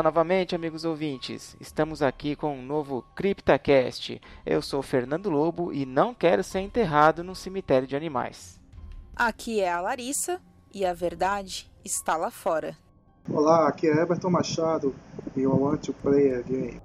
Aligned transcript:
Olá 0.00 0.04
novamente, 0.04 0.54
amigos 0.54 0.86
ouvintes. 0.86 1.54
Estamos 1.60 2.00
aqui 2.00 2.34
com 2.34 2.56
um 2.56 2.62
novo 2.62 3.04
CryptaCast. 3.14 4.18
Eu 4.46 4.62
sou 4.62 4.80
Fernando 4.80 5.28
Lobo 5.28 5.74
e 5.74 5.84
não 5.84 6.14
quero 6.14 6.42
ser 6.42 6.60
enterrado 6.60 7.22
num 7.22 7.34
cemitério 7.34 7.86
de 7.86 7.94
animais. 7.94 8.58
Aqui 9.14 9.60
é 9.60 9.70
a 9.70 9.78
Larissa 9.78 10.40
e 10.72 10.86
a 10.86 10.94
verdade 10.94 11.70
está 11.84 12.16
lá 12.16 12.30
fora. 12.30 12.74
Olá, 13.28 13.68
aqui 13.68 13.88
é 13.88 14.00
Everton 14.00 14.30
Machado 14.30 14.96
e 15.36 15.42
eu 15.42 15.54
want 15.54 15.84
to 15.84 15.92
play 15.92 16.34
a 16.34 16.40
game. 16.40 16.80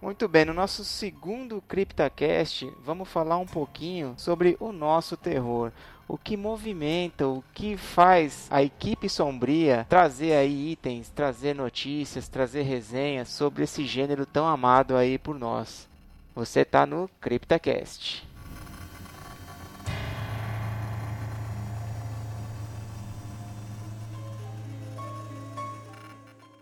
Muito 0.00 0.26
bem, 0.28 0.46
no 0.46 0.54
nosso 0.54 0.82
segundo 0.82 1.60
CryptaCast, 1.68 2.72
vamos 2.82 3.08
falar 3.08 3.36
um 3.36 3.46
pouquinho 3.46 4.14
sobre 4.16 4.56
o 4.60 4.72
nosso 4.72 5.14
terror. 5.14 5.72
O 6.08 6.16
que 6.16 6.36
movimenta, 6.36 7.26
o 7.26 7.42
que 7.52 7.76
faz 7.76 8.46
a 8.48 8.62
equipe 8.62 9.08
sombria 9.08 9.84
trazer 9.88 10.34
aí 10.34 10.70
itens, 10.70 11.08
trazer 11.08 11.52
notícias, 11.52 12.28
trazer 12.28 12.62
resenhas 12.62 13.28
sobre 13.28 13.64
esse 13.64 13.84
gênero 13.84 14.24
tão 14.24 14.46
amado 14.46 14.96
aí 14.96 15.18
por 15.18 15.36
nós. 15.36 15.88
Você 16.32 16.60
está 16.60 16.86
no 16.86 17.10
CryptaCast. 17.20 18.24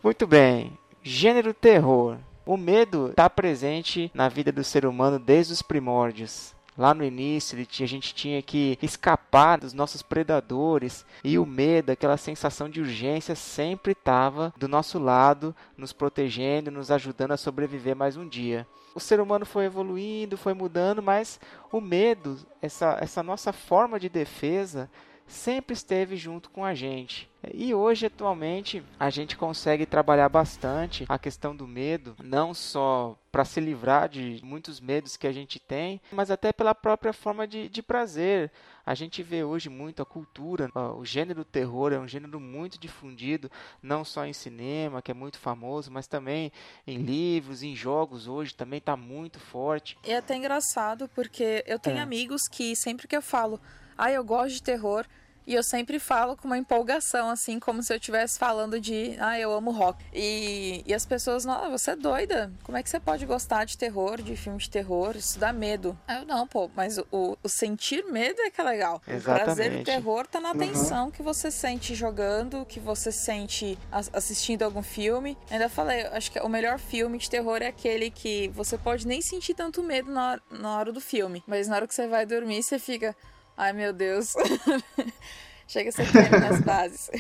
Muito 0.03 0.27
bem, 0.27 0.79
gênero 1.03 1.53
terror. 1.53 2.17
O 2.47 2.57
medo 2.57 3.09
está 3.09 3.29
presente 3.29 4.11
na 4.15 4.29
vida 4.29 4.53
do 4.53 4.65
ser 4.65 4.87
humano 4.87 5.19
desde 5.19 5.53
os 5.53 5.61
primórdios. 5.61 6.54
Lá 6.77 6.93
no 6.93 7.05
início, 7.05 7.57
a 7.59 7.87
gente 7.87 8.15
tinha 8.15 8.43
que 8.43 8.79
escapar 8.83 9.61
dos 9.61 9.73
nossos 9.73 10.03
predadores 10.03 11.07
e 11.23 11.39
o 11.39 11.47
medo, 11.47 11.91
aquela 11.91 12.17
sensação 12.17 12.69
de 12.69 12.81
urgência, 12.81 13.37
sempre 13.37 13.93
estava 13.93 14.53
do 14.57 14.67
nosso 14.67 14.99
lado, 14.99 15.55
nos 15.77 15.93
protegendo, 15.93 16.73
nos 16.73 16.91
ajudando 16.91 17.31
a 17.31 17.37
sobreviver 17.37 17.95
mais 17.95 18.17
um 18.17 18.29
dia. 18.29 18.67
O 18.95 19.01
ser 19.01 19.21
humano 19.21 19.47
foi 19.47 19.65
evoluindo, 19.65 20.37
foi 20.37 20.55
mudando, 20.55 21.03
mas 21.03 21.41
o 21.71 21.81
medo, 21.81 22.39
essa, 22.61 22.99
essa 23.01 23.23
nossa 23.23 23.53
forma 23.53 23.99
de 23.99 24.09
defesa, 24.09 24.91
sempre 25.27 25.75
esteve 25.75 26.17
junto 26.17 26.51
com 26.51 26.65
a 26.65 26.75
gente. 26.75 27.29
E 27.53 27.75
hoje, 27.75 28.07
atualmente, 28.07 28.83
a 28.99 29.11
gente 29.11 29.37
consegue 29.37 29.85
trabalhar 29.85 30.29
bastante 30.29 31.05
a 31.09 31.19
questão 31.19 31.55
do 31.55 31.67
medo, 31.67 32.17
não 32.23 32.55
só 32.55 33.19
para 33.31 33.45
se 33.45 33.61
livrar 33.61 34.09
de 34.09 34.41
muitos 34.43 34.81
medos 34.81 35.17
que 35.17 35.27
a 35.27 35.33
gente 35.33 35.59
tem, 35.59 36.01
mas 36.13 36.31
até 36.31 36.53
pela 36.53 36.75
própria 36.75 37.13
forma 37.13 37.47
de, 37.47 37.69
de 37.69 37.83
prazer. 37.83 38.51
A 38.87 38.95
gente 38.95 39.23
vê 39.23 39.43
hoje 39.43 39.69
muito 39.69 40.03
a 40.03 40.07
cultura, 40.07 40.71
o 40.97 41.05
gênero 41.05 41.45
terror 41.45 41.93
é 41.93 41.99
um 41.99 42.07
gênero 42.07 42.39
muito 42.39 42.79
difundido, 42.79 43.51
não 43.83 44.05
só 44.05 44.25
em 44.25 44.33
cinema, 44.33 45.03
que 45.03 45.11
é 45.11 45.15
muito 45.15 45.39
famoso, 45.39 45.91
mas 45.91 46.07
também 46.07 46.53
em 46.87 46.99
livros, 46.99 47.63
em 47.63 47.75
jogos 47.75 48.29
hoje 48.29 48.55
também 48.55 48.79
está 48.79 48.97
muito 48.97 49.41
forte. 49.41 49.99
É 50.05 50.17
até 50.17 50.37
engraçado 50.37 51.09
porque 51.15 51.65
eu 51.67 51.79
tenho 51.79 51.99
é. 51.99 52.03
amigos 52.03 52.43
que 52.49 52.77
sempre 52.77 53.09
que 53.09 53.17
eu 53.17 53.23
falo 53.23 53.61
ah, 53.97 54.11
eu 54.11 54.25
gosto 54.25 54.55
de 54.55 54.63
terror. 54.63 55.05
E 55.47 55.55
eu 55.55 55.63
sempre 55.63 55.99
falo 55.99 56.37
com 56.37 56.47
uma 56.47 56.57
empolgação, 56.57 57.29
assim, 57.29 57.61
como 57.61 57.83
se 57.83 57.93
eu 57.93 57.99
estivesse 57.99 58.39
falando 58.39 58.81
de, 58.81 59.15
ah, 59.19 59.39
eu 59.39 59.53
amo 59.53 59.71
rock. 59.71 60.03
E, 60.13 60.83
e 60.87 60.95
as 60.95 61.05
pessoas, 61.05 61.45
não, 61.45 61.71
você 61.71 61.91
é 61.91 61.97
doida. 61.97 62.51
Como 62.63 62.79
é 62.79 62.83
que 62.83 62.89
você 62.89 62.99
pode 62.99 63.27
gostar 63.27 63.65
de 63.65 63.77
terror, 63.77 64.23
de 64.23 64.37
filme 64.37 64.59
de 64.59 64.71
terror? 64.71 65.15
Isso 65.17 65.39
dá 65.39 65.53
medo. 65.53 65.99
Eu 66.09 66.25
não, 66.25 66.47
pô, 66.47 66.71
mas 66.75 66.99
o, 67.13 67.37
o 67.43 67.49
sentir 67.49 68.05
medo 68.07 68.41
é 68.41 68.51
que 68.51 68.59
é 68.59 68.65
legal. 68.65 69.03
Exatamente. 69.07 69.43
O 69.43 69.45
prazer 69.45 69.79
do 69.79 69.85
terror 69.85 70.27
tá 70.27 70.41
na 70.41 70.53
uhum. 70.53 70.59
tensão 70.59 71.11
que 71.11 71.23
você 71.23 71.51
sente 71.51 71.95
jogando, 71.95 72.65
que 72.65 72.81
você 72.81 73.13
sente 73.13 73.79
assistindo 74.13 74.63
algum 74.63 74.83
filme. 74.83 75.37
Ainda 75.51 75.69
falei, 75.69 76.07
acho 76.07 76.33
que 76.33 76.41
o 76.41 76.49
melhor 76.49 76.79
filme 76.79 77.19
de 77.19 77.29
terror 77.29 77.61
é 77.61 77.67
aquele 77.67 78.11
que 78.11 78.49
você 78.49 78.79
pode 78.79 79.07
nem 79.07 79.21
sentir 79.21 79.53
tanto 79.53 79.83
medo 79.83 80.11
na, 80.11 80.41
na 80.51 80.79
hora 80.79 80.91
do 80.91 81.03
filme. 81.03 81.45
Mas 81.47 81.69
na 81.69 81.77
hora 81.77 81.87
que 81.87 81.95
você 81.95 82.07
vai 82.07 82.25
dormir, 82.25 82.63
você 82.63 82.79
fica 82.79 83.15
Ai, 83.57 83.73
meu 83.73 83.93
Deus. 83.93 84.35
Chega 85.67 85.91
a 85.91 85.93
ser 85.93 86.39
nas 86.41 86.61
bases. 86.65 87.11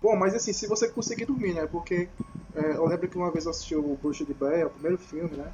Bom, 0.00 0.16
mas 0.16 0.34
assim, 0.34 0.52
se 0.52 0.66
você 0.66 0.88
conseguir 0.88 1.26
dormir, 1.26 1.54
né? 1.54 1.66
Porque 1.66 2.08
é, 2.54 2.72
eu 2.76 2.86
lembro 2.86 3.08
que 3.08 3.16
uma 3.16 3.30
vez 3.30 3.44
eu 3.44 3.50
assisti 3.50 3.74
o 3.76 3.96
Bruxa 3.96 4.24
de 4.24 4.32
Blair, 4.34 4.66
o 4.66 4.70
primeiro 4.70 4.98
filme, 4.98 5.36
né? 5.36 5.52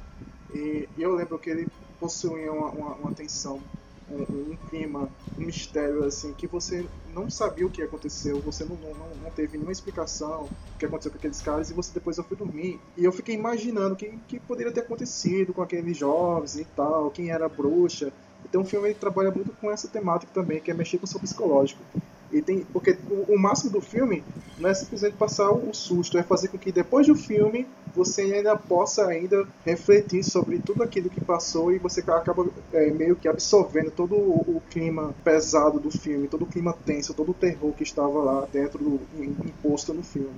E, 0.49 0.87
e 0.97 1.01
eu 1.01 1.13
lembro 1.15 1.37
que 1.37 1.49
ele 1.49 1.69
possuía 1.99 2.51
uma, 2.51 2.71
uma, 2.71 2.95
uma 2.95 3.11
tensão, 3.13 3.61
um, 4.09 4.21
um, 4.53 4.57
clima, 4.69 5.11
um 5.37 5.43
mistério, 5.45 6.03
assim, 6.05 6.33
que 6.33 6.47
você 6.47 6.87
não 7.05 7.29
sabia 7.29 7.65
o 7.67 7.69
que 7.69 7.81
aconteceu, 7.81 8.39
você 8.41 8.63
não, 8.63 8.77
não, 8.77 9.15
não 9.15 9.31
teve 9.31 9.53
nenhuma 9.53 9.71
explicação 9.71 10.43
do 10.71 10.77
que 10.79 10.85
aconteceu 10.85 11.11
com 11.11 11.17
aqueles 11.17 11.41
caras, 11.41 11.69
e 11.69 11.73
você 11.73 11.93
depois 11.93 12.17
eu 12.17 12.23
fui 12.23 12.37
dormir. 12.37 12.79
E 12.95 13.03
eu 13.03 13.11
fiquei 13.11 13.35
imaginando 13.35 13.95
o 13.95 13.97
que, 13.97 14.17
que 14.27 14.39
poderia 14.39 14.71
ter 14.71 14.81
acontecido 14.81 15.53
com 15.53 15.61
aqueles 15.61 15.97
jovens 15.97 16.55
e 16.55 16.63
tal, 16.65 17.11
quem 17.11 17.31
era 17.31 17.45
a 17.45 17.49
bruxa. 17.49 18.13
Então 18.49 18.61
o 18.61 18.65
filme 18.65 18.93
trabalha 18.93 19.31
muito 19.31 19.51
com 19.59 19.71
essa 19.71 19.87
temática 19.87 20.31
também, 20.33 20.59
que 20.59 20.71
é 20.71 20.73
mexer 20.73 20.97
com 20.97 21.05
o 21.05 21.07
seu 21.07 21.19
psicológico. 21.19 21.81
E 22.31 22.41
tem, 22.41 22.65
porque 22.73 22.97
o, 23.09 23.33
o, 23.33 23.39
máximo 23.39 23.71
do 23.71 23.79
filme 23.79 24.21
não 24.59 24.69
é 24.69 24.73
simplesmente 24.73 25.15
passar 25.15 25.49
o, 25.49 25.73
susto, 25.73 26.17
é 26.17 26.23
fazer 26.23 26.49
com 26.49 26.57
que 26.57 26.71
depois 26.73 27.07
do 27.07 27.15
filme 27.15 27.65
você 27.95 28.21
ainda 28.23 28.55
possa 28.57 29.07
ainda 29.07 29.47
refletir 29.65 30.23
sobre 30.23 30.59
tudo 30.59 30.83
aquilo 30.83 31.09
que 31.09 31.23
passou 31.23 31.71
e 31.71 31.77
você 31.77 32.01
acaba 32.01 32.45
é, 32.73 32.91
meio 32.91 33.15
que 33.15 33.29
absorvendo 33.29 33.91
todo 33.91 34.15
o, 34.15 34.57
o, 34.57 34.61
clima 34.69 35.15
pesado 35.23 35.79
do 35.79 35.89
filme, 35.89 36.27
todo 36.27 36.43
o 36.43 36.47
clima 36.47 36.75
tenso, 36.85 37.13
todo 37.13 37.31
o 37.31 37.33
terror 37.33 37.71
que 37.73 37.83
estava 37.83 38.19
lá 38.19 38.47
dentro 38.51 38.79
do 38.79 39.23
imposto 39.23 39.93
no 39.93 40.03
filme. 40.03 40.35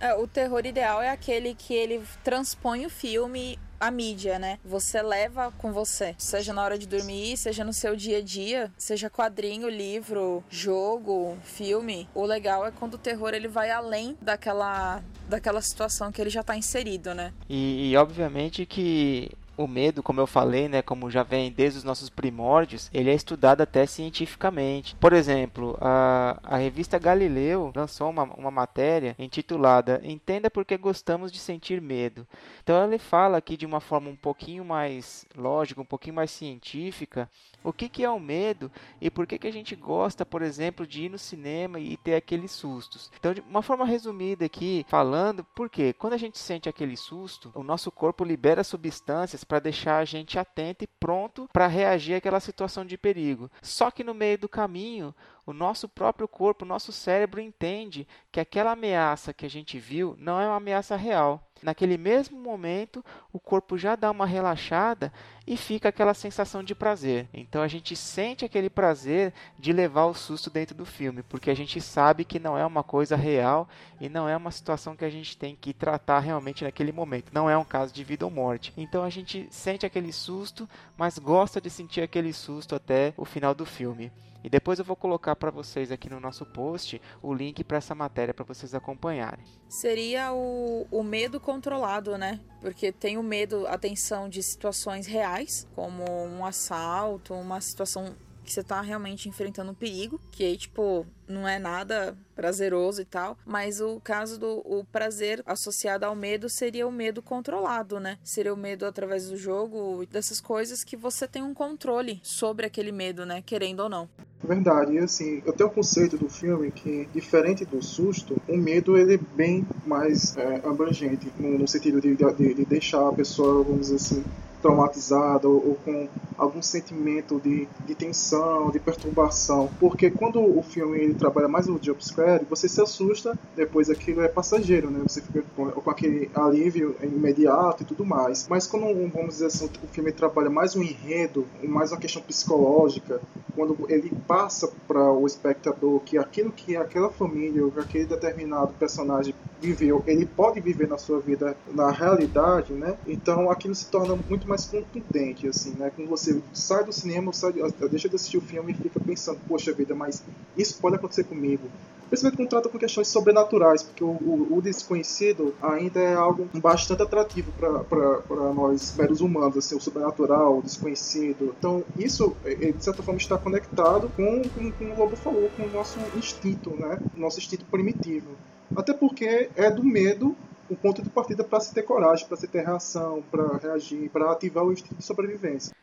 É, 0.00 0.14
o 0.14 0.26
terror 0.26 0.64
ideal 0.64 1.02
é 1.02 1.10
aquele 1.10 1.54
que 1.54 1.74
ele 1.74 2.02
transpõe 2.22 2.86
o 2.86 2.90
filme 2.90 3.58
a 3.80 3.90
mídia, 3.90 4.38
né? 4.38 4.58
Você 4.64 5.00
leva 5.02 5.52
com 5.52 5.72
você, 5.72 6.14
seja 6.18 6.52
na 6.52 6.62
hora 6.62 6.78
de 6.78 6.86
dormir, 6.86 7.36
seja 7.36 7.64
no 7.64 7.72
seu 7.72 7.94
dia 7.94 8.18
a 8.18 8.22
dia, 8.22 8.72
seja 8.76 9.08
quadrinho, 9.08 9.68
livro, 9.68 10.42
jogo, 10.50 11.38
filme. 11.44 12.08
O 12.14 12.24
legal 12.24 12.66
é 12.66 12.72
quando 12.72 12.94
o 12.94 12.98
terror 12.98 13.32
ele 13.34 13.48
vai 13.48 13.70
além 13.70 14.16
daquela 14.20 15.02
daquela 15.28 15.60
situação 15.60 16.10
que 16.10 16.20
ele 16.20 16.30
já 16.30 16.40
está 16.40 16.56
inserido, 16.56 17.14
né? 17.14 17.32
E, 17.48 17.90
e 17.90 17.96
obviamente 17.96 18.64
que 18.64 19.30
o 19.58 19.66
medo, 19.66 20.02
como 20.02 20.20
eu 20.20 20.26
falei, 20.26 20.68
né, 20.68 20.80
como 20.80 21.10
já 21.10 21.22
vem 21.22 21.52
desde 21.52 21.78
os 21.78 21.84
nossos 21.84 22.08
primórdios, 22.08 22.88
ele 22.94 23.10
é 23.10 23.14
estudado 23.14 23.60
até 23.60 23.84
cientificamente. 23.84 24.94
Por 24.96 25.12
exemplo, 25.12 25.76
a, 25.80 26.38
a 26.42 26.56
revista 26.56 26.98
Galileu 26.98 27.72
lançou 27.74 28.08
uma, 28.08 28.22
uma 28.22 28.50
matéria 28.50 29.14
intitulada 29.18 30.00
Entenda 30.02 30.50
por 30.50 30.64
que 30.64 30.76
gostamos 30.76 31.32
de 31.32 31.38
sentir 31.38 31.80
medo. 31.80 32.26
Então 32.62 32.84
ele 32.84 32.98
fala 32.98 33.38
aqui 33.38 33.56
de 33.56 33.66
uma 33.66 33.80
forma 33.80 34.08
um 34.08 34.16
pouquinho 34.16 34.64
mais 34.64 35.26
lógica, 35.36 35.80
um 35.80 35.84
pouquinho 35.84 36.14
mais 36.14 36.30
científica, 36.30 37.28
o 37.62 37.72
que, 37.72 37.88
que 37.88 38.04
é 38.04 38.10
o 38.10 38.20
medo 38.20 38.70
e 39.00 39.10
por 39.10 39.26
que, 39.26 39.38
que 39.38 39.46
a 39.46 39.52
gente 39.52 39.74
gosta, 39.74 40.24
por 40.24 40.42
exemplo, 40.42 40.86
de 40.86 41.04
ir 41.04 41.08
no 41.08 41.18
cinema 41.18 41.80
e 41.80 41.96
ter 41.96 42.14
aqueles 42.14 42.52
sustos. 42.52 43.10
Então, 43.18 43.34
de 43.34 43.40
uma 43.40 43.62
forma 43.62 43.84
resumida 43.84 44.44
aqui, 44.44 44.86
falando, 44.88 45.44
porque 45.54 45.92
quando 45.92 46.12
a 46.12 46.18
gente 46.18 46.38
sente 46.38 46.68
aquele 46.68 46.96
susto, 46.96 47.50
o 47.54 47.62
nosso 47.62 47.90
corpo 47.90 48.24
libera 48.24 48.62
substâncias 48.62 49.44
para 49.48 49.58
deixar 49.58 49.96
a 49.98 50.04
gente 50.04 50.38
atento 50.38 50.84
e 50.84 50.86
pronto 50.86 51.48
para 51.52 51.66
reagir 51.66 52.14
àquela 52.14 52.38
situação 52.38 52.84
de 52.84 52.98
perigo. 52.98 53.50
Só 53.62 53.90
que 53.90 54.04
no 54.04 54.12
meio 54.12 54.38
do 54.38 54.48
caminho, 54.48 55.14
o 55.48 55.52
nosso 55.54 55.88
próprio 55.88 56.28
corpo, 56.28 56.62
o 56.62 56.68
nosso 56.68 56.92
cérebro 56.92 57.40
entende 57.40 58.06
que 58.30 58.38
aquela 58.38 58.72
ameaça 58.72 59.32
que 59.32 59.46
a 59.46 59.48
gente 59.48 59.78
viu 59.78 60.14
não 60.18 60.38
é 60.38 60.46
uma 60.46 60.56
ameaça 60.56 60.94
real. 60.94 61.42
Naquele 61.62 61.96
mesmo 61.96 62.38
momento, 62.38 63.02
o 63.32 63.40
corpo 63.40 63.78
já 63.78 63.96
dá 63.96 64.10
uma 64.10 64.26
relaxada 64.26 65.10
e 65.46 65.56
fica 65.56 65.88
aquela 65.88 66.12
sensação 66.12 66.62
de 66.62 66.74
prazer. 66.74 67.30
Então 67.32 67.62
a 67.62 67.66
gente 67.66 67.96
sente 67.96 68.44
aquele 68.44 68.68
prazer 68.68 69.32
de 69.58 69.72
levar 69.72 70.04
o 70.04 70.14
susto 70.14 70.50
dentro 70.50 70.76
do 70.76 70.84
filme, 70.84 71.22
porque 71.22 71.50
a 71.50 71.56
gente 71.56 71.80
sabe 71.80 72.26
que 72.26 72.38
não 72.38 72.56
é 72.56 72.66
uma 72.66 72.84
coisa 72.84 73.16
real 73.16 73.66
e 73.98 74.06
não 74.06 74.28
é 74.28 74.36
uma 74.36 74.50
situação 74.50 74.94
que 74.94 75.04
a 75.04 75.10
gente 75.10 75.34
tem 75.34 75.56
que 75.56 75.72
tratar 75.72 76.20
realmente 76.20 76.62
naquele 76.62 76.92
momento. 76.92 77.32
Não 77.32 77.48
é 77.48 77.56
um 77.56 77.64
caso 77.64 77.94
de 77.94 78.04
vida 78.04 78.26
ou 78.26 78.30
morte. 78.30 78.70
Então 78.76 79.02
a 79.02 79.08
gente 79.08 79.48
sente 79.50 79.86
aquele 79.86 80.12
susto, 80.12 80.68
mas 80.94 81.18
gosta 81.18 81.58
de 81.58 81.70
sentir 81.70 82.02
aquele 82.02 82.34
susto 82.34 82.74
até 82.74 83.14
o 83.16 83.24
final 83.24 83.54
do 83.54 83.64
filme. 83.64 84.12
E 84.42 84.48
depois 84.48 84.78
eu 84.78 84.84
vou 84.84 84.96
colocar 84.96 85.34
para 85.34 85.50
vocês 85.50 85.90
aqui 85.90 86.08
no 86.08 86.20
nosso 86.20 86.46
post 86.46 87.00
o 87.22 87.34
link 87.34 87.64
para 87.64 87.78
essa 87.78 87.94
matéria 87.94 88.32
para 88.32 88.44
vocês 88.44 88.74
acompanharem. 88.74 89.44
Seria 89.68 90.32
o, 90.32 90.86
o 90.90 91.02
medo 91.02 91.40
controlado, 91.40 92.16
né? 92.16 92.40
Porque 92.60 92.92
tem 92.92 93.18
o 93.18 93.22
medo, 93.22 93.66
a 93.66 93.76
tensão 93.76 94.28
de 94.28 94.42
situações 94.42 95.06
reais, 95.06 95.66
como 95.74 96.04
um 96.04 96.44
assalto, 96.46 97.34
uma 97.34 97.60
situação 97.60 98.14
que 98.44 98.52
você 98.52 98.62
tá 98.62 98.80
realmente 98.80 99.28
enfrentando 99.28 99.72
um 99.72 99.74
perigo, 99.74 100.20
que 100.30 100.44
aí, 100.44 100.56
tipo, 100.56 101.06
não 101.28 101.46
é 101.46 101.58
nada 101.58 102.16
prazeroso 102.34 103.02
e 103.02 103.04
tal, 103.04 103.36
mas 103.44 103.80
o 103.80 104.00
caso 104.00 104.38
do 104.38 104.62
o 104.64 104.84
prazer 104.90 105.42
associado 105.44 106.06
ao 106.06 106.14
medo 106.14 106.48
seria 106.48 106.86
o 106.86 106.92
medo 106.92 107.20
controlado, 107.20 108.00
né? 108.00 108.18
Seria 108.22 108.54
o 108.54 108.56
medo 108.56 108.86
através 108.86 109.28
do 109.28 109.36
jogo, 109.36 110.06
dessas 110.10 110.40
coisas 110.40 110.84
que 110.84 110.96
você 110.96 111.26
tem 111.26 111.42
um 111.42 111.54
controle 111.54 112.20
sobre 112.22 112.66
aquele 112.66 112.92
medo, 112.92 113.26
né? 113.26 113.42
Querendo 113.44 113.80
ou 113.80 113.88
não. 113.88 114.08
Verdade, 114.42 114.92
e 114.92 114.98
assim, 114.98 115.42
eu 115.44 115.52
tenho 115.52 115.68
o 115.68 115.72
conceito 115.72 116.16
do 116.16 116.28
filme 116.28 116.70
que, 116.70 117.08
diferente 117.12 117.64
do 117.64 117.82
susto, 117.82 118.40
o 118.48 118.56
medo 118.56 118.96
ele 118.96 119.14
é 119.14 119.20
bem 119.36 119.66
mais 119.84 120.36
é, 120.36 120.62
abrangente, 120.64 121.30
no, 121.38 121.58
no 121.58 121.66
sentido 121.66 122.00
de, 122.00 122.14
de, 122.14 122.54
de, 122.54 122.64
deixar 122.64 123.08
a 123.08 123.12
pessoa, 123.12 123.64
vamos 123.64 123.90
dizer 123.90 123.96
assim, 123.96 124.24
traumatizada 124.62 125.48
ou, 125.48 125.70
ou, 125.70 125.74
com 125.84 126.08
algum 126.36 126.62
sentimento 126.62 127.40
de, 127.40 127.66
de 127.84 127.94
tensão, 127.94 128.70
de 128.70 128.78
perturbação. 128.78 129.68
Porque 129.80 130.10
quando 130.10 130.40
o 130.40 130.62
filme 130.62 131.14
trabalha 131.18 131.48
mais 131.48 131.66
no 131.66 131.78
jumpscare, 131.82 132.46
você 132.48 132.68
se 132.68 132.80
assusta, 132.80 133.38
depois 133.56 133.90
aquilo 133.90 134.22
é 134.22 134.28
passageiro, 134.28 134.90
né? 134.90 135.00
Você 135.06 135.20
fica 135.20 135.44
com, 135.54 135.70
com 135.70 135.90
aquele 135.90 136.30
alívio 136.34 136.96
imediato 137.02 137.82
e 137.82 137.86
tudo 137.86 138.04
mais. 138.04 138.46
Mas 138.48 138.66
quando, 138.66 138.86
vamos 139.10 139.34
dizer 139.34 139.46
assim, 139.46 139.68
o 139.82 139.86
filme 139.88 140.12
trabalha 140.12 140.50
mais 140.50 140.76
um 140.76 140.82
enredo, 140.82 141.46
mais 141.62 141.92
uma 141.92 141.98
questão 141.98 142.22
psicológica, 142.22 143.20
quando 143.54 143.76
ele 143.88 144.12
passa 144.26 144.70
para 144.86 145.12
o 145.12 145.26
espectador 145.26 145.98
que 146.00 146.16
aquilo 146.16 146.52
que 146.52 146.76
aquela 146.76 147.10
família 147.10 147.64
ou 147.64 147.72
aquele 147.76 148.06
determinado 148.06 148.72
personagem 148.74 149.34
viveu, 149.60 150.02
ele 150.06 150.24
pode 150.24 150.60
viver 150.60 150.86
na 150.86 150.96
sua 150.96 151.18
vida 151.18 151.56
na 151.72 151.90
realidade, 151.90 152.72
né? 152.72 152.96
Então 153.06 153.50
aquilo 153.50 153.74
se 153.74 153.86
torna 153.86 154.16
muito 154.28 154.48
mais 154.48 154.64
contundente, 154.66 155.48
assim, 155.48 155.74
né? 155.76 155.90
Quando 155.94 156.08
você 156.08 156.40
sai 156.52 156.84
do 156.84 156.92
cinema, 156.92 157.32
sai, 157.32 157.52
deixa 157.90 158.08
de 158.08 158.14
assistir 158.14 158.38
o 158.38 158.40
filme 158.40 158.70
e 158.70 158.74
fica 158.74 159.00
pensando, 159.00 159.40
poxa 159.48 159.72
vida, 159.72 159.94
mas 159.94 160.22
isso 160.56 160.78
pode 160.80 160.94
acontecer 160.94 161.07
comigo. 161.24 161.68
Principalmente 162.08 162.36
quando 162.38 162.48
trata 162.48 162.68
com 162.70 162.78
questões 162.78 163.08
sobrenaturais, 163.08 163.82
porque 163.82 164.02
o, 164.02 164.08
o, 164.08 164.56
o 164.56 164.62
desconhecido 164.62 165.54
ainda 165.60 166.00
é 166.00 166.14
algo 166.14 166.48
bastante 166.54 167.02
atrativo 167.02 167.52
para 167.52 168.52
nós 168.54 168.94
meros 168.96 169.20
humanos, 169.20 169.58
assim, 169.58 169.76
o 169.76 169.80
sobrenatural, 169.80 170.58
o 170.58 170.62
desconhecido. 170.62 171.54
Então, 171.58 171.84
isso, 171.98 172.34
é, 172.44 172.68
é, 172.68 172.72
de 172.72 172.82
certa 172.82 173.02
forma, 173.02 173.18
está 173.18 173.36
conectado 173.36 174.10
com, 174.16 174.42
com, 174.48 174.72
com 174.72 174.84
o 174.84 174.98
Lobo 174.98 175.16
falou, 175.16 175.50
com 175.54 175.64
o 175.64 175.70
nosso 175.70 175.98
instinto, 176.16 176.70
né? 176.70 176.98
Nosso 177.14 177.40
instinto 177.40 177.66
primitivo. 177.66 178.30
Até 178.74 178.94
porque 178.94 179.50
é 179.54 179.70
do 179.70 179.84
medo 179.84 180.34
o 180.70 180.76
ponto 180.76 181.02
de 181.02 181.10
partida 181.10 181.44
para 181.44 181.60
se 181.60 181.74
ter 181.74 181.82
coragem, 181.82 182.26
para 182.26 182.36
se 182.36 182.48
ter 182.48 182.64
reação, 182.64 183.22
para 183.30 183.58
reagir, 183.58 184.10
para 184.10 184.30
ativar 184.32 184.64
o 184.64 184.72
instinto 184.72 184.96
de 184.96 185.04
sobrevivência. 185.04 185.74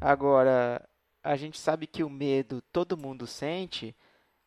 Agora, 0.00 0.82
a 1.26 1.36
gente 1.36 1.58
sabe 1.58 1.86
que 1.86 2.04
o 2.04 2.10
medo 2.10 2.62
todo 2.72 2.96
mundo 2.96 3.26
sente, 3.26 3.94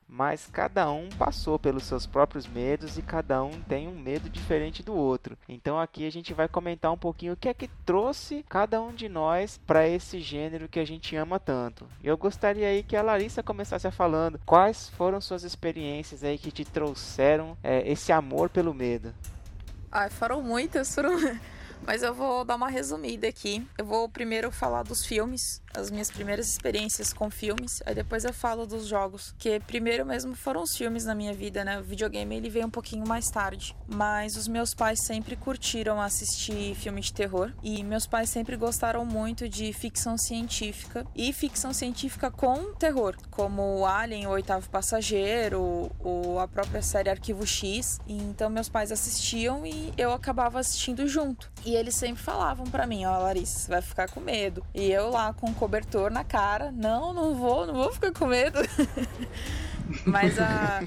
mas 0.08 0.48
cada 0.48 0.90
um 0.90 1.10
passou 1.10 1.60
pelos 1.60 1.84
seus 1.84 2.08
próprios 2.08 2.48
medos 2.48 2.98
e 2.98 3.02
cada 3.02 3.44
um 3.44 3.62
tem 3.62 3.88
um 3.88 4.00
medo 4.00 4.30
diferente 4.30 4.81
do 4.81 4.96
outro. 4.96 5.38
Então 5.48 5.78
aqui 5.78 6.08
a 6.08 6.10
gente 6.10 6.34
vai 6.34 6.48
comentar 6.48 6.92
um 6.92 6.98
pouquinho 6.98 7.34
o 7.34 7.38
que 7.38 7.50
é 7.50 7.54
que 7.54 7.68
trouxe 7.86 8.44
cada 8.50 8.81
um 8.81 8.94
de 8.94 9.10
nós 9.10 9.60
para 9.68 9.88
esse 9.88 10.22
gênero 10.22 10.70
que 10.70 10.80
a 10.80 10.86
gente 10.86 11.16
ama 11.16 11.40
tanto. 11.40 11.86
Eu 12.02 12.18
gostaria 12.18 12.68
aí 12.68 12.81
que 12.81 12.96
a 12.96 13.04
Larissa 13.04 13.44
começasse 13.44 13.92
falando 13.92 14.40
quais 14.46 14.90
foram 14.90 15.20
suas 15.20 15.44
experiências 15.44 16.24
aí 16.24 16.38
que 16.38 16.52
te 16.52 16.64
trouxeram 16.64 17.58
é, 17.62 17.88
esse 17.92 18.12
amor 18.12 18.50
pelo 18.50 18.74
medo. 18.74 19.14
Ah, 19.92 20.10
foram 20.10 20.42
muitas, 20.42 20.96
foram 20.96 21.18
mas 21.86 22.04
eu 22.04 22.14
vou 22.14 22.44
dar 22.44 22.56
uma 22.56 22.70
resumida 22.70 23.28
aqui. 23.28 23.66
Eu 23.78 23.86
vou 23.86 24.08
primeiro 24.10 24.52
falar 24.52 24.84
dos 24.84 25.06
filmes, 25.06 25.62
as 25.74 25.92
minhas 25.92 26.10
primeiras 26.10 26.48
experiências 26.50 27.13
com 27.13 27.30
filmes, 27.30 27.81
aí 27.86 27.94
depois 27.94 28.24
eu 28.24 28.33
falo 28.33 28.66
dos 28.66 28.88
jogos, 28.88 29.33
que 29.38 29.60
primeiro 29.60 30.06
mesmo 30.06 30.36
foram 30.36 30.63
os 30.63 30.75
filmes 30.75 31.06
na 31.06 31.16
minha 31.16 31.33
vida, 31.33 31.63
né? 31.63 31.80
O 31.80 31.83
videogame 31.83 32.36
ele 32.36 32.50
veio 32.50 32.68
um 32.68 32.71
pouquinho 32.71 33.07
mais 33.07 33.30
tarde, 33.30 33.75
mas 33.88 34.36
os 34.36 34.48
meus 34.48 34.74
pais 34.74 35.00
sempre 35.01 35.36
curtiram 35.36 36.01
assistir 36.01 36.75
filme 36.75 37.01
de 37.01 37.13
terror 37.13 37.51
e 37.63 37.83
meus 37.83 38.07
pais 38.07 38.30
sempre 38.30 38.56
gostaram 38.56 39.06
muito 39.06 39.48
de 39.48 39.71
ficção 39.74 40.18
científica 40.18 41.06
e 41.16 41.31
ficção 41.31 41.74
científica 41.74 42.31
com 42.31 42.74
terror, 42.74 43.16
como 43.30 43.86
Alien, 43.86 44.27
o 44.27 44.31
Oitavo 44.31 44.69
Passageiro, 44.69 45.92
ou 46.00 46.39
a 46.39 46.48
própria 46.48 46.81
série 46.81 47.10
Arquivo 47.10 47.45
X. 47.45 48.00
Então 48.07 48.50
meus 48.50 48.69
pais 48.69 48.92
assistiam 48.92 49.66
e 49.66 49.94
eu 49.98 50.12
acabava 50.12 50.60
assistindo 50.60 51.07
junto. 51.07 51.51
E 51.66 51.75
eles 51.75 51.95
sempre 51.95 52.21
falavam 52.21 52.66
para 52.66 52.88
mim, 52.88 53.06
ó, 53.06 53.18
oh, 53.18 53.24
Larissa, 53.24 53.60
você 53.60 53.69
vai 53.69 53.81
ficar 53.81 54.10
com 54.10 54.19
medo. 54.19 54.66
E 54.74 54.92
eu 54.92 55.10
lá 55.10 55.33
com 55.33 55.54
cobertor 55.59 56.09
na 56.09 56.23
cara, 56.23 56.71
não, 56.71 57.13
não 57.13 57.35
vou, 57.35 57.67
não 57.67 57.73
vou 57.73 57.91
ficar 57.91 58.13
com 58.13 58.25
medo. 58.25 58.59
Mas 60.06 60.39
a 60.39 60.81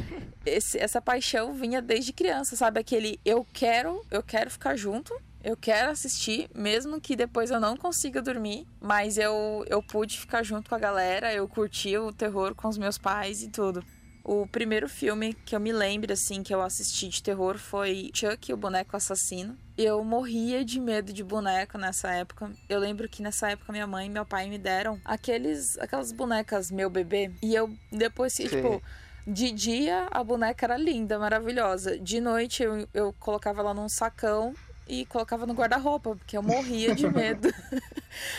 esse, 0.47 0.79
essa 0.79 1.01
paixão 1.01 1.55
vinha 1.55 1.81
desde 1.81 2.13
criança, 2.13 2.57
sabe? 2.57 2.81
Aquele 2.81 3.21
eu 3.25 3.47
quero, 3.53 4.05
eu 4.11 4.23
quero 4.23 4.51
ficar 4.51 4.77
junto, 4.77 5.15
eu 5.43 5.57
quero 5.57 5.91
assistir, 5.91 6.49
mesmo 6.55 7.01
que 7.01 7.17
depois 7.17 7.51
eu 7.51 7.61
não 7.61 7.77
consiga 7.77 8.23
dormir, 8.23 8.67
mas 8.81 9.19
eu, 9.19 9.65
eu 9.69 9.83
pude 9.83 10.19
ficar 10.19 10.43
junto 10.43 10.69
com 10.69 10.75
a 10.75 10.79
galera, 10.79 11.33
eu 11.33 11.47
curti 11.49 11.97
o 11.97 12.13
terror 12.13 12.55
com 12.55 12.69
os 12.69 12.79
meus 12.79 12.99
pais 12.99 13.43
e 13.43 13.49
tudo. 13.49 13.85
O 14.25 14.47
primeiro 14.47 14.89
filme 14.89 15.35
que 15.35 15.57
eu 15.57 15.59
me 15.59 15.73
lembro, 15.73 16.13
assim, 16.13 16.45
que 16.45 16.55
eu 16.55 16.63
assisti 16.63 17.09
de 17.09 17.21
terror 17.21 17.59
foi 17.59 18.11
Chuck, 18.15 18.53
o 18.53 18.57
boneco 18.57 18.97
assassino. 18.97 19.57
Eu 19.77 20.05
morria 20.05 20.65
de 20.65 20.79
medo 20.79 21.13
de 21.13 21.25
boneco 21.25 21.77
nessa 21.77 22.13
época. 22.13 22.53
Eu 22.69 22.79
lembro 22.79 23.09
que 23.09 23.21
nessa 23.21 23.51
época 23.51 23.73
minha 23.73 23.87
mãe 23.87 24.07
e 24.07 24.11
meu 24.11 24.25
pai 24.25 24.49
me 24.49 24.59
deram 24.59 25.01
aqueles, 25.05 25.77
aquelas 25.79 26.13
bonecas 26.13 26.71
meu 26.71 26.89
bebê. 26.89 27.33
E 27.43 27.53
eu 27.53 27.69
depois, 27.91 28.35
Sim. 28.35 28.47
tipo, 28.49 28.81
de 29.27 29.51
dia 29.51 30.07
a 30.11 30.23
boneca 30.23 30.67
era 30.67 30.77
linda, 30.77 31.19
maravilhosa. 31.19 31.99
De 31.99 32.21
noite 32.21 32.63
eu, 32.63 32.87
eu 32.95 33.13
colocava 33.19 33.61
ela 33.61 33.75
num 33.75 33.89
sacão 33.89 34.55
e 34.87 35.05
colocava 35.07 35.47
no 35.47 35.55
guarda-roupa, 35.55 36.15
porque 36.15 36.37
eu 36.37 36.43
morria 36.43 36.95
de 36.95 37.09
medo 37.11 37.53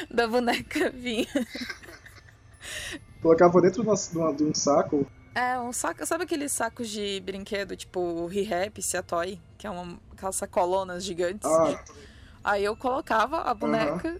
da 0.09 0.27
boneca 0.27 0.89
vir. 0.95 1.27
Colocava 3.21 3.61
dentro 3.61 3.83
de 3.83 4.43
um 4.43 4.53
saco 4.53 5.05
é, 5.35 5.59
um 5.59 5.73
saco. 5.73 6.05
Sabe 6.05 6.23
aqueles 6.23 6.51
sacos 6.51 6.89
de 6.89 7.19
brinquedo, 7.21 7.75
tipo 7.75 7.99
o 7.99 8.27
Rehap, 8.27 8.79
Toy, 9.05 9.39
que 9.57 9.67
é 9.67 9.69
uma, 9.69 9.99
aquelas 10.11 10.35
sacolonas 10.35 11.03
gigantes? 11.03 11.49
Ah. 11.49 11.83
Aí 12.43 12.63
eu 12.63 12.75
colocava 12.75 13.41
a 13.41 13.53
boneca 13.53 14.09
uhum. 14.09 14.19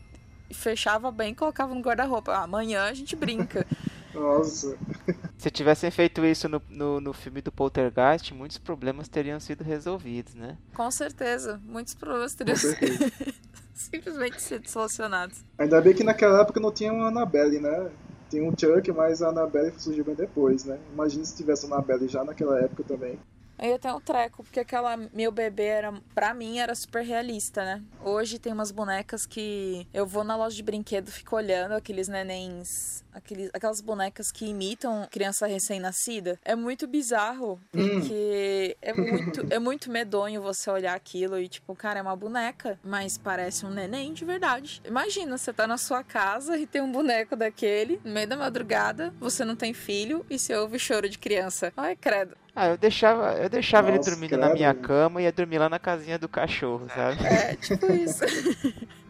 e 0.50 0.54
fechava 0.54 1.12
bem 1.12 1.32
e 1.32 1.36
colocava 1.36 1.74
no 1.76 1.82
guarda-roupa. 1.82 2.32
Ah, 2.32 2.44
amanhã 2.44 2.84
a 2.84 2.94
gente 2.94 3.16
brinca. 3.16 3.66
Nossa. 4.14 4.78
Se 5.38 5.50
tivessem 5.50 5.90
feito 5.92 6.24
isso 6.24 6.48
no, 6.48 6.62
no, 6.70 7.02
no, 7.02 7.14
filme 7.14 7.42
do 7.42 7.52
Poltergeist, 7.52 8.34
muitos 8.34 8.58
problemas 8.58 9.08
teriam 9.08 9.40
sido 9.40 9.64
resolvidos, 9.64 10.36
né? 10.36 10.58
Com 10.74 10.90
certeza. 10.92 11.60
Muitos 11.66 11.96
problemas 11.96 12.34
teriam 12.36 12.56
simplesmente 13.74 14.42
sido 14.42 14.70
solucionados. 14.70 15.44
Ainda 15.58 15.82
bem 15.82 15.94
que 15.94 16.04
naquela 16.04 16.42
época 16.42 16.60
não 16.60 16.72
tinha 16.72 16.94
uma 16.94 17.08
Annabelle, 17.08 17.60
né? 17.60 17.90
Tem 18.34 18.42
um 18.42 18.52
Chuck, 18.58 18.92
mas 18.92 19.22
a 19.22 19.30
Annabelle 19.30 19.72
surgiu 19.78 20.04
bem 20.04 20.16
depois, 20.16 20.66
né? 20.66 20.80
Imagina 20.92 21.24
se 21.24 21.36
tivesse 21.36 21.68
uma 21.68 21.76
Annabelle 21.76 22.08
já 22.08 22.24
naquela 22.24 22.60
época 22.60 22.84
também. 22.84 23.20
Eu 23.60 23.78
tenho 23.78 23.96
um 23.96 24.02
treco, 24.02 24.44
porque 24.44 24.60
aquela 24.60 24.98
meu 24.98 25.32
bebê 25.32 25.66
era, 25.66 25.94
pra 26.16 26.34
mim, 26.34 26.58
era 26.58 26.74
super 26.74 27.04
realista, 27.04 27.64
né? 27.64 27.84
Hoje 28.04 28.40
tem 28.40 28.52
umas 28.52 28.72
bonecas 28.72 29.28
que 29.28 29.88
eu 29.94 30.08
vou 30.08 30.24
na 30.24 30.36
loja 30.36 30.56
de 30.56 30.64
brinquedo, 30.64 31.12
fico 31.12 31.36
olhando 31.36 31.74
aqueles 31.74 32.08
nenéns, 32.08 33.03
aqueles, 33.14 33.50
aquelas 33.54 33.82
bonecas 33.82 34.32
que 34.32 34.46
imitam 34.46 35.08
criança 35.12 35.48
recém-nascida. 35.48 36.40
É 36.44 36.56
muito 36.56 36.88
bizarro, 36.88 37.60
hum. 37.74 38.00
porque 38.00 38.78
hum. 38.78 38.80
é 38.82 38.94
muito, 38.94 39.48
é 39.50 39.60
muito 39.60 39.92
medonho 39.92 40.42
você 40.42 40.70
olhar 40.70 40.96
aquilo 40.96 41.40
e, 41.40 41.48
tipo, 41.48 41.76
cara, 41.76 42.00
é 42.00 42.02
uma 42.02 42.16
boneca, 42.16 42.80
mas 42.84 43.18
parece 43.18 43.66
um 43.66 43.70
neném 43.70 44.14
de 44.14 44.26
verdade. 44.26 44.82
Imagina, 44.86 45.38
você 45.38 45.54
tá 45.54 45.68
na 45.68 45.78
sua 45.78 46.04
casa 46.04 46.58
e 46.58 46.66
tem 46.66 46.82
um 46.82 46.92
boneco 46.92 47.36
daquele, 47.36 48.00
no 48.04 48.12
meio 48.12 48.28
da 48.28 48.38
madrugada, 48.38 49.14
você 49.20 49.46
não 49.46 49.56
tem 49.56 49.74
filho 49.74 50.26
e 50.30 50.38
você 50.38 50.56
ouve 50.56 50.80
choro 50.80 51.08
de 51.08 51.18
criança. 51.18 51.72
Ai, 51.78 51.96
credo. 51.96 52.36
Ah, 52.56 52.68
eu 52.68 52.78
deixava, 52.78 53.34
eu 53.34 53.50
deixava 53.50 53.90
Nossa, 53.90 53.98
ele 53.98 54.12
dormindo 54.12 54.38
credo. 54.38 54.48
na 54.48 54.54
minha 54.54 54.74
cama 54.76 55.22
e 55.22 55.26
ia 55.26 55.32
dormir 55.32 55.58
lá 55.58 55.70
na 55.70 55.80
casinha 55.80 56.20
do 56.20 56.30
cachorro, 56.30 56.88
sabe? 56.94 57.26
É, 57.26 57.56
tipo 57.56 57.92
isso. 57.92 58.24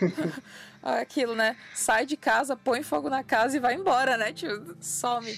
Aquilo, 0.84 1.34
né? 1.34 1.56
Sai 1.72 2.04
de 2.04 2.14
casa, 2.14 2.54
põe 2.54 2.82
fogo 2.82 3.08
na 3.08 3.24
casa 3.24 3.56
e 3.56 3.60
vai 3.60 3.74
embora, 3.74 4.18
né? 4.18 4.34
Tipo, 4.34 4.76
some. 4.82 5.34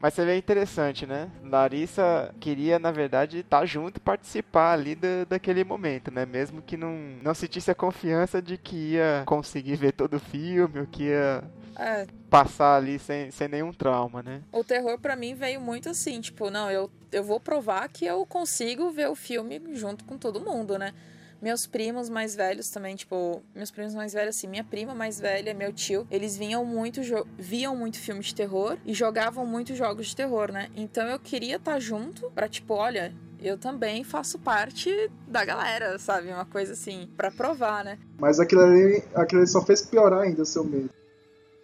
Mas 0.00 0.14
você 0.14 0.24
vê 0.24 0.36
interessante, 0.36 1.06
né? 1.06 1.28
Larissa 1.42 2.32
queria, 2.38 2.78
na 2.78 2.92
verdade, 2.92 3.40
estar 3.40 3.60
tá 3.60 3.66
junto 3.66 3.96
e 3.96 4.00
participar 4.00 4.72
ali 4.72 4.94
do, 4.94 5.26
daquele 5.28 5.64
momento, 5.64 6.10
né? 6.10 6.24
Mesmo 6.24 6.62
que 6.62 6.76
não, 6.76 6.94
não 7.20 7.34
sentisse 7.34 7.70
a 7.70 7.74
confiança 7.74 8.40
de 8.40 8.56
que 8.56 8.92
ia 8.92 9.24
conseguir 9.26 9.74
ver 9.74 9.92
todo 9.92 10.14
o 10.14 10.20
filme, 10.20 10.80
ou 10.80 10.86
que 10.86 11.02
ia 11.02 11.42
é. 11.76 12.06
passar 12.30 12.76
ali 12.76 12.98
sem, 12.98 13.30
sem 13.32 13.48
nenhum 13.48 13.72
trauma, 13.72 14.22
né? 14.22 14.40
O 14.52 14.62
terror 14.62 14.98
para 14.98 15.16
mim 15.16 15.34
veio 15.34 15.60
muito 15.60 15.88
assim, 15.88 16.20
tipo, 16.20 16.48
não, 16.48 16.70
eu, 16.70 16.88
eu 17.10 17.24
vou 17.24 17.40
provar 17.40 17.88
que 17.88 18.06
eu 18.06 18.24
consigo 18.24 18.90
ver 18.90 19.08
o 19.08 19.14
filme 19.16 19.60
junto 19.74 20.04
com 20.04 20.16
todo 20.16 20.40
mundo, 20.40 20.78
né? 20.78 20.94
Meus 21.40 21.66
primos 21.66 22.08
mais 22.08 22.34
velhos 22.34 22.68
também, 22.68 22.94
tipo, 22.96 23.42
meus 23.54 23.70
primos 23.70 23.94
mais 23.94 24.12
velhos, 24.12 24.36
assim, 24.36 24.46
minha 24.46 24.64
prima 24.64 24.94
mais 24.94 25.18
velha, 25.18 25.54
meu 25.54 25.72
tio, 25.72 26.06
eles 26.10 26.36
vinham 26.36 26.64
muito, 26.64 27.00
viam 27.38 27.74
muito 27.74 27.98
filme 27.98 28.20
de 28.20 28.34
terror 28.34 28.76
e 28.84 28.92
jogavam 28.92 29.46
muito 29.46 29.74
jogos 29.74 30.08
de 30.08 30.16
terror, 30.16 30.52
né? 30.52 30.68
Então 30.76 31.06
eu 31.06 31.18
queria 31.18 31.56
estar 31.56 31.72
tá 31.72 31.80
junto 31.80 32.30
pra, 32.32 32.48
tipo, 32.48 32.74
olha, 32.74 33.14
eu 33.42 33.56
também 33.56 34.04
faço 34.04 34.38
parte 34.38 35.10
da 35.26 35.44
galera, 35.44 35.98
sabe? 35.98 36.28
Uma 36.28 36.44
coisa 36.44 36.74
assim, 36.74 37.08
para 37.16 37.30
provar, 37.30 37.84
né? 37.84 37.98
Mas 38.18 38.38
aquilo 38.38 38.62
ali, 38.62 39.02
aquilo 39.14 39.40
ali 39.40 39.50
só 39.50 39.64
fez 39.64 39.82
piorar 39.82 40.20
ainda 40.20 40.42
o 40.42 40.46
seu 40.46 40.62
medo. 40.62 40.90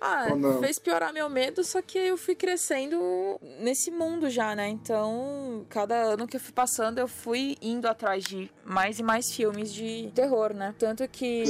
Ah, 0.01 0.27
fez 0.61 0.79
piorar 0.79 1.13
meu 1.13 1.29
medo, 1.29 1.65
só 1.65 1.81
que 1.81 1.99
eu 1.99 2.17
fui 2.17 2.35
crescendo 2.35 3.41
nesse 3.61 3.91
mundo 3.91 4.29
já, 4.29 4.55
né? 4.55 4.69
Então, 4.69 5.65
cada 5.69 5.97
ano 5.97 6.27
que 6.27 6.37
eu 6.37 6.41
fui 6.41 6.53
passando, 6.53 6.99
eu 6.99 7.09
fui 7.09 7.57
indo 7.63 7.87
atrás 7.87 8.25
de 8.25 8.51
mais 8.65 8.99
e 8.99 9.03
mais 9.03 9.33
filmes 9.33 9.73
de 9.73 10.11
terror, 10.15 10.53
né? 10.53 10.75
Tanto 10.79 11.07
que. 11.09 11.45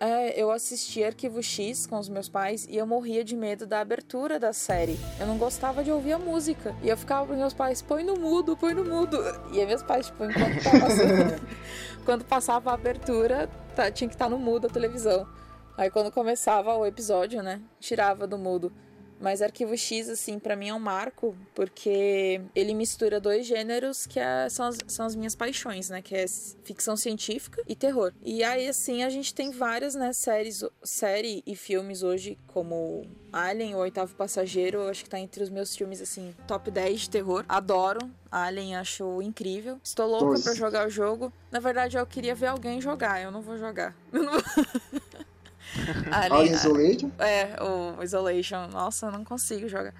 É, 0.00 0.40
eu 0.40 0.50
assisti 0.52 1.02
Arquivo 1.02 1.42
X 1.42 1.84
com 1.84 1.98
os 1.98 2.08
meus 2.08 2.28
pais 2.28 2.66
e 2.70 2.76
eu 2.76 2.86
morria 2.86 3.24
de 3.24 3.34
medo 3.34 3.66
da 3.66 3.80
abertura 3.80 4.38
da 4.38 4.52
série. 4.52 4.96
Eu 5.18 5.26
não 5.26 5.36
gostava 5.36 5.82
de 5.82 5.90
ouvir 5.90 6.12
a 6.12 6.18
música. 6.18 6.74
E 6.82 6.88
eu 6.88 6.96
ficava 6.96 7.26
pros 7.26 7.38
meus 7.38 7.52
pais, 7.52 7.82
põe 7.82 8.04
no 8.04 8.16
mudo, 8.16 8.56
põe 8.56 8.74
no 8.74 8.84
mudo. 8.84 9.18
E 9.52 9.60
aí 9.60 9.66
meus 9.66 9.82
pais, 9.82 10.06
tipo, 10.06 10.24
enquanto 10.24 10.62
passava, 10.62 11.40
quando 12.06 12.24
passava 12.24 12.70
a 12.70 12.74
abertura, 12.74 13.50
tá, 13.74 13.90
tinha 13.90 14.08
que 14.08 14.14
estar 14.14 14.26
tá 14.26 14.30
no 14.30 14.38
mudo 14.38 14.68
a 14.68 14.70
televisão. 14.70 15.26
Aí 15.78 15.88
quando 15.92 16.10
começava 16.10 16.76
o 16.76 16.84
episódio, 16.84 17.40
né, 17.40 17.62
tirava 17.78 18.26
do 18.26 18.36
mudo. 18.36 18.72
Mas 19.20 19.42
Arquivo 19.42 19.76
X, 19.76 20.08
assim, 20.08 20.38
para 20.38 20.54
mim 20.54 20.68
é 20.68 20.74
um 20.74 20.78
marco, 20.78 21.36
porque 21.54 22.40
ele 22.54 22.74
mistura 22.74 23.20
dois 23.20 23.46
gêneros 23.46 24.06
que 24.06 24.18
é, 24.18 24.48
são, 24.48 24.66
as, 24.66 24.78
são 24.86 25.06
as 25.06 25.16
minhas 25.16 25.34
paixões, 25.34 25.90
né? 25.90 26.00
Que 26.00 26.16
é 26.16 26.24
ficção 26.62 26.96
científica 26.96 27.62
e 27.66 27.74
terror. 27.74 28.12
E 28.22 28.44
aí, 28.44 28.68
assim, 28.68 29.02
a 29.02 29.10
gente 29.10 29.34
tem 29.34 29.50
várias, 29.50 29.94
né, 29.94 30.12
séries, 30.12 30.64
série 30.84 31.42
e 31.46 31.56
filmes 31.56 32.02
hoje, 32.02 32.38
como 32.46 33.04
Alien, 33.32 33.74
O 33.74 33.78
Oitavo 33.78 34.14
Passageiro, 34.14 34.88
acho 34.88 35.04
que 35.04 35.10
tá 35.10 35.18
entre 35.18 35.42
os 35.42 35.50
meus 35.50 35.74
filmes, 35.74 36.00
assim, 36.00 36.34
top 36.46 36.70
10 36.70 37.00
de 37.00 37.10
terror. 37.10 37.44
Adoro. 37.48 37.98
Alien 38.30 38.76
acho 38.76 39.20
incrível. 39.22 39.80
Estou 39.82 40.06
louca 40.06 40.40
para 40.40 40.54
jogar 40.54 40.86
o 40.86 40.90
jogo. 40.90 41.32
Na 41.50 41.60
verdade, 41.60 41.96
eu 41.96 42.06
queria 42.06 42.34
ver 42.34 42.48
alguém 42.48 42.80
jogar, 42.80 43.22
eu 43.22 43.30
não 43.30 43.40
vou 43.40 43.56
jogar. 43.56 43.96
Eu 44.12 44.22
não 44.22 44.32
vou... 44.32 44.42
Ali, 46.10 46.50
Isolation? 46.50 47.10
É, 47.18 47.56
o 47.62 48.02
Isolation. 48.02 48.68
Nossa, 48.68 49.06
eu 49.06 49.12
não 49.12 49.24
consigo 49.24 49.68
jogar. 49.68 49.94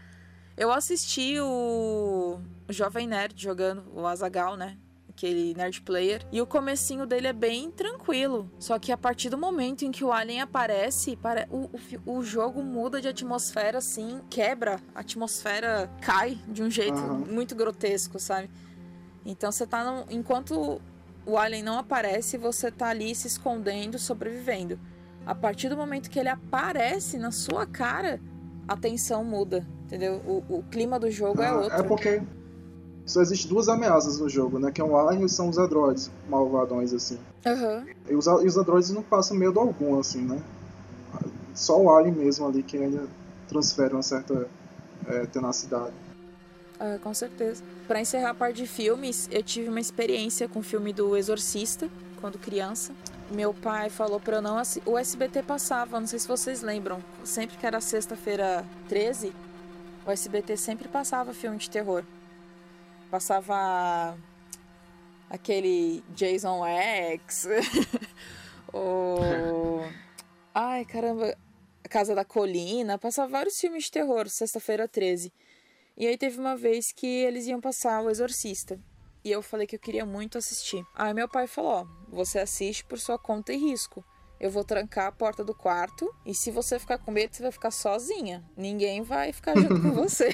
Eu 0.56 0.72
assisti 0.72 1.38
o 1.40 2.40
Jovem 2.68 3.06
Nerd 3.06 3.40
jogando, 3.40 3.84
o 3.94 4.06
Azagal, 4.06 4.56
né? 4.56 4.76
Aquele 5.08 5.54
nerd 5.54 5.82
player. 5.82 6.24
E 6.32 6.40
o 6.40 6.46
comecinho 6.46 7.06
dele 7.06 7.28
é 7.28 7.32
bem 7.32 7.70
tranquilo. 7.70 8.50
Só 8.58 8.78
que 8.78 8.90
a 8.90 8.96
partir 8.96 9.30
do 9.30 9.38
momento 9.38 9.84
em 9.84 9.90
que 9.90 10.04
o 10.04 10.12
Alien 10.12 10.40
aparece, 10.40 11.16
para... 11.16 11.48
o, 11.50 11.70
o, 12.06 12.18
o 12.18 12.24
jogo 12.24 12.62
muda 12.62 13.00
de 13.00 13.08
atmosfera, 13.08 13.78
assim, 13.78 14.20
quebra. 14.30 14.80
A 14.94 15.00
atmosfera 15.00 15.90
cai 16.00 16.38
de 16.48 16.62
um 16.62 16.70
jeito 16.70 16.98
uhum. 16.98 17.18
muito 17.18 17.54
grotesco, 17.54 18.18
sabe? 18.18 18.50
Então 19.24 19.52
você 19.52 19.66
tá. 19.66 19.84
No... 19.84 20.06
Enquanto 20.10 20.80
o 21.24 21.36
Alien 21.36 21.62
não 21.62 21.78
aparece, 21.78 22.36
você 22.38 22.70
tá 22.70 22.88
ali 22.88 23.14
se 23.14 23.26
escondendo, 23.26 23.98
sobrevivendo. 23.98 24.78
A 25.28 25.34
partir 25.34 25.68
do 25.68 25.76
momento 25.76 26.08
que 26.08 26.18
ele 26.18 26.30
aparece 26.30 27.18
na 27.18 27.30
sua 27.30 27.66
cara, 27.66 28.18
a 28.66 28.74
tensão 28.74 29.22
muda, 29.22 29.66
entendeu? 29.84 30.22
O, 30.26 30.42
o 30.48 30.64
clima 30.70 30.98
do 30.98 31.10
jogo 31.10 31.42
é 31.42 31.48
ah, 31.48 31.50
é 31.50 31.52
outro. 31.52 31.76
É 31.80 31.82
porque 31.82 32.22
só 33.04 33.20
existe 33.20 33.46
duas 33.46 33.68
ameaças 33.68 34.18
no 34.18 34.26
jogo, 34.26 34.58
né? 34.58 34.70
Que 34.72 34.80
é 34.80 34.84
o 34.84 34.96
Alien 34.96 35.26
e 35.26 35.28
são 35.28 35.50
os 35.50 35.58
androides 35.58 36.10
malvadões, 36.30 36.94
assim. 36.94 37.18
Uhum. 37.44 37.86
E 38.08 38.14
os, 38.14 38.26
e 38.26 38.46
os 38.46 38.56
androides 38.56 38.88
não 38.88 39.02
passam 39.02 39.36
medo 39.36 39.60
algum, 39.60 40.00
assim, 40.00 40.22
né? 40.22 40.40
Só 41.54 41.78
o 41.78 41.94
Alien 41.94 42.14
mesmo 42.14 42.46
ali 42.46 42.62
que 42.62 42.78
ainda 42.78 43.02
transfere 43.48 43.92
uma 43.92 44.02
certa 44.02 44.48
é, 45.08 45.26
tenacidade. 45.26 45.92
Ah, 46.80 46.96
com 47.02 47.12
certeza. 47.12 47.62
Para 47.86 48.00
encerrar 48.00 48.30
a 48.30 48.34
parte 48.34 48.56
de 48.56 48.66
filmes, 48.66 49.28
eu 49.30 49.42
tive 49.42 49.68
uma 49.68 49.80
experiência 49.80 50.48
com 50.48 50.60
o 50.60 50.62
filme 50.62 50.90
do 50.90 51.14
Exorcista, 51.14 51.86
quando 52.18 52.38
criança 52.38 52.94
meu 53.30 53.52
pai 53.52 53.90
falou 53.90 54.18
para 54.18 54.36
eu 54.36 54.42
não. 54.42 54.60
O 54.86 54.98
SBT 54.98 55.42
passava, 55.42 56.00
não 56.00 56.06
sei 56.06 56.18
se 56.18 56.28
vocês 56.28 56.62
lembram, 56.62 57.02
sempre 57.24 57.56
que 57.56 57.66
era 57.66 57.80
sexta-feira 57.80 58.64
13, 58.88 59.32
o 60.06 60.10
SBT 60.10 60.56
sempre 60.56 60.88
passava 60.88 61.34
filme 61.34 61.58
de 61.58 61.68
terror. 61.68 62.04
Passava 63.10 64.16
aquele 65.28 66.02
Jason 66.14 66.64
X, 66.66 67.46
o. 68.72 69.80
Ai, 70.54 70.84
caramba, 70.84 71.36
Casa 71.88 72.14
da 72.14 72.24
Colina, 72.24 72.98
passava 72.98 73.30
vários 73.30 73.58
filmes 73.58 73.84
de 73.84 73.92
terror, 73.92 74.28
sexta-feira 74.28 74.88
13. 74.88 75.32
E 75.96 76.06
aí 76.06 76.16
teve 76.16 76.38
uma 76.38 76.56
vez 76.56 76.92
que 76.92 77.06
eles 77.06 77.46
iam 77.46 77.60
passar 77.60 78.02
O 78.02 78.10
Exorcista. 78.10 78.78
E 79.24 79.30
eu 79.30 79.42
falei 79.42 79.66
que 79.66 79.76
eu 79.76 79.80
queria 79.80 80.06
muito 80.06 80.38
assistir. 80.38 80.84
Aí 80.94 81.12
meu 81.12 81.28
pai 81.28 81.46
falou: 81.46 81.70
Ó, 81.70 81.86
você 82.08 82.38
assiste 82.38 82.84
por 82.84 82.98
sua 82.98 83.18
conta 83.18 83.52
e 83.52 83.56
risco. 83.56 84.04
Eu 84.40 84.50
vou 84.52 84.62
trancar 84.62 85.06
a 85.06 85.12
porta 85.12 85.44
do 85.44 85.52
quarto 85.52 86.14
e 86.24 86.32
se 86.32 86.52
você 86.52 86.78
ficar 86.78 86.98
com 86.98 87.10
medo, 87.10 87.34
você 87.34 87.42
vai 87.42 87.50
ficar 87.50 87.72
sozinha. 87.72 88.44
Ninguém 88.56 89.02
vai 89.02 89.32
ficar 89.32 89.56
junto 89.56 89.80
com 89.80 89.90
você. 89.90 90.32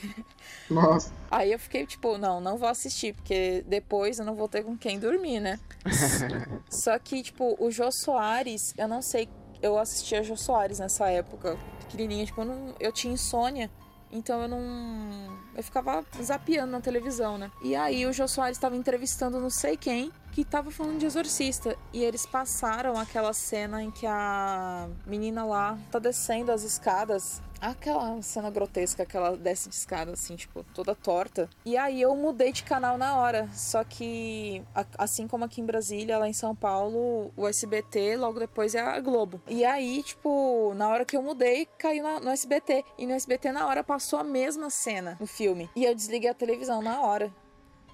Nossa. 0.69 1.11
Aí 1.31 1.51
eu 1.53 1.59
fiquei 1.59 1.87
tipo, 1.87 2.19
não, 2.19 2.39
não 2.39 2.59
vou 2.59 2.69
assistir, 2.69 3.15
porque 3.15 3.65
depois 3.67 4.19
eu 4.19 4.27
não 4.27 4.35
vou 4.35 4.47
ter 4.47 4.63
com 4.63 4.77
quem 4.77 4.99
dormir, 4.99 5.41
né? 5.41 5.59
Só 6.69 6.99
que, 6.99 7.23
tipo, 7.23 7.57
o 7.59 7.71
Jô 7.71 7.91
Soares, 7.91 8.75
eu 8.77 8.87
não 8.87 9.01
sei, 9.01 9.27
eu 9.63 9.79
assistia 9.79 10.23
Jô 10.23 10.37
Soares 10.37 10.81
nessa 10.81 11.09
época, 11.09 11.57
pequenininha, 11.81 12.27
tipo, 12.27 12.43
eu, 12.43 12.45
não, 12.45 12.75
eu 12.79 12.93
tinha 12.93 13.15
insônia. 13.15 13.71
Então 14.15 14.41
eu 14.43 14.49
não. 14.49 15.37
Eu 15.57 15.63
ficava 15.63 16.05
zapeando 16.23 16.71
na 16.71 16.81
televisão, 16.81 17.37
né? 17.37 17.51
E 17.63 17.75
aí 17.75 18.07
o 18.07 18.13
Jô 18.13 18.29
Soares 18.29 18.57
estava 18.57 18.77
entrevistando 18.77 19.41
não 19.41 19.51
sei 19.51 19.77
quem 19.77 20.13
que 20.31 20.45
tava 20.45 20.71
falando 20.71 20.99
de 20.99 21.07
exorcista. 21.07 21.77
E 21.93 22.03
eles 22.03 22.25
passaram 22.25 22.99
aquela 22.99 23.33
cena 23.33 23.83
em 23.83 23.91
que 23.91 24.07
a 24.07 24.89
menina 25.07 25.45
lá 25.45 25.79
tá 25.91 25.99
descendo 25.99 26.51
as 26.51 26.63
escadas. 26.63 27.43
Aquela 27.65 28.21
cena 28.21 28.51
grotesca 28.51 29.07
que 29.07 29.17
ela 29.17 29.39
desce 29.39 29.71
de 29.71 29.75
escada, 29.75 30.13
assim, 30.13 30.37
tipo, 30.37 30.63
toda 30.75 30.95
torta. 30.95 31.49
E 31.65 31.79
aí 31.79 32.03
eu 32.03 32.15
mudei 32.15 32.53
de 32.53 32.63
canal 32.63 32.99
na 32.99 33.17
hora. 33.17 33.49
Só 33.55 33.83
que, 33.83 34.63
assim 34.99 35.27
como 35.27 35.47
aqui 35.47 35.63
em 35.63 35.65
Brasília, 35.65 36.19
lá 36.19 36.29
em 36.29 36.35
São 36.35 36.55
Paulo, 36.55 37.33
o 37.35 37.49
SBT, 37.49 38.19
logo 38.19 38.39
depois 38.39 38.75
é 38.75 38.81
a 38.81 39.01
Globo. 39.01 39.41
E 39.49 39.65
aí, 39.65 40.03
tipo, 40.03 40.75
na 40.77 40.91
hora 40.91 41.07
que 41.07 41.17
eu 41.17 41.23
mudei, 41.23 41.67
caiu 41.79 42.05
no 42.21 42.29
SBT. 42.29 42.85
E 42.99 43.07
no 43.07 43.15
SBT, 43.15 43.51
na 43.51 43.67
hora, 43.67 43.83
passou 43.83 44.19
a 44.19 44.25
mesma 44.25 44.69
cena 44.69 45.17
no 45.19 45.27
filme. 45.27 45.71
E 45.75 45.87
eu 45.87 45.95
desliguei 45.95 46.29
a 46.29 46.35
televisão 46.35 46.83
na 46.83 47.01
hora. 47.01 47.33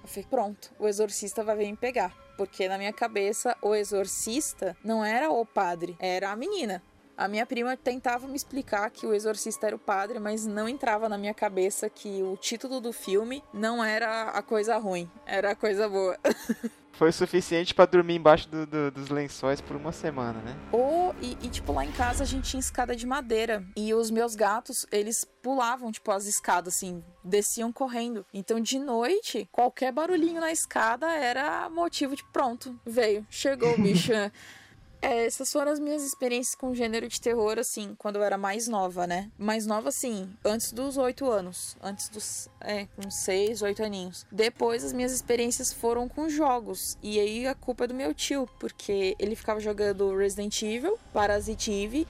Eu 0.01 0.07
falei, 0.09 0.27
pronto, 0.29 0.69
o 0.79 0.85
exorcista 0.85 1.45
vai 1.45 1.55
vir 1.55 1.71
me 1.71 1.77
pegar. 1.77 2.13
Porque 2.37 2.67
na 2.67 2.77
minha 2.77 2.91
cabeça, 2.91 3.55
o 3.61 3.73
exorcista 3.73 4.75
não 4.83 5.05
era 5.05 5.29
o 5.29 5.45
padre, 5.45 5.95
era 5.97 6.29
a 6.29 6.35
menina. 6.35 6.83
A 7.17 7.27
minha 7.27 7.45
prima 7.45 7.77
tentava 7.77 8.27
me 8.27 8.35
explicar 8.35 8.89
que 8.89 9.05
o 9.05 9.13
exorcista 9.13 9.67
era 9.67 9.75
o 9.75 9.79
padre, 9.79 10.19
mas 10.19 10.45
não 10.45 10.67
entrava 10.67 11.07
na 11.07 11.17
minha 11.17 11.33
cabeça 11.33 11.89
que 11.89 12.23
o 12.23 12.37
título 12.37 12.79
do 12.79 12.91
filme 12.91 13.43
não 13.53 13.83
era 13.83 14.29
a 14.29 14.41
coisa 14.41 14.77
ruim, 14.77 15.09
era 15.25 15.51
a 15.51 15.55
coisa 15.55 15.87
boa. 15.87 16.17
Foi 16.93 17.11
suficiente 17.11 17.73
para 17.73 17.85
dormir 17.85 18.15
embaixo 18.15 18.47
do, 18.47 18.65
do, 18.65 18.91
dos 18.91 19.09
lençóis 19.09 19.59
por 19.59 19.75
uma 19.75 19.91
semana, 19.91 20.39
né? 20.41 20.55
Ou, 20.71 21.15
e, 21.19 21.37
e, 21.41 21.49
tipo, 21.49 21.73
lá 21.73 21.83
em 21.83 21.91
casa 21.91 22.23
a 22.23 22.27
gente 22.27 22.51
tinha 22.51 22.59
escada 22.59 22.95
de 22.95 23.07
madeira. 23.07 23.65
E 23.75 23.91
os 23.91 24.11
meus 24.11 24.35
gatos, 24.35 24.85
eles 24.91 25.25
pulavam, 25.41 25.91
tipo, 25.91 26.11
as 26.11 26.27
escadas, 26.27 26.75
assim, 26.75 27.03
desciam 27.23 27.71
correndo. 27.71 28.23
Então, 28.31 28.59
de 28.59 28.77
noite, 28.77 29.49
qualquer 29.51 29.91
barulhinho 29.91 30.39
na 30.39 30.51
escada 30.51 31.11
era 31.11 31.67
motivo 31.71 32.15
de 32.15 32.23
pronto, 32.31 32.79
veio, 32.85 33.25
chegou 33.31 33.73
o 33.73 33.81
bicho. 33.81 34.11
É, 35.01 35.25
essas 35.25 35.51
foram 35.51 35.71
as 35.71 35.79
minhas 35.79 36.03
experiências 36.03 36.53
com 36.53 36.75
gênero 36.75 37.07
de 37.07 37.19
terror, 37.19 37.57
assim, 37.57 37.95
quando 37.97 38.17
eu 38.17 38.23
era 38.23 38.37
mais 38.37 38.67
nova, 38.67 39.07
né? 39.07 39.31
Mais 39.37 39.65
nova, 39.65 39.89
assim, 39.89 40.29
antes 40.45 40.71
dos 40.71 40.95
oito 40.95 41.29
anos. 41.29 41.75
Antes 41.81 42.07
dos. 42.09 42.47
É, 42.59 42.85
com 42.95 43.09
seis, 43.09 43.63
oito 43.63 43.83
aninhos. 43.83 44.25
Depois, 44.31 44.83
as 44.83 44.93
minhas 44.93 45.11
experiências 45.11 45.73
foram 45.73 46.07
com 46.07 46.29
jogos. 46.29 46.97
E 47.01 47.19
aí 47.19 47.47
a 47.47 47.55
culpa 47.55 47.85
é 47.85 47.87
do 47.87 47.95
meu 47.95 48.13
tio, 48.13 48.47
porque 48.59 49.15
ele 49.17 49.35
ficava 49.35 49.59
jogando 49.59 50.15
Resident 50.15 50.61
Evil. 50.61 50.99
Parasite 51.11 51.71
Eve 51.71 52.07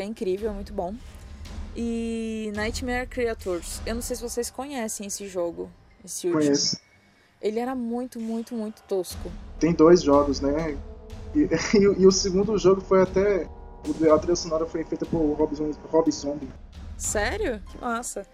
é 0.00 0.04
incrível, 0.04 0.50
é 0.50 0.52
muito 0.52 0.74
bom. 0.74 0.94
E 1.76 2.52
Nightmare 2.54 3.08
Creators. 3.08 3.80
Eu 3.86 3.94
não 3.94 4.02
sei 4.02 4.16
se 4.16 4.22
vocês 4.22 4.50
conhecem 4.50 5.06
esse 5.06 5.26
jogo. 5.26 5.70
Esse 6.04 6.26
último. 6.26 6.42
Conheço. 6.42 6.78
Ele 7.40 7.60
era 7.60 7.74
muito, 7.74 8.20
muito, 8.20 8.54
muito 8.54 8.82
tosco. 8.82 9.30
Tem 9.58 9.72
dois 9.72 10.02
jogos, 10.02 10.40
né? 10.40 10.76
E, 11.34 11.48
e, 11.76 12.02
e, 12.02 12.06
o 12.06 12.12
segundo 12.12 12.56
jogo 12.58 12.80
foi 12.80 13.02
até. 13.02 13.48
A 14.12 14.18
trilha 14.18 14.36
sonora 14.36 14.64
foi 14.64 14.82
feita 14.84 15.04
por 15.04 15.18
Rob, 15.18 15.54
Rob 15.90 16.10
Zombie. 16.10 16.48
Sério? 16.96 17.60
Que 17.70 17.78
massa. 17.78 18.26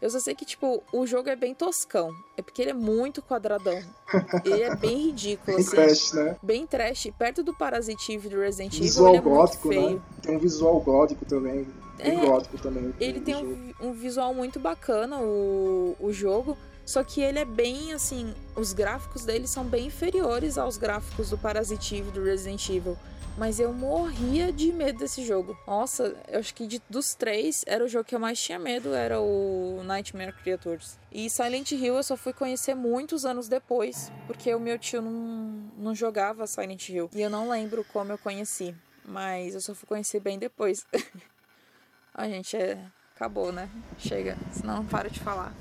Eu 0.00 0.10
só 0.10 0.18
sei 0.20 0.34
que, 0.34 0.44
tipo, 0.44 0.82
o 0.92 1.06
jogo 1.06 1.28
é 1.28 1.36
bem 1.36 1.54
toscão. 1.54 2.10
É 2.36 2.42
porque 2.42 2.60
ele 2.60 2.70
é 2.72 2.74
muito 2.74 3.22
quadradão. 3.22 3.80
ele 4.44 4.62
é 4.62 4.74
bem 4.76 5.06
ridículo, 5.06 5.56
bem 5.56 5.64
assim. 5.64 5.76
trash, 5.76 6.12
né? 6.12 6.36
Bem 6.42 6.66
trash. 6.66 7.08
Perto 7.18 7.42
do 7.42 7.54
Parasite 7.54 8.12
Eve 8.12 8.28
do 8.28 8.38
Resident 8.38 8.74
Evil, 8.74 8.84
Visual 8.84 9.08
ele 9.10 9.18
é 9.18 9.20
gótico, 9.20 9.68
muito 9.68 9.80
feio. 9.80 9.96
né? 9.96 10.02
Tem 10.22 10.36
um 10.36 10.38
visual 10.38 10.80
gótico 10.80 11.24
também. 11.24 11.66
Bem 11.96 12.20
É, 12.20 12.26
gótico 12.26 12.58
também. 12.58 12.94
Ele 13.00 13.20
tem 13.20 13.36
um, 13.36 13.72
um 13.80 13.92
visual 13.92 14.34
muito 14.34 14.60
bacana, 14.60 15.18
o, 15.18 15.96
o 15.98 16.12
jogo. 16.12 16.58
Só 16.86 17.02
que 17.02 17.20
ele 17.20 17.40
é 17.40 17.44
bem, 17.44 17.92
assim... 17.92 18.32
Os 18.54 18.72
gráficos 18.72 19.24
dele 19.24 19.46
são 19.46 19.64
bem 19.64 19.88
inferiores 19.88 20.56
aos 20.56 20.78
gráficos 20.78 21.28
do 21.28 21.36
Parasite 21.36 21.96
Eve 21.96 22.12
do 22.12 22.22
Resident 22.22 22.66
Evil. 22.70 22.96
Mas 23.36 23.60
eu 23.60 23.70
morria 23.70 24.50
de 24.50 24.72
medo 24.72 25.00
desse 25.00 25.22
jogo. 25.22 25.58
Nossa, 25.66 26.16
eu 26.28 26.38
acho 26.38 26.54
que 26.54 26.66
de, 26.66 26.80
dos 26.88 27.14
três, 27.14 27.64
era 27.66 27.84
o 27.84 27.88
jogo 27.88 28.04
que 28.04 28.14
eu 28.14 28.20
mais 28.20 28.40
tinha 28.40 28.58
medo, 28.58 28.94
era 28.94 29.20
o 29.20 29.82
Nightmare 29.84 30.32
Creatures. 30.32 30.98
E 31.12 31.28
Silent 31.28 31.72
Hill 31.72 31.96
eu 31.96 32.02
só 32.02 32.16
fui 32.16 32.32
conhecer 32.32 32.74
muitos 32.74 33.26
anos 33.26 33.46
depois, 33.46 34.10
porque 34.26 34.54
o 34.54 34.60
meu 34.60 34.78
tio 34.78 35.02
não, 35.02 35.70
não 35.76 35.94
jogava 35.94 36.46
Silent 36.46 36.88
Hill. 36.88 37.10
E 37.14 37.20
eu 37.20 37.28
não 37.28 37.50
lembro 37.50 37.84
como 37.92 38.10
eu 38.10 38.16
conheci, 38.16 38.74
mas 39.04 39.54
eu 39.54 39.60
só 39.60 39.74
fui 39.74 39.86
conhecer 39.86 40.20
bem 40.20 40.38
depois. 40.38 40.86
A 42.14 42.26
gente 42.28 42.56
é... 42.56 42.78
Acabou, 43.14 43.52
né? 43.52 43.68
Chega, 43.98 44.36
senão 44.52 44.76
não 44.76 44.86
para 44.86 45.08
de 45.10 45.20
falar. 45.20 45.54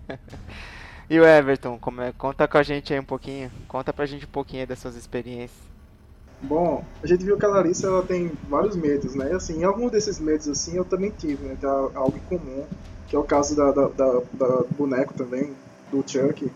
E 1.08 1.20
o 1.20 1.24
Everton, 1.24 1.78
como 1.78 2.00
é? 2.00 2.12
conta 2.12 2.48
com 2.48 2.58
a 2.58 2.64
gente 2.64 2.92
aí 2.92 2.98
um 2.98 3.04
pouquinho. 3.04 3.48
Conta 3.68 3.92
pra 3.92 4.06
gente 4.06 4.26
um 4.26 4.28
pouquinho 4.28 4.66
das 4.66 4.80
suas 4.80 4.96
experiências. 4.96 5.52
Bom, 6.42 6.84
a 7.02 7.06
gente 7.06 7.24
viu 7.24 7.38
que 7.38 7.46
a 7.46 7.48
Larissa 7.48 7.86
ela 7.86 8.02
tem 8.02 8.32
vários 8.48 8.76
medos, 8.76 9.14
né? 9.14 9.30
E 9.30 9.34
assim, 9.34 9.62
algum 9.64 9.88
desses 9.88 10.18
medos 10.18 10.48
assim 10.48 10.76
eu 10.76 10.84
também 10.84 11.10
tive, 11.10 11.46
né? 11.46 11.56
Tem 11.60 11.70
algo 11.70 12.16
em 12.16 12.36
comum, 12.36 12.64
que 13.08 13.14
é 13.14 13.18
o 13.18 13.22
caso 13.22 13.56
da, 13.56 13.70
da, 13.70 13.88
da, 13.88 14.20
da 14.32 14.64
boneco 14.76 15.14
também, 15.14 15.54
do 15.90 16.04
Chuck, 16.06 16.50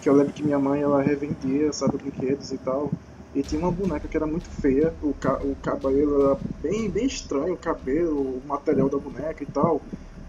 que 0.00 0.08
eu 0.08 0.14
lembro 0.14 0.32
que 0.32 0.42
minha 0.42 0.58
mãe 0.58 0.80
ela 0.82 1.02
revendia, 1.02 1.72
sabe, 1.72 1.98
brinquedos 1.98 2.52
e 2.52 2.58
tal. 2.58 2.92
E 3.34 3.42
tinha 3.42 3.60
uma 3.60 3.70
boneca 3.70 4.08
que 4.08 4.16
era 4.16 4.26
muito 4.26 4.48
feia, 4.48 4.92
o, 5.02 5.12
ca 5.14 5.34
o 5.42 5.54
cabelo 5.56 6.22
era 6.22 6.38
bem, 6.62 6.88
bem 6.88 7.06
estranho, 7.06 7.54
o 7.54 7.58
cabelo, 7.58 8.20
o 8.20 8.42
material 8.46 8.88
da 8.88 8.98
boneca 8.98 9.42
e 9.42 9.46
tal. 9.46 9.80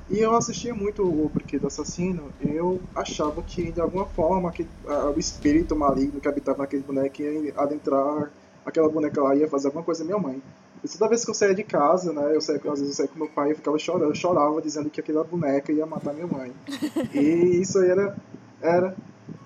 E 0.10 0.20
eu 0.20 0.36
assistia 0.36 0.74
muito 0.74 1.04
o 1.04 1.30
Brinquedo 1.34 1.68
Assassino, 1.68 2.32
e 2.42 2.50
eu 2.50 2.82
achava 2.96 3.42
que 3.42 3.72
de 3.72 3.80
alguma 3.80 4.06
forma 4.06 4.52
que, 4.52 4.68
o 5.16 5.20
espírito 5.20 5.76
maligno 5.76 6.20
que 6.20 6.28
habitava 6.28 6.60
naquele 6.60 6.84
boneco 6.84 7.22
ia 7.22 7.54
adentrar 7.56 8.30
aquela 8.66 8.90
boneca 8.90 9.22
lá 9.22 9.36
ia 9.36 9.48
fazer 9.48 9.68
alguma 9.68 9.84
coisa 9.84 10.04
à 10.04 10.06
minha 10.06 10.18
mãe. 10.18 10.42
E 10.84 10.88
toda 10.88 11.10
vez 11.10 11.24
que 11.24 11.30
eu 11.30 11.36
saía 11.36 11.54
de 11.54 11.64
casa, 11.64 12.12
né, 12.12 12.36
eu 12.36 12.42
saía, 12.42 12.60
às 12.60 12.80
vezes 12.80 12.90
eu 12.90 12.94
saía 12.94 13.08
com 13.08 13.20
meu 13.20 13.30
pai 13.30 13.52
e 13.52 13.56
ficava 13.56 13.78
chorando, 13.78 14.10
eu 14.12 14.16
chorava 14.16 14.62
dizendo 14.62 14.90
que 14.90 15.00
aquela 15.00 15.24
boneca 15.24 15.72
ia 15.72 15.86
matar 15.86 16.14
minha 16.14 16.28
mãe. 16.28 16.52
E 17.14 17.62
isso 17.62 17.78
aí 17.80 17.90
era, 17.90 18.18
era 18.62 18.96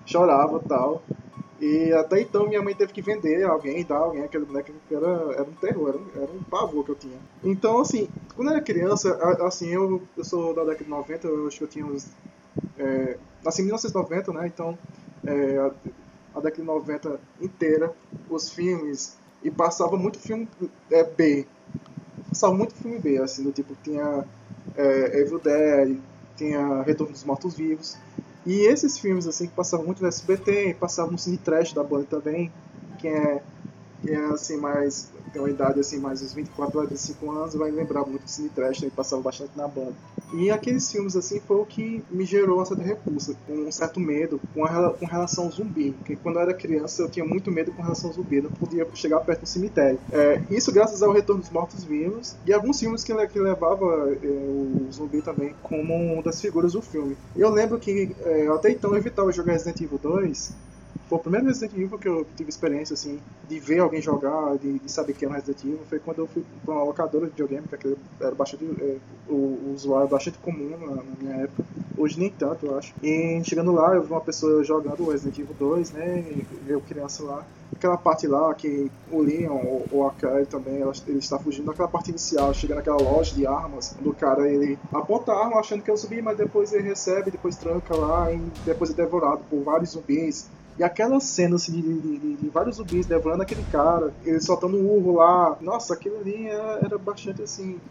chorava 0.05 0.59
tal. 0.67 1.03
E 1.59 1.93
até 1.93 2.19
então 2.21 2.47
minha 2.47 2.61
mãe 2.61 2.75
teve 2.75 2.91
que 2.91 3.01
vender 3.01 3.43
alguém, 3.43 3.83
dar 3.85 3.97
alguém 3.97 4.23
aquele 4.23 4.45
boneco 4.45 4.73
que 4.87 4.95
era, 4.95 5.07
era 5.33 5.43
um 5.43 5.53
terror, 5.53 5.89
era 5.89 5.97
um, 5.97 6.23
era 6.23 6.31
um 6.31 6.43
pavor 6.43 6.83
que 6.83 6.91
eu 6.91 6.95
tinha. 6.95 7.17
Então, 7.43 7.79
assim, 7.79 8.09
quando 8.35 8.49
eu 8.49 8.55
era 8.55 8.61
criança, 8.61 9.15
assim, 9.45 9.69
eu, 9.69 10.01
eu 10.17 10.23
sou 10.23 10.53
da 10.53 10.63
década 10.63 10.83
de 10.83 10.89
90, 10.89 11.27
eu 11.27 11.47
acho 11.47 11.57
que 11.57 11.63
eu 11.63 11.67
tinha 11.67 11.85
uns. 11.85 12.07
É, 12.77 13.17
nasci 13.43 13.61
em 13.61 13.65
1990, 13.65 14.33
né? 14.33 14.47
Então, 14.47 14.77
é, 15.25 15.57
a, 15.57 15.71
a 16.37 16.41
década 16.41 16.55
de 16.55 16.63
90 16.63 17.19
inteira, 17.41 17.93
os 18.29 18.49
filmes, 18.49 19.17
e 19.41 19.49
passava 19.49 19.95
muito 19.95 20.19
filme 20.19 20.47
é, 20.91 21.03
B. 21.03 21.45
Passava 22.27 22.53
muito 22.53 22.73
filme 22.75 22.99
B, 22.99 23.17
assim, 23.19 23.43
do 23.43 23.51
tipo, 23.53 23.75
tinha 23.81 24.25
é, 24.75 25.21
Evil 25.21 25.39
Dead, 25.39 25.97
tinha 26.35 26.81
Retorno 26.81 27.13
dos 27.13 27.23
Mortos-Vivos. 27.23 27.97
E 28.45 28.67
esses 28.67 28.97
filmes, 28.99 29.25
assim, 29.25 29.47
que 29.47 29.53
passavam 29.53 29.85
muito 29.85 30.01
no 30.01 30.07
SBT, 30.07 30.75
passavam 30.79 31.13
no 31.13 31.17
Cine 31.17 31.37
Trash 31.37 31.73
da 31.73 31.83
Band 31.83 32.03
também, 32.03 32.51
que 32.99 33.07
é, 33.07 33.41
que 34.01 34.11
é 34.11 34.25
assim, 34.25 34.57
mais. 34.57 35.09
tem 35.33 35.41
uma 35.41 35.49
idade, 35.49 35.79
assim, 35.79 35.99
mais 35.99 36.21
uns 36.21 36.33
24 36.33 36.79
a 36.79 36.85
25 36.85 37.31
anos, 37.31 37.55
vai 37.55 37.71
lembrar 37.71 38.05
muito 38.05 38.23
do 38.23 38.29
Cine 38.29 38.49
Trash, 38.49 38.81
né, 38.81 38.89
que 38.89 38.95
passava 38.95 39.21
bastante 39.21 39.57
na 39.57 39.67
Band. 39.67 39.93
E 40.33 40.49
aqueles 40.49 40.91
filmes, 40.91 41.15
assim, 41.15 41.39
foi 41.39 41.57
o 41.57 41.65
que 41.65 42.03
me 42.09 42.25
gerou 42.25 42.57
uma 42.57 42.65
certa 42.65 42.83
repulsa, 42.83 43.35
um 43.47 43.71
certo 43.71 43.99
medo 43.99 44.39
com, 44.53 44.65
a, 44.65 44.91
com 44.91 45.05
relação 45.05 45.45
ao 45.45 45.51
zumbi. 45.51 45.91
Porque 45.91 46.15
quando 46.15 46.35
eu 46.37 46.41
era 46.41 46.53
criança, 46.53 47.01
eu 47.01 47.09
tinha 47.09 47.25
muito 47.25 47.51
medo 47.51 47.71
com 47.71 47.81
relação 47.81 48.09
ao 48.09 48.15
zumbi, 48.15 48.41
não 48.41 48.49
podia 48.49 48.85
chegar 48.93 49.19
perto 49.21 49.41
do 49.41 49.47
cemitério. 49.47 49.99
É, 50.11 50.41
isso 50.49 50.71
graças 50.71 51.01
ao 51.01 51.11
Retorno 51.11 51.41
dos 51.41 51.51
Mortos-Vivos 51.51 52.35
e 52.45 52.53
alguns 52.53 52.79
filmes 52.79 53.03
que, 53.03 53.13
que 53.27 53.39
levava 53.39 53.85
é, 54.21 54.27
o 54.27 54.87
zumbi 54.91 55.21
também 55.21 55.53
como 55.61 55.93
uma 55.93 56.21
das 56.21 56.41
figuras 56.41 56.73
do 56.73 56.81
filme. 56.81 57.15
Eu 57.35 57.49
lembro 57.49 57.79
que 57.79 58.15
é, 58.23 58.47
até 58.47 58.71
então 58.71 58.91
eu 58.91 58.97
evitava 58.97 59.31
jogar 59.31 59.53
Resident 59.53 59.81
Evil 59.81 59.99
2, 60.01 60.53
foi 61.07 61.17
o 61.17 61.21
primeiro 61.21 61.47
Resident 61.47 61.73
Evil 61.73 61.99
que 61.99 62.07
eu 62.07 62.25
tive 62.35 62.49
experiência, 62.49 62.93
assim, 62.93 63.19
de 63.47 63.59
ver 63.59 63.79
alguém 63.79 64.01
jogar, 64.01 64.57
de, 64.57 64.79
de 64.79 64.91
saber 64.91 65.13
que 65.13 65.25
era 65.25 65.33
um 65.33 65.37
Resident 65.37 65.63
Evil, 65.63 65.79
foi 65.87 65.99
quando 65.99 66.19
eu 66.19 66.27
fui 66.27 66.43
pra 66.63 66.73
uma 66.73 66.83
locadora 66.83 67.25
de 67.25 67.31
videogame, 67.31 67.67
que 67.67 67.97
era 68.19 68.33
bastante, 68.33 68.65
é, 68.81 68.97
o, 69.27 69.33
o 69.33 69.73
usuário 69.75 70.07
bastante 70.07 70.37
comum 70.39 70.69
na, 70.69 70.95
na 70.95 71.03
minha 71.19 71.35
época, 71.43 71.63
hoje 71.97 72.19
nem 72.19 72.29
tanto, 72.29 72.65
eu 72.65 72.77
acho. 72.77 72.93
E 73.03 73.41
chegando 73.43 73.71
lá, 73.71 73.93
eu 73.93 74.03
vi 74.03 74.11
uma 74.11 74.21
pessoa 74.21 74.63
jogando 74.63 75.03
o 75.03 75.11
Resident 75.11 75.37
Evil 75.37 75.55
2, 75.59 75.91
né, 75.91 76.25
eu 76.67 76.81
criança 76.81 77.23
lá, 77.23 77.45
aquela 77.75 77.97
parte 77.97 78.25
lá 78.25 78.53
que 78.53 78.89
o 79.11 79.21
Leon 79.21 79.53
ou, 79.53 79.85
ou 79.91 80.07
a 80.07 80.11
Claire 80.11 80.45
também, 80.45 80.81
ela, 80.81 80.93
ele 81.07 81.19
está 81.19 81.37
fugindo 81.37 81.67
daquela 81.67 81.87
parte 81.87 82.09
inicial, 82.09 82.53
chega 82.53 82.75
naquela 82.75 82.97
loja 82.97 83.35
de 83.35 83.45
armas, 83.45 83.95
do 83.99 84.13
cara, 84.13 84.47
ele 84.47 84.77
aponta 84.93 85.31
a 85.31 85.45
arma 85.45 85.59
achando 85.59 85.83
que 85.83 85.89
é 85.89 85.93
um 85.93 85.97
zumbi, 85.97 86.21
mas 86.21 86.37
depois 86.37 86.73
ele 86.73 86.87
recebe, 86.87 87.31
depois 87.31 87.55
tranca 87.55 87.95
lá, 87.95 88.31
e 88.31 88.37
depois 88.65 88.89
é 88.89 88.93
devorado 88.93 89.41
por 89.49 89.63
vários 89.63 89.91
zumbis. 89.91 90.47
E 90.77 90.83
aquela 90.83 91.19
cena 91.19 91.55
assim, 91.55 91.71
de, 91.81 92.01
de- 92.01 92.37
de- 92.37 92.49
vários 92.49 92.75
zumbis 92.77 93.07
devorando 93.07 93.43
aquele 93.43 93.63
cara, 93.63 94.13
ele 94.21 94.41
soltando 94.41 94.77
um 94.77 94.85
urro 94.85 95.13
lá, 95.15 95.57
nossa, 95.61 95.93
aquilo 95.93 96.17
ali 96.19 96.47
era 96.47 96.97
bastante 96.97 97.41
assim, 97.41 97.81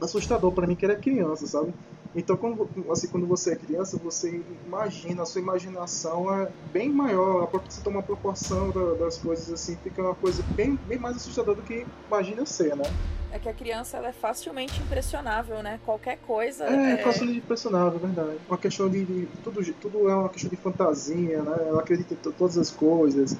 assustador 0.00 0.52
pra 0.52 0.66
mim 0.66 0.74
que 0.76 0.84
era 0.84 0.96
criança, 0.96 1.46
sabe? 1.46 1.72
Então, 2.16 2.36
quando, 2.36 2.68
assim, 2.92 3.08
quando 3.08 3.26
você 3.26 3.52
é 3.54 3.56
criança, 3.56 3.98
você 3.98 4.40
imagina, 4.66 5.22
a 5.22 5.26
sua 5.26 5.40
imaginação 5.40 6.32
é 6.32 6.48
bem 6.72 6.88
maior, 6.92 7.48
você 7.50 7.80
toma 7.82 7.96
uma 7.96 8.02
proporção 8.02 8.70
da- 8.70 8.94
das 9.04 9.18
coisas 9.18 9.50
assim, 9.52 9.76
fica 9.82 10.00
uma 10.00 10.14
coisa 10.14 10.42
bem, 10.56 10.78
bem 10.86 10.96
mais 10.98 11.16
assustadora 11.16 11.56
do 11.56 11.62
que 11.62 11.84
imagina 12.06 12.46
ser, 12.46 12.76
né? 12.76 12.84
É 13.32 13.38
que 13.38 13.48
a 13.48 13.52
criança 13.52 13.96
ela 13.96 14.08
é 14.08 14.12
facilmente 14.12 14.80
impressionável, 14.80 15.60
né? 15.60 15.80
Qualquer 15.84 16.18
coisa. 16.18 16.62
É, 16.66 16.92
é- 16.92 16.96
facilmente 16.98 17.38
impressionável, 17.38 17.98
é 17.98 18.06
verdade. 18.06 18.38
Uma 18.48 18.58
questão 18.58 18.88
de, 18.88 19.04
de- 19.04 19.26
tudo, 19.42 19.60
tudo 19.74 20.08
é 20.08 20.14
uma 20.14 20.28
questão 20.28 20.48
de 20.48 20.56
fantasia, 20.56 21.42
né? 21.42 21.56
Ela 21.66 21.80
acredita 21.80 22.14
em 22.14 22.16
to- 22.18 22.32
todas 22.38 22.56
as 22.56 22.70
coisas 22.70 23.36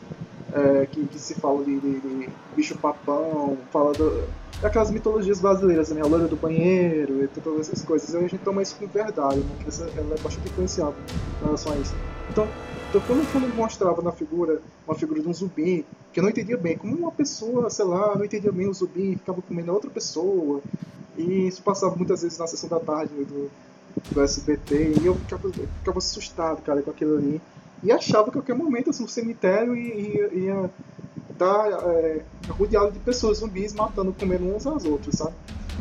é, 0.52 0.86
que, 0.86 1.04
que 1.06 1.18
se 1.18 1.34
fala 1.34 1.64
de, 1.64 1.78
de- 1.78 2.00
de 2.00 2.28
bicho 2.56 2.76
papão, 2.78 3.56
fala 3.72 3.92
do, 3.92 4.24
daquelas 4.60 4.90
mitologias 4.90 5.40
brasileiras, 5.40 5.90
né? 5.90 6.00
A 6.00 6.06
loira 6.06 6.26
do 6.26 6.36
banheiro 6.36 7.24
e 7.24 7.28
todas 7.40 7.68
essas 7.68 7.84
coisas. 7.84 8.12
E 8.12 8.16
a 8.16 8.20
gente 8.20 8.38
toma 8.38 8.62
isso 8.62 8.76
como 8.76 8.88
verdade, 8.88 9.38
né? 9.38 9.56
Que 9.60 9.68
essa, 9.68 9.84
ela 9.96 10.14
é 10.14 10.20
bastante 10.20 10.48
influenciável 10.48 10.94
em 11.40 11.44
relação 11.44 11.72
a 11.72 11.76
isso. 11.76 11.94
Então, 12.30 12.48
então 12.88 13.00
quando, 13.06 13.32
quando 13.32 13.54
mostrava 13.54 14.02
na 14.02 14.12
figura, 14.12 14.60
uma 14.86 14.94
figura 14.94 15.20
de 15.20 15.28
um 15.28 15.34
zumbi, 15.34 15.84
que 16.12 16.20
eu 16.20 16.22
não 16.22 16.30
entendia 16.30 16.56
bem, 16.56 16.76
como 16.76 16.96
uma 16.96 17.12
pessoa, 17.12 17.68
sei 17.68 17.84
lá, 17.84 18.14
não 18.16 18.24
entendia 18.24 18.52
bem 18.52 18.68
o 18.68 18.74
zumbi, 18.74 19.16
ficava 19.16 19.42
comendo 19.42 19.72
outra 19.72 19.90
pessoa, 19.90 20.60
e 21.16 21.48
isso 21.48 21.62
passava 21.62 21.94
muitas 21.96 22.22
vezes 22.22 22.38
na 22.38 22.46
sessão 22.46 22.68
da 22.68 22.80
tarde 22.80 23.12
do, 23.24 23.50
do 24.12 24.20
SBT, 24.20 24.94
e 25.00 25.06
eu 25.06 25.14
ficava, 25.16 25.50
ficava 25.50 25.98
assustado, 25.98 26.62
cara, 26.62 26.82
com 26.82 26.90
aquilo 26.90 27.18
ali. 27.18 27.40
E 27.82 27.92
achava 27.92 28.24
que 28.24 28.30
a 28.30 28.32
qualquer 28.40 28.54
momento 28.54 28.90
assim, 28.90 29.04
o 29.04 29.08
cemitério 29.08 29.76
ia, 29.76 30.32
ia 30.32 30.70
estar 31.34 31.68
é, 31.70 32.22
rodeado 32.48 32.92
de 32.92 32.98
pessoas 33.00 33.38
zumbis 33.38 33.74
matando, 33.74 34.14
comendo 34.18 34.44
uns 34.44 34.66
às 34.66 34.84
outras, 34.84 35.16
sabe? 35.16 35.34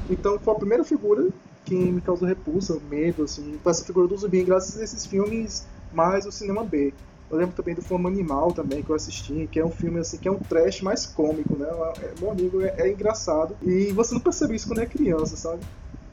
Então 0.10 0.38
foi 0.40 0.54
a 0.54 0.58
primeira 0.58 0.84
figura 0.84 1.30
que 1.64 1.76
me 1.76 2.02
causou 2.02 2.28
repulsa, 2.28 2.78
medo, 2.90 3.24
assim, 3.24 3.58
foi 3.64 3.72
essa 3.72 3.86
figura 3.86 4.08
do 4.08 4.18
zumbi, 4.18 4.44
graças 4.44 4.78
a 4.78 4.84
esses 4.84 5.06
filmes 5.06 5.66
mais 5.94 6.26
o 6.26 6.32
cinema 6.32 6.64
B. 6.64 6.94
Eu 7.32 7.38
lembro 7.38 7.56
também 7.56 7.74
do 7.74 7.82
Fome 7.82 8.08
Animal 8.08 8.52
também, 8.52 8.84
que 8.84 8.90
eu 8.90 8.96
assisti, 8.96 9.48
que 9.52 9.60
é 9.60 9.66
um 9.66 9.72
filme 9.72 10.00
assim, 10.00 10.18
que 10.18 10.28
é 10.28 10.32
um 10.32 10.38
trash 10.38 10.82
mais 10.82 11.06
cômico, 11.06 11.56
né? 11.56 11.68
É, 12.02 12.20
meu 12.20 12.30
amigo, 12.30 12.62
é, 12.62 12.76
é 12.78 12.92
engraçado. 12.92 13.56
E 13.64 13.92
você 13.92 14.14
não 14.14 14.22
percebe 14.22 14.56
isso 14.56 14.68
quando 14.68 14.82
é 14.82 14.86
criança, 14.86 15.36
sabe? 15.36 15.64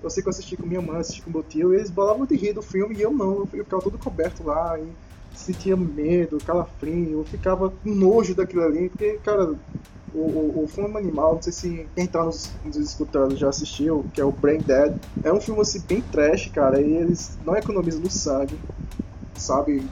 Eu 0.03 0.09
sei 0.09 0.23
que 0.23 0.29
eu 0.29 0.31
assisti 0.31 0.57
com 0.57 0.67
minha 0.67 0.81
mãe, 0.81 0.99
assisti 0.99 1.21
com 1.21 1.31
meu 1.31 1.43
tio, 1.43 1.75
e 1.75 1.77
eles 1.77 1.91
bolavam 1.91 2.25
de 2.25 2.35
rir 2.37 2.55
do 2.55 2.63
filme 2.63 2.97
e 2.97 3.03
eu 3.03 3.11
não, 3.11 3.41
eu 3.41 3.47
ficava 3.47 3.83
todo 3.83 3.99
coberto 3.99 4.43
lá 4.43 4.79
e 4.79 4.89
sentia 5.35 5.77
medo, 5.77 6.39
calafrio, 6.45 7.21
eu 7.21 7.25
ficava 7.25 7.71
com 7.71 7.91
nojo 7.91 8.35
daquilo 8.35 8.63
ali, 8.63 8.89
porque, 8.89 9.19
cara, 9.25 9.55
o, 10.15 10.19
o, 10.19 10.65
o 10.65 10.69
filme 10.69 10.97
Animal, 10.97 11.35
não 11.35 11.43
sei 11.43 11.53
se 11.53 11.87
quem 11.95 12.07
tá 12.07 12.25
nos, 12.25 12.51
nos 12.65 12.77
escutando 12.77 13.37
já 13.37 13.49
assistiu, 13.49 14.05
que 14.13 14.21
é 14.21 14.25
o 14.25 14.33
Brain 14.33 14.59
Dead, 14.59 14.97
é 15.23 15.33
um 15.33 15.41
filme 15.41 15.61
assim 15.61 15.81
bem 15.81 16.01
trash, 16.01 16.51
cara, 16.53 16.81
e 16.81 16.97
eles 16.97 17.39
não 17.45 17.57
economizam 17.57 18.01
no 18.01 18.11
sangue, 18.11 18.59
sabe? 19.35 19.83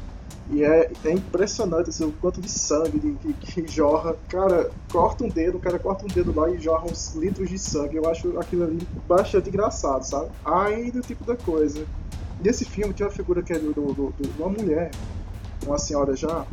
E 0.51 0.65
é, 0.65 0.91
é 1.05 1.13
impressionante 1.13 1.91
assim, 1.91 2.05
o 2.05 2.13
quanto 2.13 2.41
de 2.41 2.51
sangue 2.51 2.99
de, 2.99 3.33
que, 3.35 3.67
jorra. 3.67 4.17
Cara, 4.29 4.71
corta 4.91 5.25
um 5.25 5.29
dedo, 5.29 5.59
o 5.59 5.61
cara 5.61 5.79
corta 5.79 6.05
um 6.05 6.09
dedo 6.09 6.35
lá 6.35 6.49
e 6.51 6.59
jorra 6.59 6.87
uns 6.87 7.15
litros 7.15 7.51
de 7.51 7.59
sangue. 7.59 7.97
Eu 7.97 8.09
acho 8.09 8.39
aquilo 8.39 8.65
ali 8.65 8.79
bastante 9.07 9.51
engraçado, 9.51 10.05
sabe? 10.05 10.31
Ainda 10.45 11.01
o 11.01 11.03
tipo 11.03 11.23
da 11.25 11.37
coisa. 11.37 11.85
Nesse 12.43 12.65
filme 12.65 12.95
tem 12.95 13.07
uma 13.07 13.13
figura 13.13 13.43
que 13.43 13.53
é 13.53 13.59
do, 13.59 14.15
de 14.19 14.31
uma 14.39 14.49
mulher, 14.49 14.91
uma 15.69 15.79
senhora 15.79 16.17
já, 16.17 16.47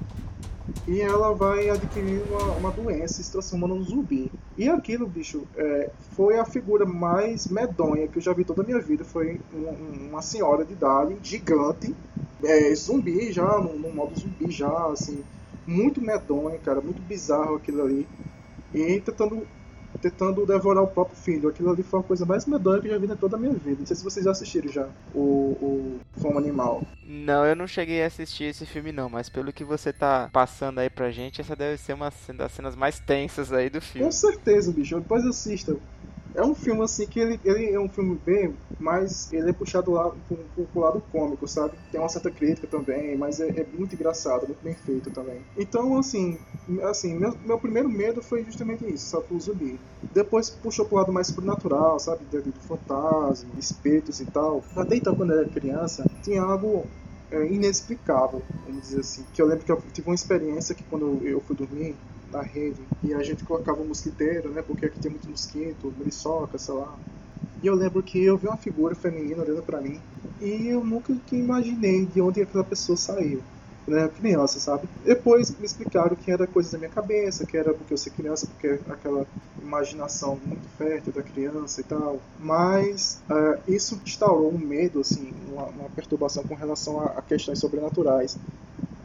e 0.88 1.02
ela 1.02 1.34
vai 1.34 1.70
adquirir 1.70 2.22
uma, 2.30 2.54
uma 2.54 2.72
doença 2.72 3.22
e 3.22 3.24
se 3.24 3.32
transformando 3.32 3.76
num 3.76 3.84
zumbi. 3.84 4.32
E 4.58 4.70
aquilo, 4.70 5.08
bicho, 5.08 5.44
é, 5.56 5.90
foi 6.16 6.38
a 6.38 6.46
figura 6.46 6.86
mais 6.86 7.48
medonha 7.48 8.08
que 8.08 8.18
eu 8.18 8.22
já 8.22 8.34
vi 8.34 8.44
toda 8.44 8.62
a 8.62 8.66
minha 8.66 8.80
vida. 8.80 9.04
Foi 9.04 9.40
um, 9.54 10.10
uma 10.10 10.22
senhora 10.22 10.64
de 10.66 10.74
idade, 10.74 11.18
gigante, 11.24 11.96
é, 12.44 12.74
zumbi 12.76 13.32
já, 13.32 13.60
no, 13.60 13.78
no 13.78 13.94
modo 13.94 14.18
zumbi 14.20 14.52
já, 14.52 14.88
assim, 14.88 15.24
muito 15.66 16.02
medonha, 16.02 16.58
cara, 16.60 16.82
muito 16.82 17.02
bizarro 17.02 17.56
aquilo 17.56 17.84
ali. 17.84 18.08
E 18.74 19.00
tentando 19.00 19.46
tentando 20.10 20.46
devorar 20.46 20.84
o 20.84 20.88
próprio 20.88 21.18
filho. 21.18 21.50
Aquilo 21.50 21.72
ali 21.72 21.82
foi 21.82 22.00
a 22.00 22.04
coisa 22.04 22.26
mais 22.26 22.46
medonha 22.46 22.80
que 22.80 22.88
eu 22.88 22.92
já 22.92 22.98
vi 22.98 23.12
em 23.12 23.16
toda 23.16 23.36
a 23.36 23.40
minha 23.40 23.54
vida. 23.54 23.78
Não 23.80 23.86
sei 23.86 23.96
se 23.96 24.04
vocês 24.04 24.24
já 24.24 24.32
assistiram 24.32 24.72
já 24.72 24.88
o, 25.14 25.20
o 25.20 26.00
Fome 26.22 26.38
Animal. 26.38 26.84
Não, 27.08 27.46
eu 27.46 27.56
não 27.56 27.66
cheguei 27.66 28.04
a 28.04 28.08
assistir 28.08 28.46
esse 28.46 28.66
filme 28.66 28.92
não, 28.92 29.10
mas 29.10 29.30
pelo 29.30 29.52
que 29.52 29.64
você 29.64 29.92
tá 29.92 30.30
passando 30.32 30.80
aí 30.80 30.90
pra 30.90 31.12
gente, 31.12 31.42
essa 31.42 31.56
deve 31.56 31.78
ser 31.78 31.94
uma 31.94 32.12
das 32.36 32.52
cenas 32.52 32.76
mais 32.76 33.00
tensas 33.00 33.52
aí 33.52 33.70
do 33.70 33.82
filme. 33.82 34.06
Com 34.06 34.12
certeza, 34.12 34.72
bicho. 34.72 35.00
Depois 35.00 35.26
assista. 35.26 35.76
É 36.36 36.44
um 36.44 36.54
filme 36.54 36.84
assim 36.84 37.08
que 37.08 37.18
ele, 37.18 37.40
ele 37.46 37.72
é 37.72 37.80
um 37.80 37.88
filme 37.88 38.20
bem, 38.26 38.54
mas 38.78 39.32
ele 39.32 39.50
é 39.50 39.54
puxado 39.54 39.92
lá 39.92 40.10
pro, 40.28 40.38
pro, 40.54 40.66
pro 40.66 40.82
lado 40.82 41.04
cômico, 41.10 41.48
sabe? 41.48 41.78
Tem 41.90 42.00
uma 42.00 42.10
certa 42.10 42.30
crítica 42.30 42.68
também, 42.68 43.18
mas 43.18 43.40
é, 43.40 43.48
é, 43.48 43.66
muito 43.74 43.96
engraçado, 43.96 44.46
muito 44.46 44.62
bem 44.62 44.74
feito 44.74 45.10
também. 45.12 45.40
Então, 45.58 45.98
assim, 45.98 46.38
assim 46.84 47.16
meu, 47.16 47.34
meu 47.46 47.58
primeiro 47.58 47.88
medo 47.88 48.22
foi 48.22 48.44
justamente 48.44 48.86
isso, 48.86 49.06
sabe? 49.08 49.26
O 49.32 49.40
zumbi. 49.40 49.80
Depois 50.14 50.50
puxou 50.50 50.86
pro 50.86 50.98
lado 50.98 51.14
mais 51.14 51.28
sobrenatural, 51.28 51.98
sabe? 52.00 52.26
Do, 52.26 52.42
do 52.42 52.60
fantasma, 52.68 53.50
espíritos 53.58 54.20
e 54.20 54.26
tal. 54.26 54.62
Até 54.76 54.98
então, 54.98 55.16
quando 55.16 55.32
eu 55.32 55.40
era 55.40 55.50
criança, 55.50 56.06
tinha 56.22 56.42
algo 56.42 56.86
é, 57.32 57.46
inexplicável, 57.48 58.42
vamos 58.66 58.82
dizer 58.82 59.00
assim. 59.00 59.24
Que 59.34 59.42
eu 59.42 59.46
lembro 59.46 59.64
que 59.64 59.72
eu 59.72 59.82
tive 59.94 60.10
uma 60.10 60.16
experiência 60.16 60.76
que 60.76 60.84
quando 60.84 61.22
eu 61.24 61.40
fui 61.40 61.56
dormir, 61.56 61.96
na 62.36 62.42
rede 62.42 62.82
e 63.04 63.14
a 63.14 63.24
gente 63.24 63.44
colocava 63.44 63.82
um 63.82 63.88
mosquiteiro, 63.88 64.50
né? 64.50 64.62
Porque 64.62 64.86
aqui 64.86 65.00
tem 65.00 65.12
muito 65.12 65.30
mosquito, 65.30 65.94
muriçoca, 65.98 66.58
sei 66.58 66.74
lá. 66.74 66.96
E 67.64 67.68
eu 67.68 67.76
lembro 67.76 68.04
que 68.04 68.24
eu 68.24 68.38
vi 68.38 68.48
uma 68.48 68.58
figura 68.58 68.94
feminina 68.94 69.42
olhando 69.42 69.64
para 69.64 69.82
mim 69.82 70.00
e 70.42 70.68
eu 70.68 70.84
nunca 70.84 71.16
que 71.26 71.36
imaginei 71.36 72.06
de 72.06 72.22
onde 72.22 72.42
aquela 72.42 72.64
pessoa 72.64 72.98
saiu. 72.98 73.42
Né, 73.88 74.10
criança, 74.20 74.60
sabe? 74.60 74.90
Depois 75.04 75.52
me 75.60 75.64
explicaram 75.64 76.16
que 76.16 76.32
era 76.32 76.48
coisa 76.48 76.72
da 76.72 76.80
minha 76.80 76.90
cabeça, 76.90 77.46
que 77.46 77.56
era 77.56 77.72
porque 77.72 77.94
eu 77.94 77.98
ser 78.00 78.10
criança, 78.10 78.48
porque 78.48 78.80
aquela 78.90 79.28
imaginação 79.62 80.40
muito 80.44 80.68
fértil 80.76 81.14
da 81.14 81.22
criança 81.22 81.82
e 81.82 81.84
tal. 81.84 82.20
Mas 82.40 83.22
uh, 83.30 83.62
isso 83.68 84.02
instaurou 84.04 84.52
um 84.52 84.58
medo, 84.58 85.02
assim, 85.02 85.32
uma, 85.52 85.66
uma 85.66 85.90
perturbação 85.90 86.44
com 86.44 86.56
relação 86.56 87.00
a, 87.00 87.06
a 87.12 87.22
questões 87.22 87.60
sobrenaturais. 87.60 88.36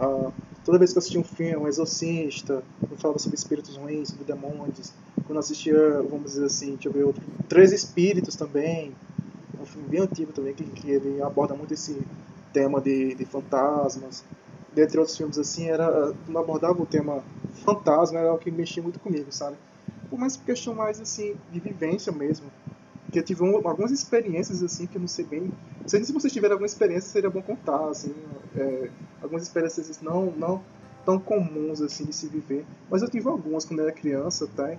Uh, 0.00 0.32
toda 0.64 0.78
vez 0.78 0.92
que 0.92 0.98
eu 0.98 1.00
assistia 1.00 1.20
um 1.20 1.24
filme, 1.24 1.56
um 1.56 1.68
exorcista, 1.68 2.64
eu 2.90 2.96
falava 2.96 3.18
sobre 3.18 3.36
espíritos 3.36 3.76
ruins, 3.76 4.10
sobre 4.10 4.26
demônios, 4.26 4.94
quando 5.24 5.36
eu 5.36 5.40
assistia, 5.40 6.02
vamos 6.02 6.32
dizer 6.32 6.46
assim, 6.46 6.72
deixa 6.74 6.88
eu 6.88 6.92
ver 6.92 7.04
outro, 7.04 7.22
Três 7.48 7.72
Espíritos 7.72 8.36
também, 8.36 8.96
um 9.58 9.66
filme 9.66 9.88
bem 9.88 10.00
antigo 10.00 10.32
também, 10.32 10.54
que, 10.54 10.64
que 10.70 10.90
ele 10.90 11.20
aborda 11.22 11.54
muito 11.54 11.74
esse 11.74 12.08
tema 12.52 12.80
de, 12.80 13.14
de 13.14 13.24
fantasmas. 13.24 14.24
Dentre 14.72 14.98
outros 14.98 15.16
filmes 15.16 15.38
assim, 15.38 15.68
era, 15.68 16.14
quando 16.24 16.38
abordava 16.38 16.80
o 16.80 16.86
tema 16.86 17.24
fantasma, 17.64 18.18
era 18.20 18.32
o 18.32 18.38
que 18.38 18.50
mexia 18.50 18.82
muito 18.82 19.00
comigo, 19.00 19.32
sabe? 19.32 19.58
Por 20.08 20.18
mais 20.18 20.36
questão 20.36 20.74
mais 20.74 21.00
assim, 21.00 21.36
de 21.48 21.60
vivência 21.60 22.12
mesmo. 22.12 22.52
Que 23.10 23.18
eu 23.18 23.22
tive 23.22 23.42
um, 23.42 23.56
algumas 23.66 23.90
experiências 23.90 24.62
assim 24.62 24.86
que 24.86 24.96
eu 24.96 25.00
não 25.00 25.08
sei 25.08 25.24
bem. 25.24 25.52
Não 25.80 25.88
sei 25.88 26.04
se 26.04 26.12
vocês 26.12 26.32
tiverem 26.32 26.52
alguma 26.52 26.66
experiência, 26.66 27.10
seria 27.10 27.30
bom 27.30 27.42
contar, 27.42 27.88
assim. 27.88 28.14
É, 28.56 28.90
algumas 29.22 29.42
experiências 29.42 30.00
não, 30.00 30.30
não 30.32 30.62
tão 31.04 31.18
comuns 31.18 31.80
assim 31.80 32.04
de 32.04 32.12
se 32.12 32.28
viver. 32.28 32.64
Mas 32.90 33.02
eu 33.02 33.08
tive 33.08 33.28
algumas 33.28 33.64
quando 33.64 33.80
eu 33.80 33.86
era 33.86 33.94
criança, 33.94 34.48
tá? 34.54 34.76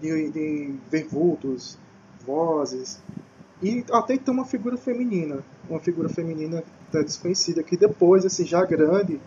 De, 0.00 0.30
de 0.30 0.74
ver 0.90 1.04
vultos, 1.04 1.78
vozes. 2.24 2.98
E 3.62 3.84
até 3.92 4.14
então 4.14 4.34
uma 4.34 4.44
figura 4.44 4.76
feminina. 4.76 5.44
Uma 5.68 5.80
figura 5.80 6.08
feminina 6.08 6.64
tá, 6.90 7.02
desconhecida. 7.02 7.62
Que 7.62 7.76
depois, 7.76 8.24
assim, 8.24 8.44
já 8.44 8.64
grande, 8.64 9.20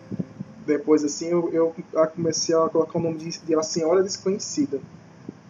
depois 0.66 1.04
assim, 1.04 1.26
eu, 1.28 1.50
eu 1.52 1.74
comecei 2.14 2.54
a 2.54 2.68
colocar 2.68 2.98
o 2.98 3.02
nome 3.02 3.18
de, 3.18 3.38
de 3.38 3.54
A 3.54 3.62
Senhora 3.62 4.02
Desconhecida. 4.02 4.80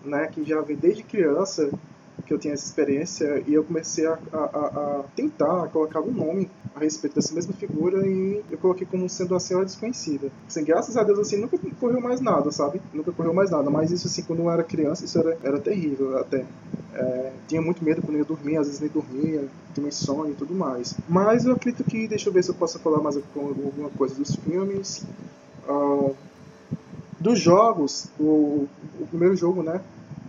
Né, 0.04 0.26
que 0.26 0.44
já 0.44 0.60
vem 0.60 0.76
desde 0.76 1.02
criança 1.02 1.70
que 2.24 2.32
eu 2.32 2.38
tinha 2.38 2.54
essa 2.54 2.64
experiência 2.64 3.42
e 3.46 3.54
eu 3.54 3.64
comecei 3.64 4.06
a, 4.06 4.18
a, 4.32 4.38
a, 4.38 5.04
tentar 5.14 5.68
colocar 5.68 6.00
um 6.00 6.10
nome 6.10 6.50
a 6.74 6.80
respeito 6.80 7.14
dessa 7.14 7.34
mesma 7.34 7.52
figura 7.52 8.06
e 8.06 8.42
eu 8.50 8.58
coloquei 8.58 8.86
como 8.86 9.08
sendo 9.08 9.32
uma 9.32 9.40
senhora 9.40 9.64
desconhecida. 9.64 10.30
Assim, 10.46 10.64
graças 10.64 10.96
a 10.96 11.02
Deus, 11.02 11.18
assim, 11.18 11.36
nunca 11.36 11.58
correu 11.78 12.00
mais 12.00 12.20
nada, 12.20 12.50
sabe? 12.50 12.80
Nunca 12.92 13.12
correu 13.12 13.32
mais 13.32 13.50
nada, 13.50 13.70
mas 13.70 13.90
isso, 13.90 14.06
assim, 14.06 14.22
quando 14.22 14.40
eu 14.40 14.50
era 14.50 14.64
criança, 14.64 15.04
isso 15.04 15.18
era, 15.18 15.38
era 15.42 15.60
terrível 15.60 16.18
até. 16.18 16.44
É, 16.94 17.32
tinha 17.48 17.60
muito 17.60 17.84
medo 17.84 18.00
quando 18.02 18.16
eu 18.16 18.24
dormia, 18.24 18.60
às 18.60 18.66
vezes 18.66 18.80
nem 18.80 18.90
dormia, 18.90 19.48
tinha 19.74 19.88
insônia 19.88 20.32
e 20.32 20.34
tudo 20.34 20.54
mais. 20.54 20.96
Mas 21.08 21.44
eu 21.44 21.52
acredito 21.52 21.84
que, 21.84 22.06
deixa 22.06 22.28
eu 22.28 22.32
ver 22.32 22.42
se 22.44 22.50
eu 22.50 22.54
posso 22.54 22.78
falar 22.78 22.98
mais 22.98 23.16
alguma 23.16 23.90
coisa 23.90 24.14
dos 24.14 24.34
filmes. 24.36 25.04
Uh, 25.68 26.14
dos 27.18 27.38
jogos, 27.38 28.08
o, 28.18 28.68
o 29.00 29.06
primeiro 29.08 29.34
jogo, 29.34 29.62
né? 29.62 29.80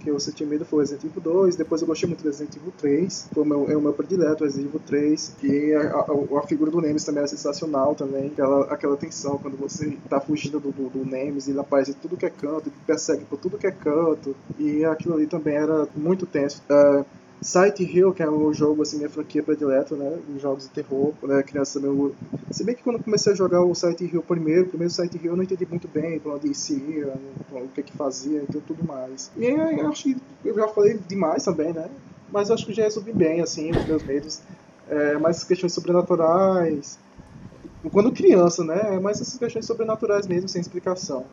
Que 0.05 0.11
eu 0.11 0.19
senti 0.19 0.45
medo 0.45 0.63
foi 0.63 0.81
Resident 0.83 1.05
Evil 1.05 1.21
2, 1.21 1.55
depois 1.55 1.81
eu 1.81 1.87
gostei 1.87 2.07
muito 2.07 2.21
do 2.21 2.27
Resident 2.27 2.55
Evil 2.55 2.71
3, 2.77 3.29
foi 3.33 3.43
o 3.43 3.45
meu, 3.45 3.71
é 3.71 3.75
o 3.75 3.81
meu 3.81 3.91
predileto, 3.91 4.43
Resident 4.43 4.67
Evil 4.67 4.81
3, 4.85 5.35
e 5.43 5.73
a, 5.73 5.81
a, 5.81 6.39
a, 6.39 6.47
figura 6.47 6.69
do 6.69 6.79
Nemesis 6.79 7.05
também 7.05 7.19
era 7.19 7.27
sensacional 7.27 7.95
também, 7.95 8.27
aquela, 8.27 8.65
aquela 8.65 8.95
tensão 8.95 9.39
quando 9.39 9.57
você 9.57 9.97
tá 10.07 10.21
fugindo 10.21 10.59
do, 10.59 10.71
do, 10.71 10.89
do 10.89 11.05
Nemesis, 11.05 11.49
ele 11.49 11.59
aparece 11.59 11.95
tudo 11.95 12.15
que 12.15 12.25
é 12.25 12.29
canto, 12.29 12.69
ele 12.69 12.75
persegue 12.85 13.25
por 13.25 13.39
tudo 13.39 13.57
que 13.57 13.65
é 13.65 13.71
canto, 13.71 14.35
e 14.59 14.85
aquilo 14.85 15.15
ali 15.15 15.25
também 15.25 15.55
era 15.55 15.87
muito 15.95 16.27
tenso. 16.27 16.61
Uh, 16.69 17.03
Sight 17.45 17.83
Hill, 17.83 18.11
que 18.11 18.23
é 18.23 18.29
um 18.29 18.51
jogo, 18.51 18.81
assim, 18.81 18.97
minha 18.97 19.09
franquia 19.09 19.43
predileta, 19.43 19.95
né? 19.95 20.19
Em 20.27 20.39
jogos 20.39 20.63
de 20.63 20.71
terror. 20.71 21.13
Quando 21.19 21.31
eu 21.31 21.37
era 21.37 21.45
criança 21.45 21.79
também. 21.79 22.11
Se 22.49 22.63
bem 22.63 22.75
que 22.75 22.81
quando 22.83 22.95
eu 22.97 23.01
comecei 23.03 23.33
a 23.33 23.35
jogar 23.35 23.63
o 23.63 23.75
Sight 23.75 24.03
Hill 24.03 24.23
primeiro, 24.23 24.63
o 24.65 24.69
primeiro 24.69 24.91
Hill 25.13 25.31
eu 25.31 25.35
não 25.37 25.43
entendi 25.43 25.65
muito 25.67 25.87
bem 25.87 26.19
pra 26.19 26.33
onde 26.35 26.49
isso 26.49 26.73
ia, 26.73 27.07
o 27.51 27.69
que 27.69 27.83
que 27.83 27.93
fazia, 27.93 28.41
então 28.41 28.61
tudo 28.61 28.83
mais. 28.83 29.31
E 29.35 29.45
aí, 29.45 29.79
eu 29.79 29.87
acho 29.89 30.03
que 30.03 30.15
eu 30.43 30.55
já 30.55 30.67
falei 30.69 30.97
demais 30.97 31.43
também, 31.43 31.71
né? 31.73 31.87
Mas 32.31 32.49
acho 32.49 32.65
que 32.65 32.73
já 32.73 32.83
resolvi 32.83 33.13
bem, 33.13 33.41
assim, 33.41 33.73
os 33.73 33.85
meus 33.85 34.03
medos. 34.03 34.41
É, 34.87 35.17
mais 35.19 35.43
questões 35.43 35.73
sobrenaturais. 35.73 36.99
Quando 37.91 38.11
criança, 38.11 38.63
né? 38.63 38.99
Mais 38.99 39.21
essas 39.21 39.37
questões 39.37 39.65
sobrenaturais 39.65 40.27
mesmo, 40.27 40.49
sem 40.49 40.61
explicação. 40.61 41.27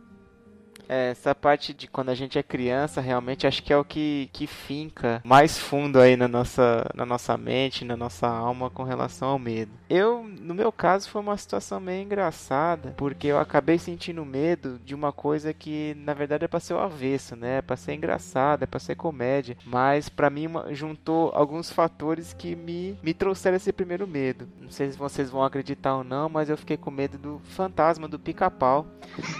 É, 0.89 1.11
essa 1.11 1.35
parte 1.35 1.73
de 1.73 1.87
quando 1.87 2.11
a 2.11 2.15
gente 2.15 2.39
é 2.39 2.43
criança, 2.43 3.01
realmente 3.01 3.47
acho 3.47 3.63
que 3.63 3.73
é 3.73 3.77
o 3.77 3.85
que, 3.85 4.29
que 4.33 4.47
finca 4.47 5.21
mais 5.25 5.59
fundo 5.59 5.99
aí 6.01 6.17
na 6.17 6.29
nossa, 6.29 6.89
na 6.95 7.07
nossa 7.07 7.37
mente, 7.37 7.85
na 7.85 7.97
nossa 7.97 8.27
alma 8.27 8.71
com 8.71 8.83
relação 8.83 9.29
ao 9.29 9.39
medo. 9.39 9.71
Eu, 9.89 10.25
no 10.25 10.55
meu 10.55 10.73
caso, 10.73 11.09
foi 11.09 11.21
uma 11.21 11.37
situação 11.37 11.81
meio 11.81 12.03
engraçada, 12.03 12.95
porque 12.97 13.27
eu 13.27 13.39
acabei 13.39 13.79
sentindo 13.79 14.25
medo 14.25 14.81
de 14.85 14.95
uma 14.95 15.13
coisa 15.13 15.53
que 15.53 15.95
na 15.99 16.15
verdade 16.15 16.45
é 16.45 16.49
para 16.49 16.61
ser 16.61 16.75
o 16.75 16.79
avesso, 16.79 17.37
né? 17.37 17.59
É 17.59 17.63
para 17.63 17.77
ser 17.77 17.95
engraçada, 17.95 18.65
é 18.65 18.67
para 18.67 18.81
ser 18.81 18.97
comédia, 18.97 19.57
mas 19.65 20.09
para 20.09 20.31
mim 20.31 20.47
juntou 20.71 21.31
alguns 21.35 21.71
fatores 21.71 22.33
que 22.33 22.57
me, 22.57 22.99
me 23.03 23.15
trouxeram 23.15 23.57
esse 23.57 23.73
primeiro 23.73 24.07
medo. 24.07 24.49
Não 24.61 24.71
sei 24.71 24.91
se 24.91 24.99
vocês 24.99 25.31
vão 25.31 25.45
acreditar 25.45 25.97
ou 25.97 26.05
não, 26.05 26.29
mas 26.29 26.49
eu 26.49 26.57
fiquei 26.57 26.77
com 26.77 26.91
medo 26.91 27.19
do 27.19 27.41
fantasma 27.45 28.09
do 28.09 28.19
pica-pau 28.19 28.87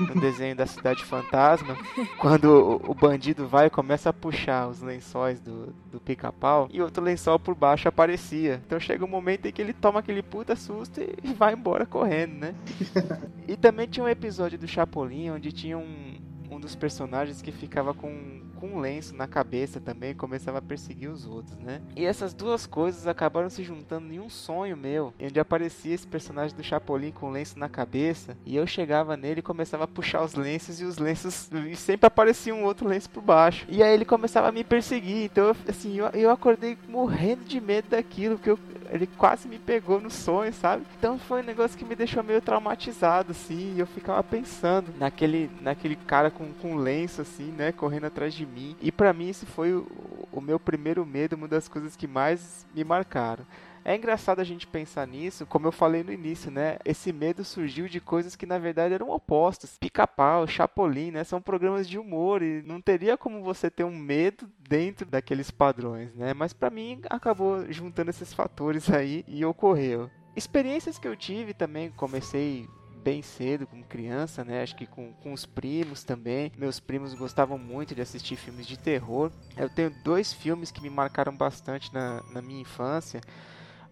no 0.01 0.21
desenho 0.21 0.55
da 0.55 0.67
cidade 0.67 1.05
fantasma 1.05 1.32
fantasma, 1.33 1.79
quando 2.19 2.81
o, 2.87 2.95
bandido 2.95 3.49
vai 3.49 3.67
e 3.67 3.71
começa 3.71 4.11
a 4.11 4.13
puxar 4.13 4.69
os 4.69 4.83
lençóis 4.83 5.41
do, 5.41 5.75
do 5.91 5.99
pica-pau 5.99 6.69
e 6.71 6.83
outro 6.83 7.03
lençol 7.03 7.39
por 7.39 7.55
baixo 7.55 7.89
aparecia. 7.89 8.61
Então 8.67 8.79
chega 8.79 9.05
um 9.05 9.09
momento 9.09 9.47
em 9.47 9.53
que 9.53 9.63
ele 9.63 9.73
toma 9.73 10.01
aquele 10.01 10.23
puta 10.23 10.55
susto 10.55 11.01
e 11.01 11.33
vai 11.33 11.55
embora 11.55 11.87
correndo, 11.87 12.35
né? 12.35 12.55
e 13.49 13.57
também 13.57 13.87
tinha 13.87 14.05
um 14.05 14.09
episódio 14.09 14.59
do 14.59 14.69
Chapolin 14.69 15.31
onde 15.31 15.51
tinha 15.51 15.79
um, 15.79 16.17
um 16.51 16.61
dos 16.61 16.77
personagens 16.77 17.41
que 17.41 17.51
ficava 17.51 17.95
com 17.95 18.43
com 18.63 18.69
um 18.69 18.79
lenço 18.79 19.13
na 19.17 19.27
cabeça 19.27 19.81
também, 19.81 20.15
começava 20.15 20.59
a 20.59 20.63
perseguir 20.63 21.11
os 21.11 21.27
outros, 21.27 21.59
né? 21.59 21.81
E 21.97 22.05
essas 22.05 22.33
duas 22.33 22.65
coisas 22.65 23.09
acabaram 23.09 23.51
se 23.51 23.65
juntando 23.65 24.13
em 24.13 24.21
um 24.21 24.31
sonho 24.31 24.77
meu, 24.77 25.13
onde 25.21 25.41
aparecia 25.41 25.93
esse 25.93 26.07
personagem 26.07 26.57
do 26.57 26.63
Chapolin 26.63 27.11
com 27.11 27.27
um 27.27 27.33
lenço 27.33 27.59
na 27.59 27.69
cabeça, 27.69 28.37
e 28.47 28.55
eu 28.55 28.65
chegava 28.65 29.17
nele 29.17 29.41
e 29.41 29.43
começava 29.43 29.83
a 29.83 29.89
puxar 29.89 30.23
os 30.23 30.37
lenços 30.37 30.81
e 30.81 30.85
os 30.85 30.99
lenços 30.99 31.51
e 31.69 31.75
sempre 31.75 32.07
aparecia 32.07 32.55
um 32.55 32.63
outro 32.63 32.87
lenço 32.87 33.11
por 33.11 33.21
baixo. 33.21 33.67
E 33.69 33.83
aí 33.83 33.93
ele 33.93 34.05
começava 34.05 34.49
a 34.49 34.53
me 34.53 34.63
perseguir, 34.63 35.25
então 35.25 35.57
assim, 35.69 35.97
eu, 35.97 36.07
eu 36.11 36.31
acordei 36.31 36.79
morrendo 36.89 37.43
de 37.43 37.61
medo 37.61 37.89
daquilo, 37.89 38.37
porque 38.37 38.51
eu, 38.51 38.59
ele 38.93 39.09
quase 39.09 39.49
me 39.49 39.59
pegou 39.59 40.01
no 40.01 40.11
sonho, 40.11 40.53
sabe? 40.53 40.85
Então 40.97 41.19
foi 41.19 41.43
um 41.43 41.45
negócio 41.45 41.77
que 41.77 41.85
me 41.85 41.97
deixou 41.97 42.23
meio 42.23 42.41
traumatizado, 42.41 43.33
assim, 43.33 43.75
e 43.75 43.81
eu 43.81 43.87
ficava 43.89 44.23
pensando 44.23 44.95
naquele, 45.01 45.51
naquele 45.61 45.97
cara 45.97 46.31
com, 46.31 46.53
com 46.63 46.77
lenço, 46.77 47.23
assim, 47.23 47.51
né, 47.51 47.73
correndo 47.73 48.05
atrás 48.05 48.33
de 48.33 48.47
mim. 48.47 48.52
E 48.81 48.93
para 48.93 49.13
mim 49.13 49.29
isso 49.29 49.47
foi 49.47 49.73
o, 49.73 49.87
o 50.31 50.41
meu 50.41 50.59
primeiro 50.59 51.05
medo, 51.05 51.37
uma 51.37 51.49
das 51.49 51.69
coisas 51.69 51.97
que 51.97 52.07
mais 52.07 52.67
me 52.75 52.85
marcaram. 52.85 53.45
É 53.85 53.97
engraçado 53.97 54.41
a 54.41 54.45
gente 54.45 54.67
pensar 54.67 55.07
nisso, 55.07 55.45
como 55.45 55.67
eu 55.67 55.73
falei 55.73 56.05
no 56.05 56.13
início, 56.13 56.51
né? 56.51 56.79
Esse 56.85 57.13
medo 57.13 57.45
surgiu 57.45 57.89
de 57.89 58.01
coisas 58.01 58.37
que 58.37 58.47
na 58.47 58.59
verdade 58.59 58.95
eram 58.95 59.11
opostas. 59.11 59.77
Pica-pau, 59.81 60.47
Chapolin, 60.47 61.11
né? 61.11 61.25
São 61.25 61.43
programas 61.43 61.89
de 61.89 61.99
humor 61.99 62.43
e 62.43 62.63
não 62.63 62.81
teria 62.81 63.17
como 63.17 63.43
você 63.43 63.71
ter 63.71 63.85
um 63.85 63.97
medo 63.97 64.49
dentro 64.69 65.05
daqueles 65.05 65.51
padrões, 65.51 66.15
né? 66.15 66.33
Mas 66.33 66.53
para 66.53 66.71
mim 66.71 67.01
acabou 67.11 67.71
juntando 67.73 68.11
esses 68.11 68.33
fatores 68.33 68.89
aí 68.89 69.25
e 69.27 69.45
ocorreu. 69.45 70.09
Experiências 70.37 70.99
que 70.99 71.09
eu 71.09 71.17
tive 71.17 71.53
também, 71.53 71.91
comecei 71.91 72.69
bem 73.03 73.23
cedo, 73.23 73.67
como 73.67 73.85
criança, 73.85 74.45
né? 74.45 74.63
Acho 74.63 74.77
que 74.77 74.87
com, 74.87 75.13
com 75.15 75.33
os 75.33 75.45
primos 75.45 76.05
também. 76.05 76.53
Meus 76.57 76.81
primos 76.81 77.15
gostavam 77.15 77.59
muito 77.59 77.95
de 77.95 78.03
assistir 78.03 78.37
filmes 78.37 78.67
de 78.67 78.79
terror. 78.79 79.31
Eu 79.57 79.69
tenho 79.69 79.91
dois 80.03 80.33
filmes 80.33 80.71
que 80.71 80.81
me 80.81 80.91
marcaram 80.91 81.35
bastante 81.35 81.93
na, 81.93 82.23
na 82.33 82.41
minha 82.41 82.61
infância. 82.61 83.21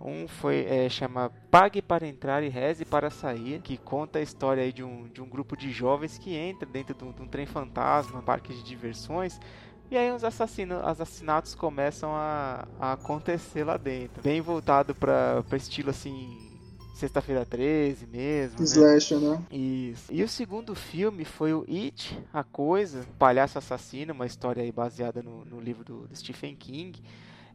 Um 0.01 0.27
foi 0.27 0.65
é, 0.65 0.89
chama 0.89 1.31
Pague 1.51 1.83
para 1.83 2.09
entrar 2.09 2.43
e 2.43 2.49
reze 2.49 2.87
para 2.87 3.11
sair, 3.11 3.61
que 3.61 3.77
conta 3.77 4.19
a 4.19 4.23
história 4.23 4.63
aí 4.63 4.73
de 4.73 4.83
um, 4.83 5.07
de 5.09 5.21
um 5.21 5.29
grupo 5.29 5.55
de 5.55 5.71
jovens 5.71 6.17
que 6.17 6.35
entra 6.35 6.67
dentro 6.67 6.95
de 6.95 7.05
um, 7.05 7.13
de 7.13 7.21
um 7.21 7.29
trem 7.29 7.45
fantasma, 7.45 8.23
parque 8.23 8.55
de 8.55 8.63
diversões, 8.63 9.39
e 9.91 9.99
aí 9.99 10.11
os 10.11 10.23
assassinatos 10.25 11.55
começam 11.55 12.15
a, 12.15 12.67
a 12.79 12.93
acontecer 12.93 13.65
lá 13.65 13.77
dentro. 13.77 14.23
Bem 14.23 14.41
voltado 14.41 14.95
para 14.95 15.45
estilo 15.53 15.91
assim. 15.91 16.50
Sexta-feira 17.01 17.47
13 17.47 18.07
mesmo. 18.07 18.63
Slash, 18.63 19.15
né? 19.15 19.31
né? 19.31 19.43
Isso. 19.51 20.13
E 20.13 20.23
o 20.23 20.29
segundo 20.29 20.75
filme 20.75 21.25
foi 21.25 21.55
o 21.55 21.65
It, 21.67 22.19
A 22.31 22.45
Coisa, 22.45 23.07
Palhaço 23.19 23.57
Assassino, 23.57 24.13
uma 24.13 24.27
história 24.27 24.63
aí 24.63 24.71
baseada 24.71 25.23
no, 25.23 25.43
no 25.47 25.59
livro 25.59 25.83
do, 25.83 26.07
do 26.07 26.15
Stephen 26.15 26.55
King. 26.55 27.03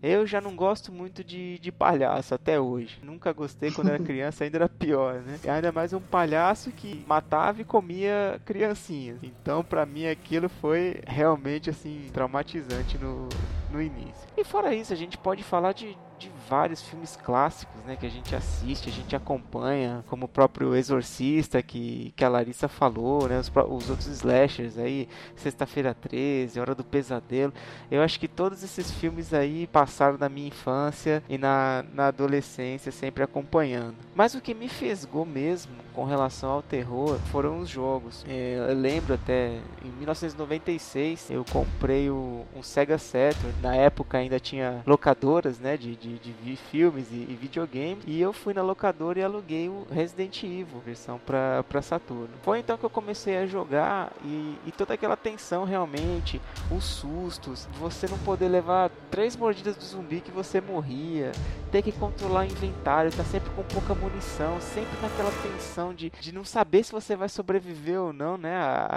Eu 0.01 0.25
já 0.25 0.41
não 0.41 0.55
gosto 0.55 0.91
muito 0.91 1.23
de, 1.23 1.59
de 1.59 1.71
palhaço 1.71 2.33
até 2.33 2.59
hoje. 2.59 2.99
Nunca 3.03 3.31
gostei 3.33 3.69
quando 3.69 3.89
era 3.89 3.99
criança, 4.03 4.43
ainda 4.43 4.57
era 4.57 4.69
pior, 4.69 5.21
né? 5.21 5.39
E 5.43 5.49
ainda 5.49 5.71
mais 5.71 5.93
um 5.93 6.01
palhaço 6.01 6.71
que 6.71 7.05
matava 7.07 7.61
e 7.61 7.65
comia 7.65 8.41
criancinhas. 8.45 9.19
Então, 9.21 9.63
para 9.63 9.85
mim, 9.85 10.07
aquilo 10.07 10.49
foi 10.49 11.01
realmente 11.05 11.69
assim 11.69 12.09
traumatizante 12.11 12.97
no, 12.97 13.29
no 13.75 13.81
início. 13.81 14.27
E 14.37 14.43
fora 14.43 14.73
isso, 14.73 14.93
a 14.93 14.95
gente 14.95 15.17
pode 15.17 15.43
falar 15.43 15.73
de, 15.73 15.97
de 16.17 16.31
vários 16.49 16.81
filmes 16.81 17.15
clássicos, 17.15 17.83
né, 17.83 17.95
que 17.95 18.05
a 18.05 18.09
gente 18.09 18.35
assiste, 18.35 18.89
a 18.89 18.91
gente 18.91 19.15
acompanha, 19.15 20.03
como 20.07 20.25
o 20.25 20.29
próprio 20.29 20.75
Exorcista 20.75 21.61
que, 21.61 22.13
que 22.15 22.23
a 22.23 22.29
Larissa 22.29 22.67
falou, 22.67 23.27
né, 23.27 23.39
os, 23.39 23.51
os 23.69 23.89
outros 23.89 24.07
slashers 24.07 24.77
aí, 24.77 25.07
Sexta-feira 25.35 25.93
13, 25.93 26.59
Hora 26.59 26.73
do 26.73 26.83
Pesadelo. 26.83 27.53
Eu 27.91 28.01
acho 28.01 28.19
que 28.19 28.27
todos 28.27 28.63
esses 28.63 28.89
filmes 28.91 29.33
aí 29.33 29.67
passaram 29.67 30.17
na 30.17 30.29
minha 30.29 30.47
infância 30.47 31.21
e 31.27 31.37
na, 31.37 31.83
na 31.93 32.07
adolescência, 32.07 32.91
sempre 32.91 33.23
acompanhando. 33.23 33.95
Mas 34.15 34.35
o 34.35 34.41
que 34.41 34.53
me 34.53 34.69
fesgou 34.69 35.25
mesmo 35.25 35.84
com 35.95 36.03
relação 36.03 36.51
ao 36.51 36.61
terror 36.61 37.17
foram 37.31 37.59
os 37.59 37.69
jogos. 37.69 38.25
É, 38.27 38.57
eu 38.69 38.75
lembro 38.75 39.13
até, 39.13 39.59
em 39.83 39.89
1996, 39.97 41.31
eu 41.31 41.45
comprei 41.51 42.09
o, 42.09 42.45
um 42.55 42.61
Sega 42.61 42.97
Saturn, 42.97 43.53
na 43.61 43.75
época 43.75 44.17
ainda 44.17 44.39
tinha 44.39 44.83
locadoras, 44.85 45.57
né, 45.57 45.77
de, 45.77 45.95
de, 45.95 46.17
de 46.17 46.55
filmes 46.55 47.07
e, 47.11 47.15
e 47.15 47.37
videogames. 47.39 48.03
E 48.05 48.19
eu 48.19 48.33
fui 48.33 48.53
na 48.53 48.61
locadora 48.61 49.19
e 49.19 49.23
aluguei 49.23 49.69
o 49.69 49.87
Resident 49.89 50.43
Evil, 50.43 50.81
versão 50.85 51.19
para 51.19 51.81
Saturno. 51.81 52.29
Foi 52.43 52.59
então 52.59 52.77
que 52.77 52.83
eu 52.83 52.89
comecei 52.89 53.37
a 53.37 53.45
jogar 53.45 54.11
e, 54.23 54.57
e 54.65 54.71
toda 54.71 54.93
aquela 54.93 55.15
tensão 55.15 55.63
realmente, 55.63 56.41
os 56.69 56.83
sustos, 56.83 57.67
você 57.79 58.07
não 58.07 58.17
poder 58.19 58.49
levar 58.49 58.91
três 59.09 59.35
mordidas 59.35 59.75
do 59.77 59.83
zumbi 59.83 60.19
que 60.19 60.31
você 60.31 60.59
morria, 60.59 61.31
ter 61.71 61.81
que 61.81 61.91
controlar 61.91 62.41
o 62.41 62.45
inventário, 62.45 63.11
tá 63.11 63.23
sempre 63.23 63.49
com 63.51 63.63
pouca 63.63 63.95
munição, 63.95 64.59
sempre 64.59 64.97
naquela 65.01 65.31
tensão 65.41 65.84
de, 65.93 66.09
de 66.09 66.31
não 66.31 66.43
saber 66.43 66.83
se 66.83 66.91
você 66.91 67.15
vai 67.15 67.29
sobreviver 67.29 67.99
ou 67.99 68.13
não, 68.13 68.37
né? 68.37 68.55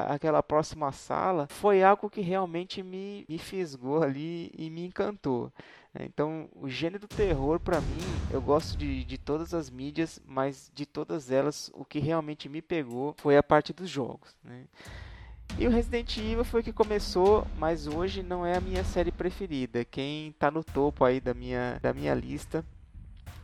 Aquela 0.08 0.42
próxima 0.42 0.92
sala, 0.92 1.46
foi 1.48 1.82
algo 1.82 2.10
que 2.10 2.20
realmente 2.20 2.82
me, 2.82 3.24
me 3.28 3.38
fisgou 3.38 4.02
ali 4.02 4.50
e 4.56 4.70
me 4.70 4.84
encantou. 4.84 5.52
É, 5.94 6.04
então, 6.04 6.48
o 6.54 6.68
gênero 6.68 7.00
do 7.00 7.08
terror, 7.08 7.58
para 7.58 7.80
mim, 7.80 7.98
eu 8.30 8.40
gosto 8.40 8.76
de, 8.76 9.04
de 9.04 9.18
todas 9.18 9.54
as 9.54 9.70
mídias, 9.70 10.20
mas 10.26 10.70
de 10.74 10.84
todas 10.84 11.30
elas, 11.30 11.70
o 11.74 11.84
que 11.84 11.98
realmente 11.98 12.48
me 12.48 12.60
pegou 12.60 13.14
foi 13.18 13.36
a 13.36 13.42
parte 13.42 13.72
dos 13.72 13.88
jogos. 13.88 14.36
Né? 14.44 14.64
E 15.56 15.66
o 15.66 15.70
Resident 15.70 16.16
Evil 16.18 16.44
foi 16.44 16.62
que 16.62 16.72
começou, 16.72 17.46
mas 17.56 17.86
hoje 17.86 18.22
não 18.22 18.44
é 18.44 18.56
a 18.56 18.60
minha 18.60 18.84
série 18.84 19.10
preferida. 19.10 19.84
Quem 19.84 20.28
está 20.28 20.50
no 20.50 20.62
topo 20.62 21.04
aí 21.04 21.20
da 21.20 21.32
minha, 21.32 21.78
da 21.80 21.92
minha 21.92 22.14
lista 22.14 22.64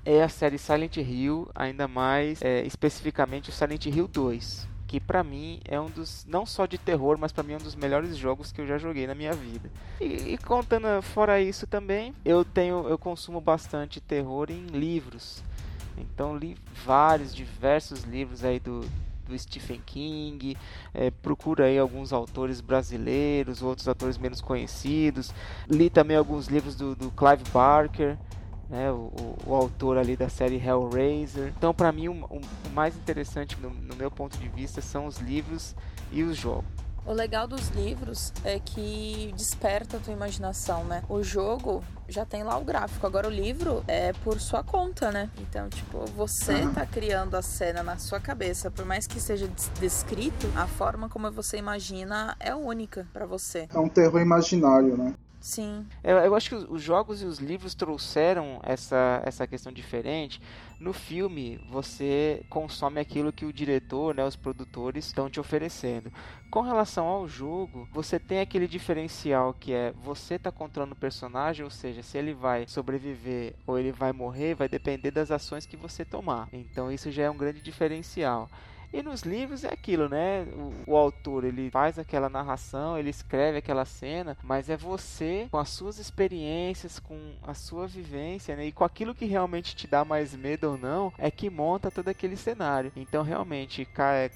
é 0.05 0.23
a 0.23 0.29
série 0.29 0.59
Silent 0.59 0.97
Hill, 0.97 1.49
ainda 1.55 1.89
mais 1.89 2.43
é, 2.43 2.65
especificamente 2.65 3.51
o 3.51 3.53
Silent 3.53 3.87
Hill 3.87 4.09
2 4.09 4.75
que 4.95 5.01
para 5.01 5.25
mim 5.25 5.61
é 5.65 5.81
um 5.81 5.91
dos 5.91 6.25
não 6.29 6.47
só 6.47 6.67
de 6.67 6.79
terror, 6.79 7.19
mas 7.19 7.33
para 7.33 7.43
mim 7.43 7.55
é 7.55 7.57
um 7.57 7.61
dos 7.61 7.75
melhores 7.75 8.17
jogos 8.17 8.53
que 8.53 8.61
eu 8.61 8.67
já 8.67 8.79
joguei 8.79 9.09
na 9.09 9.15
minha 9.15 9.33
vida. 9.33 9.69
E, 10.01 10.05
e, 10.05 10.39
contando 10.39 11.03
fora 11.03 11.41
isso 11.41 11.67
também, 11.67 12.15
eu 12.25 12.45
tenho 12.45 12.87
eu 12.87 12.97
consumo 12.97 13.41
bastante 13.41 14.01
terror 14.01 14.53
em 14.53 14.67
livros. 14.67 15.43
Então 15.99 16.37
li 16.37 16.57
vários, 16.85 17.35
diversos 17.35 18.05
livros 18.05 18.45
aí 18.45 18.61
do, 18.61 18.89
do 19.27 19.37
Stephen 19.37 19.81
King, 19.85 20.57
é, 20.93 21.11
procura 21.11 21.65
aí 21.65 21.77
alguns 21.77 22.13
autores 22.13 22.61
brasileiros, 22.61 23.63
outros 23.63 23.89
autores 23.89 24.17
menos 24.17 24.41
conhecidos. 24.41 25.35
Li 25.69 25.91
também 25.91 26.17
alguns 26.17 26.47
livros 26.47 26.77
do, 26.77 26.95
do 26.95 27.11
Clive 27.11 27.43
Barker 27.53 28.17
né, 28.75 28.91
o, 28.91 29.13
o, 29.47 29.55
autor 29.55 29.97
ali 29.97 30.17
da 30.17 30.29
série 30.29 30.57
Hellraiser. 30.57 31.53
Então, 31.57 31.73
para 31.73 31.93
mim, 31.93 32.09
o, 32.09 32.25
o, 32.25 32.41
mais 32.75 32.97
interessante 32.97 33.57
no, 33.61 33.71
no, 33.71 33.95
meu 33.95 34.11
ponto 34.11 34.37
de 34.37 34.49
vista 34.49 34.81
são 34.81 35.07
os 35.07 35.19
livros 35.19 35.77
e 36.11 36.25
os 36.25 36.37
jogos. 36.37 36.65
O 37.07 37.13
legal 37.13 37.47
dos 37.47 37.69
livros 37.69 38.33
é 38.43 38.59
que 38.59 39.33
desperta 39.37 39.99
a 39.99 40.01
tua 40.01 40.13
imaginação, 40.13 40.85
né? 40.85 41.05
O 41.09 41.23
jogo 41.23 41.85
já 42.09 42.25
tem 42.25 42.43
lá 42.43 42.57
o 42.57 42.65
gráfico, 42.65 43.07
agora 43.07 43.29
o 43.29 43.31
livro 43.31 43.85
é 43.87 44.13
por 44.25 44.41
sua 44.41 44.65
conta, 44.65 45.13
né? 45.13 45.31
Então, 45.39 45.69
tipo, 45.69 46.05
você 46.17 46.67
tá 46.75 46.85
criando 46.85 47.37
a 47.37 47.43
cena 47.43 47.83
na 47.83 47.99
sua 47.99 48.19
cabeça, 48.19 48.71
por 48.71 48.85
mais 48.85 49.07
que 49.07 49.21
seja 49.21 49.49
descrito, 49.79 50.51
a 50.57 50.67
forma 50.67 51.09
como 51.09 51.31
você 51.31 51.59
imagina 51.59 52.35
é 52.41 52.55
única 52.55 53.07
para 53.13 53.27
você. 53.27 53.69
É 53.73 53.79
um 53.79 53.89
terror 53.89 54.21
imaginário, 54.21 54.97
né? 54.97 55.15
Sim. 55.45 55.87
Eu, 56.03 56.17
eu, 56.17 56.35
acho 56.35 56.49
que 56.49 56.55
os 56.55 56.83
jogos 56.83 57.21
e 57.21 57.27
os 57.27 57.39
livros 57.39 57.75
trouxeram 57.75 58.61
essa, 58.63 59.21
essa 59.27 59.47
questão 59.47 59.71
diferente. 59.71 60.41
No 60.81 60.95
filme, 60.95 61.61
você 61.69 62.43
consome 62.49 62.99
aquilo 62.99 63.31
que 63.31 63.45
o 63.45 63.53
diretor, 63.53 64.15
né, 64.15 64.25
os 64.25 64.37
produtores 64.37 65.05
estão 65.05 65.29
te 65.29 65.39
oferecendo. 65.39 66.11
Com 66.51 66.63
relação 66.63 67.07
ao 67.07 67.29
jogo, 67.29 67.87
você 67.93 68.19
tem 68.19 68.41
aquele 68.41 68.67
diferencial 68.67 69.53
que 69.53 69.75
é 69.75 69.93
você 70.03 70.39
tá 70.39 70.51
controlando 70.51 70.95
o 70.95 70.99
personagem, 70.99 71.63
ou 71.63 71.71
seja, 71.71 72.03
se 72.03 72.17
ele 72.17 72.33
vai 72.33 72.67
sobreviver 72.67 73.55
ou 73.67 73.79
ele 73.79 73.93
vai 73.93 74.15
morrer, 74.15 74.55
vai 74.55 74.67
depender 74.67 75.11
das 75.11 75.31
ações 75.31 75.67
que 75.67 75.77
você 75.77 76.07
tomar. 76.07 76.49
Então 76.55 76.91
isso 76.91 77.11
já 77.11 77.25
é 77.25 77.31
um 77.31 77.37
grande 77.37 77.61
diferencial. 77.61 78.49
E 78.95 79.03
nos 79.03 79.23
livros 79.23 79.65
é 79.65 79.73
aquilo, 79.73 80.09
né? 80.09 80.47
O, 80.87 80.93
o, 80.93 80.97
autor 80.97 81.43
ele 81.43 81.69
faz 81.69 81.99
aquela 81.99 82.29
narração, 82.29 82.97
ele 82.97 83.11
escreve 83.11 83.59
aquela 83.59 83.85
cena, 83.85 84.37
mas 84.41 84.71
é 84.71 84.77
você 84.77 85.49
com 85.51 85.59
as 85.59 85.71
suas 85.71 85.99
experiências, 85.99 87.01
com 87.01 87.33
a 87.43 87.55
sua 87.55 87.89
vivência, 87.89 88.55
né? 88.55 88.67
E 88.67 88.71
com 88.73 88.85
aquilo 88.85 89.13
que 89.13 89.25
realmente 89.25 89.75
te 89.75 89.89
dá 89.89 90.05
mais 90.05 90.33
medo 90.37 90.71
ou 90.71 90.79
não, 90.79 91.13
é 91.19 91.29
que 91.29 91.51
monta 91.51 91.91
todo 91.91 92.07
aquele 92.07 92.37
cenário. 92.37 92.93
Então 92.95 93.25
realmente 93.25 93.85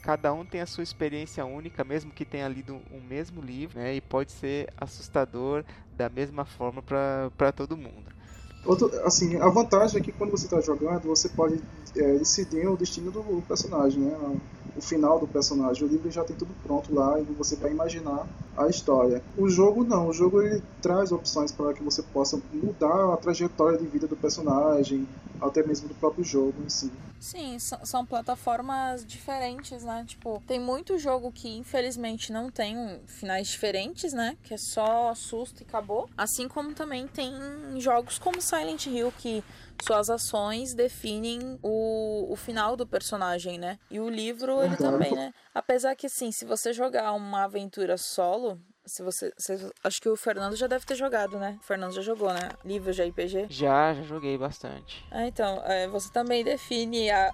cada 0.02 0.32
um 0.32 0.44
tem 0.44 0.60
a 0.60 0.66
sua 0.66 0.82
experiência 0.82 1.46
única, 1.46 1.84
mesmo 1.84 2.10
que 2.10 2.24
tenha 2.24 2.48
lido 2.48 2.80
um 2.90 3.00
mesmo 3.00 3.40
livro, 3.40 3.78
né? 3.78 3.94
E 3.94 4.00
pode 4.00 4.32
ser 4.32 4.72
assustador 4.76 5.64
da 5.96 6.08
mesma 6.08 6.44
forma 6.44 6.82
para 6.82 7.52
todo 7.52 7.76
mundo. 7.76 8.18
Outro, 8.64 8.90
assim, 9.06 9.36
a 9.36 9.48
vantagem 9.48 10.00
é 10.00 10.04
que 10.04 10.12
quando 10.12 10.32
você 10.32 10.46
está 10.46 10.60
jogando, 10.60 11.02
você 11.02 11.28
pode 11.28 11.62
é, 11.98 12.18
decidir 12.18 12.66
o 12.68 12.76
destino 12.76 13.10
do 13.10 13.42
personagem, 13.46 14.00
né? 14.00 14.38
o 14.78 14.80
final 14.80 15.18
do 15.18 15.26
personagem. 15.26 15.84
O 15.84 15.88
livro 15.88 16.10
já 16.10 16.24
tem 16.24 16.36
tudo 16.36 16.54
pronto 16.62 16.94
lá 16.94 17.20
e 17.20 17.24
você 17.24 17.56
vai 17.56 17.72
imaginar 17.72 18.26
a 18.56 18.68
história. 18.68 19.22
O 19.36 19.48
jogo 19.48 19.84
não, 19.84 20.08
o 20.08 20.12
jogo 20.12 20.40
ele 20.40 20.62
traz 20.80 21.12
opções 21.12 21.52
para 21.52 21.74
que 21.74 21.82
você 21.82 22.02
possa 22.02 22.40
mudar 22.52 23.12
a 23.12 23.16
trajetória 23.16 23.78
de 23.78 23.86
vida 23.86 24.06
do 24.06 24.16
personagem, 24.16 25.06
até 25.40 25.64
mesmo 25.66 25.88
do 25.88 25.94
próprio 25.94 26.24
jogo 26.24 26.54
em 26.64 26.68
si. 26.68 26.90
Sim, 27.20 27.58
são 27.58 28.06
plataformas 28.06 29.04
diferentes, 29.04 29.82
né? 29.82 30.04
Tipo, 30.06 30.40
tem 30.46 30.60
muito 30.60 30.96
jogo 30.98 31.32
que 31.32 31.48
infelizmente 31.48 32.32
não 32.32 32.48
tem 32.48 33.00
finais 33.06 33.48
diferentes, 33.48 34.12
né? 34.12 34.36
Que 34.44 34.54
é 34.54 34.56
só 34.56 35.12
susto 35.16 35.62
e 35.62 35.64
acabou. 35.64 36.08
Assim 36.16 36.46
como 36.46 36.74
também 36.74 37.08
tem 37.08 37.32
jogos 37.78 38.18
como 38.20 38.40
Silent 38.40 38.86
Hill 38.86 39.12
que 39.18 39.42
suas 39.82 40.10
ações 40.10 40.74
definem 40.74 41.58
o, 41.62 42.32
o 42.32 42.36
final 42.36 42.76
do 42.76 42.86
personagem, 42.86 43.58
né? 43.58 43.78
E 43.90 44.00
o 44.00 44.08
livro, 44.08 44.62
ele 44.62 44.70
uhum. 44.70 44.76
também, 44.76 45.14
né? 45.14 45.32
Apesar 45.54 45.94
que, 45.94 46.06
assim, 46.06 46.32
se 46.32 46.44
você 46.44 46.72
jogar 46.72 47.12
uma 47.12 47.44
aventura 47.44 47.96
solo, 47.96 48.60
se 48.88 49.02
você, 49.02 49.32
se, 49.36 49.70
acho 49.84 50.00
que 50.00 50.08
o 50.08 50.16
Fernando 50.16 50.56
já 50.56 50.66
deve 50.66 50.84
ter 50.84 50.94
jogado, 50.94 51.38
né? 51.38 51.58
O 51.60 51.64
Fernando 51.64 51.92
já 51.92 52.02
jogou, 52.02 52.32
né? 52.32 52.50
Livros 52.64 52.96
de 52.96 53.02
RPG? 53.02 53.46
Já, 53.50 53.94
já 53.94 54.02
joguei 54.02 54.36
bastante. 54.36 55.04
Ah, 55.10 55.26
então, 55.26 55.62
é, 55.64 55.86
você 55.86 56.10
também 56.10 56.42
define 56.42 57.10
a 57.10 57.30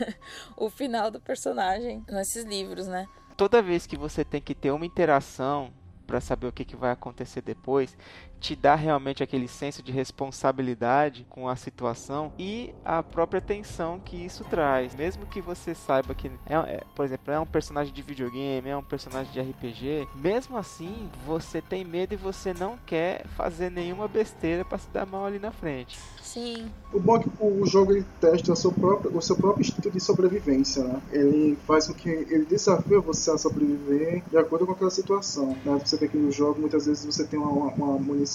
o 0.56 0.68
final 0.68 1.10
do 1.10 1.20
personagem 1.20 2.04
nesses 2.08 2.44
livros, 2.44 2.86
né? 2.86 3.06
Toda 3.36 3.62
vez 3.62 3.86
que 3.86 3.96
você 3.96 4.24
tem 4.24 4.40
que 4.40 4.54
ter 4.54 4.72
uma 4.72 4.84
interação 4.84 5.72
para 6.08 6.20
saber 6.20 6.46
o 6.46 6.52
que, 6.52 6.64
que 6.64 6.74
vai 6.74 6.90
acontecer 6.90 7.42
depois, 7.42 7.96
te 8.40 8.54
dá 8.54 8.74
realmente 8.74 9.22
aquele 9.22 9.48
senso 9.48 9.82
de 9.82 9.92
responsabilidade 9.92 11.26
com 11.28 11.48
a 11.48 11.56
situação 11.56 12.32
e 12.38 12.74
a 12.84 13.02
própria 13.02 13.40
tensão 13.40 13.98
que 13.98 14.16
isso 14.16 14.44
traz. 14.44 14.94
Mesmo 14.94 15.26
que 15.26 15.40
você 15.40 15.74
saiba 15.74 16.14
que, 16.14 16.28
é, 16.46 16.54
é, 16.54 16.82
por 16.94 17.04
exemplo, 17.04 17.32
é 17.32 17.40
um 17.40 17.46
personagem 17.46 17.92
de 17.92 18.02
videogame, 18.02 18.68
é 18.68 18.76
um 18.76 18.82
personagem 18.82 19.32
de 19.32 19.40
RPG, 19.40 20.08
mesmo 20.14 20.56
assim 20.56 21.08
você 21.26 21.60
tem 21.60 21.84
medo 21.84 22.14
e 22.14 22.16
você 22.16 22.54
não 22.54 22.78
quer 22.86 23.26
fazer 23.36 23.70
nenhuma 23.70 24.08
besteira 24.08 24.64
para 24.64 24.78
se 24.78 24.88
dar 24.90 25.06
mal 25.06 25.24
ali 25.24 25.38
na 25.38 25.50
frente. 25.50 25.98
Sim. 26.22 26.70
O 26.92 27.00
bom 27.00 27.16
é 27.16 27.20
que 27.20 27.30
o 27.40 27.66
jogo 27.66 27.92
ele 27.92 28.04
testa 28.20 28.52
o 28.52 28.56
seu 28.56 28.70
próprio, 28.70 29.16
o 29.16 29.22
seu 29.22 29.36
próprio 29.36 29.62
instinto 29.62 29.90
de 29.90 30.00
sobrevivência, 30.00 30.84
né? 30.84 31.00
Ele 31.10 31.56
faz 31.66 31.86
com 31.86 31.94
que 31.94 32.08
ele 32.08 32.44
desafie 32.44 32.98
você 32.98 33.30
a 33.30 33.38
sobreviver 33.38 34.22
de 34.30 34.36
acordo 34.36 34.66
com 34.66 34.72
aquela 34.72 34.90
situação. 34.90 35.56
Né? 35.64 35.80
Você 35.84 35.96
vê 35.96 36.08
que 36.08 36.16
no 36.16 36.30
jogo 36.30 36.60
muitas 36.60 36.86
vezes 36.86 37.04
você 37.04 37.24
tem 37.24 37.38
uma, 37.38 37.72
uma 37.72 37.98
munição 37.98 38.27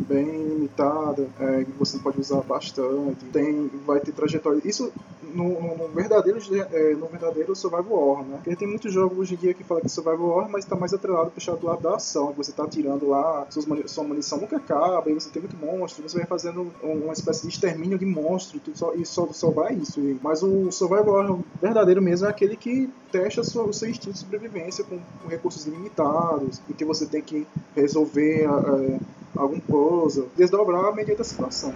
bem 0.00 0.48
limitada, 0.48 1.28
é, 1.38 1.64
você 1.78 1.98
pode 1.98 2.18
usar 2.18 2.42
bastante, 2.42 3.24
tem, 3.26 3.68
vai 3.86 4.00
ter 4.00 4.12
trajetória. 4.12 4.60
Isso 4.64 4.92
no, 5.34 5.76
no, 5.76 5.88
verdadeiro, 5.88 6.38
é, 6.72 6.94
no 6.94 7.06
verdadeiro 7.06 7.54
survival 7.54 7.92
horror, 7.92 8.24
né? 8.24 8.36
Porque 8.36 8.56
tem 8.56 8.68
muitos 8.68 8.92
jogos 8.92 9.18
hoje 9.18 9.34
em 9.34 9.38
dia 9.38 9.54
que 9.54 9.64
falam 9.64 9.80
que 9.80 9.86
é 9.86 9.90
survival 9.90 10.28
horror, 10.28 10.48
mas 10.48 10.64
está 10.64 10.76
mais 10.76 10.92
atrelado 10.92 11.30
puxado 11.30 11.58
do 11.58 11.66
lado 11.66 11.82
da 11.82 11.96
ação, 11.96 12.32
você 12.32 12.50
está 12.50 12.66
tirando 12.66 13.08
lá, 13.08 13.46
suas, 13.50 13.66
sua 13.90 14.04
munição 14.04 14.38
nunca 14.38 14.56
acaba, 14.56 15.10
e 15.10 15.14
você 15.14 15.30
tem 15.30 15.42
muito 15.42 15.56
monstro, 15.56 16.02
você 16.08 16.18
vai 16.18 16.26
fazendo 16.26 16.70
uma 16.82 17.12
espécie 17.12 17.42
de 17.42 17.48
extermínio 17.48 17.98
de 17.98 18.06
monstro, 18.06 18.60
tudo 18.60 18.76
só, 18.76 18.94
e 18.94 19.04
só, 19.04 19.26
só 19.32 19.50
vai 19.50 19.74
isso. 19.74 20.00
Mas 20.22 20.42
o 20.42 20.70
survival 20.70 21.14
horror 21.14 21.38
verdadeiro 21.60 22.02
mesmo 22.02 22.26
é 22.26 22.30
aquele 22.30 22.56
que 22.56 22.90
testa 23.10 23.42
sua, 23.42 23.64
o 23.64 23.72
seu 23.72 23.88
instinto 23.88 24.14
de 24.14 24.18
sobrevivência 24.18 24.84
com, 24.84 24.98
com 25.22 25.28
recursos 25.28 25.66
limitados, 25.66 26.60
e 26.68 26.72
que 26.72 26.84
você 26.84 27.06
tem 27.06 27.22
que 27.22 27.46
resolver 27.74 28.44
é, 28.44 29.00
algum 29.36 29.60
puzzle, 29.60 30.28
desdobrar 30.36 30.86
a 30.86 30.92
medida 30.92 31.18
da 31.18 31.24
situação. 31.24 31.74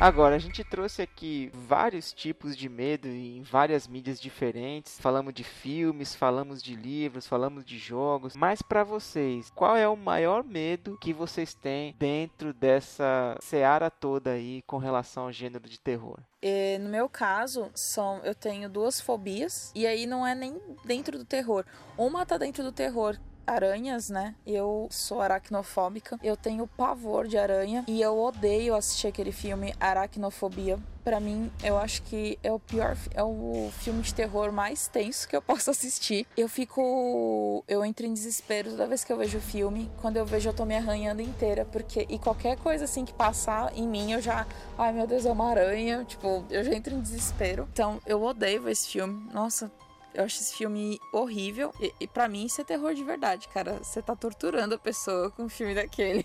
Agora, 0.00 0.34
a 0.34 0.38
gente 0.38 0.62
trouxe 0.64 1.02
aqui 1.02 1.50
vários 1.54 2.12
tipos 2.12 2.56
de 2.56 2.68
medo 2.68 3.06
em 3.06 3.42
várias 3.42 3.86
mídias 3.86 4.20
diferentes. 4.20 4.98
Falamos 4.98 5.32
de 5.32 5.44
filmes, 5.44 6.14
falamos 6.14 6.62
de 6.62 6.74
livros, 6.74 7.26
falamos 7.26 7.64
de 7.64 7.78
jogos. 7.78 8.34
Mas 8.34 8.60
para 8.60 8.82
vocês, 8.82 9.50
qual 9.54 9.76
é 9.76 9.88
o 9.88 9.96
maior 9.96 10.42
medo 10.42 10.98
que 11.00 11.12
vocês 11.12 11.54
têm 11.54 11.94
dentro 11.98 12.52
dessa 12.52 13.36
seara 13.40 13.88
toda 13.88 14.32
aí 14.32 14.62
com 14.66 14.78
relação 14.78 15.24
ao 15.24 15.32
gênero 15.32 15.68
de 15.68 15.78
terror? 15.78 16.18
É, 16.42 16.76
no 16.78 16.90
meu 16.90 17.08
caso, 17.08 17.70
são 17.74 18.18
eu 18.24 18.34
tenho 18.34 18.68
duas 18.68 19.00
fobias 19.00 19.72
e 19.74 19.86
aí 19.86 20.06
não 20.06 20.26
é 20.26 20.34
nem 20.34 20.60
dentro 20.84 21.16
do 21.16 21.24
terror. 21.24 21.64
Uma 21.96 22.26
tá 22.26 22.36
dentro 22.36 22.62
do 22.62 22.72
terror, 22.72 23.16
aranhas, 23.46 24.10
né? 24.10 24.34
Eu 24.46 24.88
sou 24.90 25.20
aracnofóbica, 25.20 26.18
eu 26.22 26.36
tenho 26.36 26.66
pavor 26.66 27.26
de 27.26 27.36
aranha 27.36 27.84
e 27.86 28.00
eu 28.00 28.18
odeio 28.18 28.74
assistir 28.74 29.08
aquele 29.08 29.32
filme 29.32 29.74
Aracnofobia. 29.78 30.78
Para 31.02 31.20
mim, 31.20 31.52
eu 31.62 31.76
acho 31.76 32.02
que 32.02 32.38
é 32.42 32.50
o 32.50 32.58
pior, 32.58 32.96
é 33.12 33.22
o 33.22 33.70
filme 33.80 34.00
de 34.00 34.14
terror 34.14 34.50
mais 34.50 34.88
tenso 34.88 35.28
que 35.28 35.36
eu 35.36 35.42
posso 35.42 35.70
assistir. 35.70 36.26
Eu 36.34 36.48
fico, 36.48 37.62
eu 37.68 37.84
entro 37.84 38.06
em 38.06 38.14
desespero 38.14 38.70
toda 38.70 38.86
vez 38.86 39.04
que 39.04 39.12
eu 39.12 39.16
vejo 39.18 39.36
o 39.36 39.40
filme. 39.40 39.90
Quando 40.00 40.16
eu 40.16 40.24
vejo, 40.24 40.48
eu 40.48 40.54
tô 40.54 40.64
me 40.64 40.74
arranhando 40.74 41.20
inteira, 41.20 41.66
porque 41.66 42.06
e 42.08 42.18
qualquer 42.18 42.56
coisa 42.56 42.84
assim 42.84 43.04
que 43.04 43.12
passar 43.12 43.76
em 43.76 43.86
mim, 43.86 44.12
eu 44.12 44.22
já, 44.22 44.46
ai 44.78 44.92
meu 44.92 45.06
Deus, 45.06 45.26
é 45.26 45.32
uma 45.32 45.50
aranha, 45.50 46.04
tipo, 46.04 46.44
eu 46.48 46.64
já 46.64 46.72
entro 46.72 46.94
em 46.94 47.00
desespero. 47.00 47.68
Então, 47.72 48.00
eu 48.06 48.22
odeio 48.22 48.66
esse 48.68 48.88
filme. 48.88 49.28
Nossa, 49.30 49.70
eu 50.14 50.24
acho 50.24 50.40
esse 50.40 50.54
filme 50.54 51.00
horrível. 51.12 51.72
E, 51.80 51.92
e 52.00 52.06
para 52.06 52.28
mim 52.28 52.46
isso 52.46 52.60
é 52.60 52.64
terror 52.64 52.94
de 52.94 53.04
verdade, 53.04 53.48
cara. 53.48 53.78
Você 53.82 54.00
tá 54.00 54.14
torturando 54.14 54.74
a 54.74 54.78
pessoa 54.78 55.30
com 55.30 55.44
um 55.44 55.48
filme 55.48 55.74
daquele. 55.74 56.24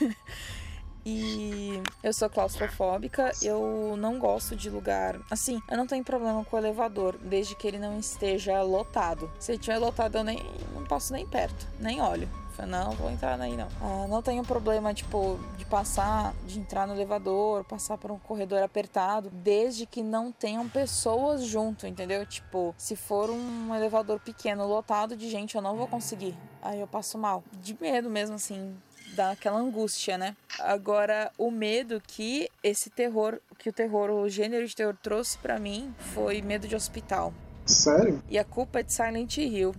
E 1.04 1.82
eu 2.00 2.12
sou 2.12 2.30
claustrofóbica, 2.30 3.32
eu 3.42 3.96
não 3.98 4.20
gosto 4.20 4.54
de 4.54 4.70
lugar. 4.70 5.18
Assim, 5.28 5.60
eu 5.68 5.76
não 5.76 5.86
tenho 5.86 6.04
problema 6.04 6.44
com 6.44 6.54
o 6.54 6.58
elevador, 6.58 7.18
desde 7.18 7.56
que 7.56 7.66
ele 7.66 7.78
não 7.78 7.98
esteja 7.98 8.62
lotado. 8.62 9.28
Se 9.40 9.50
ele 9.50 9.58
estiver 9.58 9.78
lotado, 9.78 10.18
eu 10.18 10.24
nem 10.24 10.38
não 10.72 10.84
passo 10.84 11.12
nem 11.12 11.26
perto, 11.26 11.66
nem 11.80 12.00
olho. 12.00 12.28
Falei, 12.52 12.70
não, 12.70 12.92
vou 12.92 13.10
entrar 13.10 13.40
aí 13.40 13.56
não. 13.56 13.68
Ah, 13.80 14.06
não 14.08 14.22
tenho 14.22 14.42
problema, 14.44 14.92
tipo, 14.92 15.38
de 15.56 15.64
passar, 15.64 16.34
de 16.46 16.58
entrar 16.58 16.86
no 16.86 16.94
elevador, 16.94 17.64
passar 17.64 17.96
por 17.96 18.10
um 18.10 18.18
corredor 18.18 18.62
apertado, 18.62 19.30
desde 19.30 19.86
que 19.86 20.02
não 20.02 20.30
tenham 20.30 20.68
pessoas 20.68 21.44
junto, 21.44 21.86
entendeu? 21.86 22.26
Tipo, 22.26 22.74
se 22.76 22.94
for 22.94 23.30
um 23.30 23.74
elevador 23.74 24.20
pequeno, 24.20 24.66
lotado 24.66 25.16
de 25.16 25.30
gente, 25.30 25.54
eu 25.54 25.62
não 25.62 25.76
vou 25.76 25.86
conseguir. 25.86 26.36
Aí 26.60 26.80
eu 26.80 26.86
passo 26.86 27.16
mal. 27.16 27.42
De 27.62 27.76
medo 27.80 28.10
mesmo, 28.10 28.36
assim, 28.36 28.76
dá 29.14 29.30
aquela 29.30 29.58
angústia, 29.58 30.18
né? 30.18 30.36
Agora, 30.58 31.30
o 31.38 31.50
medo 31.50 32.02
que 32.06 32.50
esse 32.62 32.90
terror, 32.90 33.38
que 33.58 33.68
o 33.68 33.72
terror, 33.72 34.10
o 34.10 34.28
gênero 34.28 34.66
de 34.66 34.76
terror 34.76 34.96
trouxe 35.02 35.38
para 35.38 35.58
mim 35.58 35.94
foi 36.14 36.42
medo 36.42 36.68
de 36.68 36.76
hospital. 36.76 37.32
Sério? 37.64 38.22
E 38.28 38.38
a 38.38 38.44
culpa 38.44 38.80
é 38.80 38.82
de 38.82 38.92
Silent 38.92 39.38
Hill 39.38 39.74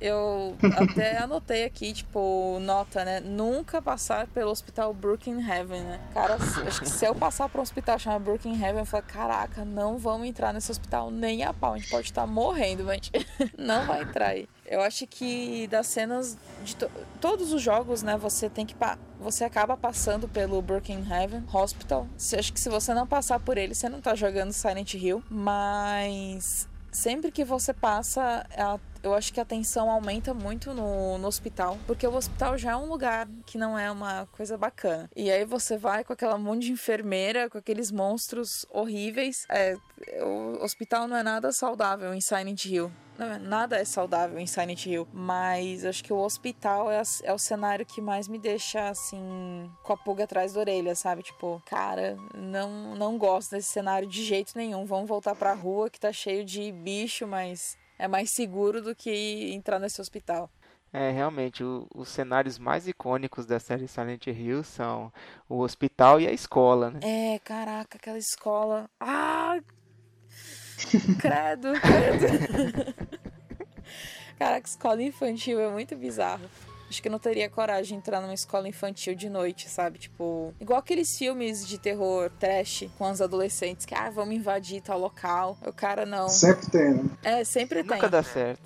eu 0.00 0.56
até 0.76 1.16
anotei 1.22 1.64
aqui, 1.64 1.92
tipo, 1.92 2.58
nota, 2.60 3.04
né? 3.04 3.20
Nunca 3.20 3.80
passar 3.80 4.26
pelo 4.28 4.50
hospital 4.50 4.92
Brookhaven, 4.92 5.82
né? 5.82 6.00
Cara, 6.12 6.36
acho 6.66 6.80
que 6.80 6.88
se 6.88 7.04
eu 7.04 7.14
passar 7.14 7.48
por 7.48 7.58
um 7.58 7.62
hospital 7.62 7.98
chamado 7.98 8.22
Brookhaven, 8.24 8.78
eu 8.78 8.86
falo, 8.86 9.04
caraca, 9.04 9.64
não 9.64 9.98
vamos 9.98 10.26
entrar 10.26 10.52
nesse 10.52 10.70
hospital 10.70 11.10
nem 11.10 11.44
a 11.44 11.52
pau. 11.52 11.74
A 11.74 11.78
gente 11.78 11.90
pode 11.90 12.06
estar 12.06 12.26
morrendo, 12.26 12.84
mas 12.84 12.92
a 12.92 13.18
gente 13.18 13.54
não 13.58 13.86
vai 13.86 14.02
entrar 14.02 14.28
aí. 14.28 14.48
Eu 14.66 14.82
acho 14.82 15.06
que 15.06 15.68
das 15.68 15.86
cenas 15.86 16.36
de 16.64 16.74
to 16.74 16.90
todos 17.20 17.52
os 17.52 17.62
jogos, 17.62 18.02
né, 18.02 18.16
você 18.16 18.50
tem 18.50 18.66
que 18.66 18.74
você 19.20 19.44
acaba 19.44 19.76
passando 19.76 20.28
pelo 20.28 20.60
Brookhaven 20.60 21.44
Hospital. 21.52 22.06
Acho 22.16 22.52
que 22.52 22.60
se 22.60 22.68
você 22.68 22.92
não 22.92 23.06
passar 23.06 23.40
por 23.40 23.56
ele, 23.56 23.74
você 23.74 23.88
não 23.88 24.00
tá 24.00 24.14
jogando 24.14 24.52
Silent 24.52 24.94
Hill, 24.94 25.22
mas 25.30 26.68
sempre 26.96 27.30
que 27.30 27.44
você 27.44 27.72
passa, 27.72 28.46
a, 28.56 28.78
eu 29.06 29.14
acho 29.14 29.32
que 29.32 29.40
a 29.40 29.44
tensão 29.44 29.88
aumenta 29.88 30.34
muito 30.34 30.74
no, 30.74 31.16
no 31.16 31.28
hospital, 31.28 31.78
porque 31.86 32.06
o 32.06 32.14
hospital 32.14 32.58
já 32.58 32.72
é 32.72 32.76
um 32.76 32.86
lugar 32.86 33.28
que 33.46 33.56
não 33.56 33.78
é 33.78 33.90
uma 33.90 34.26
coisa 34.32 34.58
bacana. 34.58 35.08
E 35.14 35.30
aí 35.30 35.44
você 35.44 35.78
vai 35.78 36.02
com 36.02 36.12
aquela 36.12 36.36
monte 36.36 36.66
de 36.66 36.72
enfermeira, 36.72 37.48
com 37.48 37.56
aqueles 37.56 37.92
monstros 37.92 38.66
horríveis. 38.70 39.46
É, 39.48 39.76
o 40.20 40.62
hospital 40.62 41.06
não 41.06 41.16
é 41.16 41.22
nada 41.22 41.52
saudável 41.52 42.12
em 42.12 42.20
Silent 42.20 42.64
Hill. 42.64 42.90
Não, 43.16 43.38
nada 43.38 43.76
é 43.76 43.84
saudável 43.84 44.38
em 44.38 44.46
Silent 44.46 44.84
Hill, 44.84 45.08
mas 45.12 45.84
acho 45.84 46.04
que 46.04 46.12
o 46.12 46.18
hospital 46.18 46.90
é, 46.90 47.00
é, 47.22 47.32
o 47.32 47.38
cenário 47.38 47.86
que 47.86 48.00
mais 48.00 48.28
me 48.28 48.38
deixa 48.38 48.88
assim 48.88 49.70
com 49.82 49.92
a 49.92 49.96
pulga 49.96 50.24
atrás 50.24 50.52
da 50.52 50.60
orelha, 50.60 50.94
sabe? 50.94 51.22
Tipo, 51.22 51.62
cara, 51.64 52.18
não 52.34 52.94
não 52.94 53.16
gosto 53.16 53.52
desse 53.52 53.70
cenário 53.70 54.06
de 54.06 54.22
jeito 54.22 54.52
nenhum. 54.56 54.84
Vamos 54.84 55.08
voltar 55.08 55.34
pra 55.34 55.54
rua 55.54 55.88
que 55.88 55.98
tá 55.98 56.12
cheio 56.12 56.44
de 56.44 56.70
bicho, 56.72 57.26
mas 57.26 57.78
é 57.98 58.06
mais 58.08 58.30
seguro 58.30 58.82
do 58.82 58.94
que 58.94 59.52
entrar 59.52 59.78
nesse 59.78 60.00
hospital. 60.00 60.50
É, 60.92 61.10
realmente, 61.10 61.62
o, 61.62 61.86
os 61.94 62.08
cenários 62.08 62.58
mais 62.58 62.88
icônicos 62.88 63.44
da 63.44 63.58
série 63.58 63.88
Silent 63.88 64.26
Hill 64.28 64.62
são 64.64 65.12
o 65.48 65.60
hospital 65.60 66.20
e 66.20 66.26
a 66.26 66.32
escola, 66.32 66.90
né? 66.90 67.00
É, 67.02 67.38
caraca, 67.40 67.98
aquela 67.98 68.18
escola. 68.18 68.88
Ah, 68.98 69.58
Credo, 71.18 71.72
credo. 71.80 72.94
Caraca, 74.38 74.68
escola 74.68 75.02
infantil 75.02 75.58
é 75.58 75.70
muito 75.70 75.96
bizarro. 75.96 76.44
Acho 76.88 77.02
que 77.02 77.08
eu 77.08 77.12
não 77.12 77.18
teria 77.18 77.50
coragem 77.50 77.88
de 77.88 77.94
entrar 77.94 78.20
numa 78.20 78.34
escola 78.34 78.68
infantil 78.68 79.14
de 79.14 79.28
noite, 79.28 79.68
sabe? 79.68 79.98
Tipo, 79.98 80.54
igual 80.60 80.78
aqueles 80.78 81.18
filmes 81.18 81.66
de 81.66 81.78
terror 81.78 82.30
trash 82.38 82.88
com 82.96 83.10
os 83.10 83.20
adolescentes 83.20 83.84
que, 83.84 83.94
ah, 83.94 84.08
vamos 84.08 84.34
invadir 84.34 84.80
tal 84.80 84.98
local. 84.98 85.58
O 85.66 85.72
cara 85.72 86.06
não. 86.06 86.28
Sempre 86.28 86.70
tem, 86.70 86.94
né? 86.94 87.04
É, 87.24 87.44
sempre 87.44 87.82
Nunca 87.82 87.94
tem. 87.94 88.02
Nunca 88.02 88.10
dá 88.10 88.22
certo. 88.22 88.62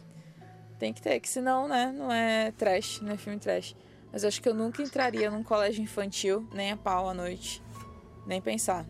Tem 0.79 0.93
que 0.93 1.01
ter, 1.03 1.21
que 1.21 1.29
senão, 1.29 1.69
né, 1.69 1.93
não 1.95 2.11
é 2.11 2.53
trash, 2.53 3.01
não 3.03 3.13
é 3.13 3.17
filme 3.17 3.39
trash. 3.39 3.77
Mas 4.13 4.25
acho 4.25 4.41
que 4.41 4.49
eu 4.49 4.55
nunca 4.55 4.83
entraria 4.83 5.31
num 5.31 5.43
colégio 5.43 5.83
infantil, 5.83 6.47
nem 6.53 6.73
a 6.73 6.77
pau 6.77 7.09
à 7.09 7.15
noite. 7.15 7.63
Nem 8.27 8.41
pensar. 8.41 8.85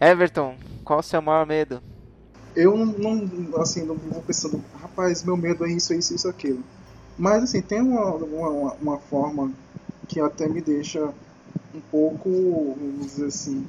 Everton, 0.00 0.56
qual 0.84 0.98
o 0.98 1.02
seu 1.02 1.22
maior 1.22 1.46
medo? 1.46 1.82
Eu 2.54 2.76
não, 2.76 3.60
assim, 3.60 3.84
não 3.84 3.96
vou 3.96 4.22
pensando, 4.22 4.62
rapaz, 4.80 5.22
meu 5.22 5.36
medo 5.36 5.64
é 5.64 5.70
isso, 5.70 5.92
isso, 5.94 6.14
isso, 6.14 6.28
aquilo. 6.28 6.62
Mas, 7.16 7.44
assim, 7.44 7.62
tem 7.62 7.80
uma, 7.80 8.14
uma, 8.14 8.72
uma 8.74 8.98
forma 8.98 9.52
que 10.08 10.20
até 10.20 10.48
me 10.48 10.60
deixa 10.60 11.12
um 11.74 11.80
pouco, 11.90 12.76
vamos 12.78 13.06
dizer 13.06 13.26
assim, 13.26 13.66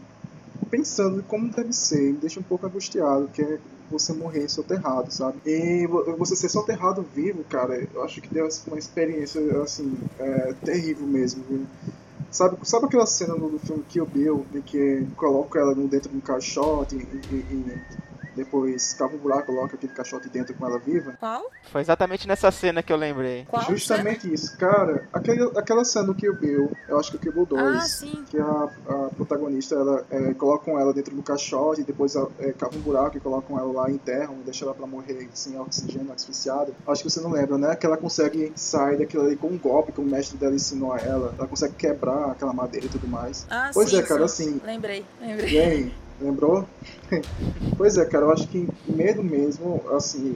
pensando 0.69 1.23
como 1.23 1.49
deve 1.49 1.73
ser, 1.73 2.13
me 2.13 2.17
deixa 2.19 2.39
um 2.39 2.43
pouco 2.43 2.65
angustiado, 2.65 3.29
que 3.33 3.41
é 3.41 3.59
você 3.89 4.13
morrer 4.13 4.49
soterrado, 4.49 5.11
sabe? 5.11 5.37
E 5.45 5.87
você 6.17 6.35
ser 6.35 6.49
soterrado 6.49 7.03
vivo, 7.03 7.43
cara, 7.43 7.87
eu 7.93 8.03
acho 8.03 8.21
que 8.21 8.33
deu 8.33 8.47
uma 8.67 8.79
experiência, 8.79 9.41
assim, 9.61 9.95
é, 10.19 10.53
terrível 10.63 11.05
mesmo, 11.05 11.43
viu? 11.47 11.65
Sabe, 12.31 12.57
sabe 12.63 12.85
aquela 12.85 13.05
cena 13.05 13.35
do, 13.35 13.59
filme 13.59 13.83
Kill 13.87 14.05
Bill, 14.05 14.45
em 14.53 14.61
que 14.61 15.07
coloca 15.15 15.59
ela 15.59 15.73
dentro 15.73 16.09
de 16.09 16.17
um 16.17 16.19
caixote 16.19 16.95
e, 16.95 17.33
e, 17.33 17.35
e 17.37 17.77
depois 18.35 18.93
cava 18.93 19.15
um 19.15 19.19
buraco, 19.19 19.47
coloca 19.47 19.75
aquele 19.75 19.93
caixote 19.93 20.29
dentro 20.29 20.53
com 20.53 20.65
ela 20.65 20.79
viva. 20.79 21.15
Qual? 21.19 21.51
Foi 21.71 21.81
exatamente 21.81 22.27
nessa 22.27 22.51
cena 22.51 22.83
que 22.83 22.91
eu 22.91 22.97
lembrei. 22.97 23.45
Qual 23.49 23.63
Justamente 23.63 24.21
cena? 24.21 24.33
isso, 24.33 24.57
cara. 24.57 25.07
Aquela, 25.13 25.59
aquela 25.59 25.85
cena 25.85 26.05
do 26.05 26.15
Kill 26.15 26.35
Bill, 26.35 26.71
eu 26.87 26.99
acho 26.99 27.11
que 27.11 27.17
o 27.17 27.19
Kill 27.19 27.33
Bill 27.33 27.45
2, 27.45 27.61
ah, 27.61 27.81
sim. 27.81 28.25
que 28.29 28.39
a, 28.39 28.69
a 28.87 29.09
protagonista, 29.15 29.75
ela 29.75 30.05
é, 30.09 30.33
colocam 30.33 30.79
ela 30.79 30.93
dentro 30.93 31.15
do 31.15 31.23
caixote, 31.23 31.81
e 31.81 31.83
depois 31.83 32.15
é, 32.15 32.51
cava 32.53 32.75
um 32.75 32.81
buraco 32.81 33.17
e 33.17 33.19
colocam 33.19 33.57
ela 33.57 33.71
lá, 33.71 33.89
enterram 33.89 34.35
e 34.41 34.43
deixam 34.43 34.67
ela 34.67 34.75
pra 34.75 34.87
morrer 34.87 35.27
sem 35.33 35.59
oxigênio, 35.59 36.11
asfixiada. 36.11 36.71
Acho 36.87 37.03
que 37.03 37.09
você 37.09 37.21
não 37.21 37.31
lembra, 37.31 37.57
né? 37.57 37.75
Que 37.75 37.85
ela 37.85 37.97
consegue 37.97 38.51
sair 38.55 38.97
daquilo 38.97 39.23
ali 39.23 39.35
com 39.35 39.47
um 39.47 39.57
golpe 39.57 39.91
que 39.91 40.01
o 40.01 40.03
mestre 40.03 40.37
dela 40.37 40.55
ensinou 40.55 40.93
a 40.93 40.99
ela. 40.99 41.33
Ela 41.37 41.47
consegue 41.47 41.75
quebrar 41.75 42.31
aquela 42.31 42.53
madeira 42.53 42.85
e 42.85 42.89
tudo 42.89 43.07
mais. 43.07 43.45
Ah, 43.49 43.71
pois 43.73 43.89
sim, 43.89 43.97
é, 43.97 44.01
cara, 44.01 44.27
sim. 44.27 44.43
assim. 44.43 44.61
Lembrei, 44.65 45.05
lembrei. 45.19 45.61
Aí, 45.61 45.93
lembrou? 46.21 46.67
pois 47.77 47.97
é, 47.97 48.05
cara, 48.05 48.25
eu 48.25 48.31
acho 48.31 48.47
que 48.47 48.67
medo 48.87 49.23
mesmo, 49.23 49.81
assim, 49.91 50.35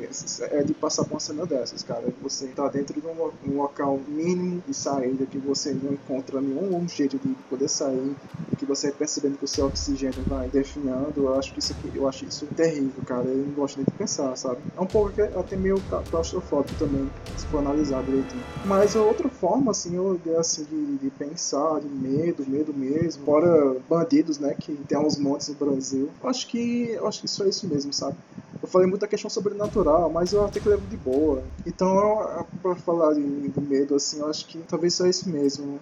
é 0.51 0.63
de 0.63 0.73
passar 0.73 1.03
por 1.03 1.13
uma 1.13 1.19
cena 1.19 1.45
dessas, 1.45 1.83
cara. 1.83 2.03
Você 2.21 2.47
tá 2.47 2.67
dentro 2.67 2.99
de 2.99 3.07
um, 3.07 3.57
local 3.57 3.99
mínimo 4.07 4.63
de 4.67 4.73
saída 4.73 5.25
que 5.25 5.37
você 5.37 5.73
não 5.73 5.93
encontra 5.93 6.39
nenhum 6.39 6.87
jeito 6.87 7.17
de 7.17 7.33
poder 7.49 7.67
sair, 7.67 8.15
que 8.57 8.65
você 8.65 8.91
percebendo 8.91 9.37
que 9.37 9.45
o 9.45 9.47
seu 9.47 9.65
oxigênio 9.65 10.21
vai 10.27 10.47
definhando, 10.49 11.13
eu 11.17 11.37
acho 11.37 11.53
que 11.53 11.59
isso 11.59 11.75
eu 11.93 12.07
acho 12.07 12.25
isso 12.25 12.45
terrível, 12.55 13.03
cara. 13.05 13.25
Eu 13.25 13.37
não 13.37 13.53
gosto 13.53 13.77
nem 13.77 13.85
de 13.85 13.91
pensar, 13.91 14.35
sabe? 14.35 14.57
É 14.77 14.81
um 14.81 14.85
pouco 14.85 15.13
até 15.21 15.55
meio 15.55 15.81
claustrofóbico 16.09 16.75
também, 16.77 17.09
se 17.37 17.45
for 17.47 17.59
analisar 17.59 18.03
direitinho. 18.03 18.43
Mas 18.65 18.95
a 18.95 19.01
outra 19.01 19.29
forma, 19.29 19.71
assim, 19.71 19.95
eu 19.95 20.19
assim, 20.37 20.63
de, 20.63 20.97
de 20.97 21.09
pensar, 21.11 21.79
de 21.79 21.87
medo, 21.87 22.45
medo 22.47 22.73
mesmo, 22.73 23.23
fora 23.25 23.77
bandidos, 23.89 24.37
né, 24.39 24.55
que 24.59 24.73
tem 24.87 24.97
uns 24.97 25.17
montes 25.17 25.47
no 25.49 25.55
Brasil, 25.55 26.09
eu 26.21 26.29
acho 26.29 26.47
que 26.47 26.58
eu 26.59 27.07
acho 27.07 27.21
que 27.21 27.25
isso 27.25 27.43
é 27.43 27.49
isso 27.49 27.67
mesmo, 27.67 27.93
sabe? 27.93 28.17
Eu 28.61 28.67
falei 28.67 28.87
muita 28.87 29.07
questão 29.07 29.29
sobrenatural, 29.29 30.09
mas 30.09 30.33
eu 30.33 30.45
até 30.45 30.59
que 30.59 30.67
levo 30.67 30.85
de 30.87 30.97
boa. 30.97 31.43
Então, 31.65 32.45
para 32.61 32.75
falar 32.75 33.13
de, 33.13 33.21
medo, 33.21 33.95
assim, 33.95 34.19
eu 34.19 34.29
acho 34.29 34.45
que 34.45 34.59
talvez 34.59 34.93
só 34.93 35.05
isso 35.07 35.29
mesmo. 35.29 35.79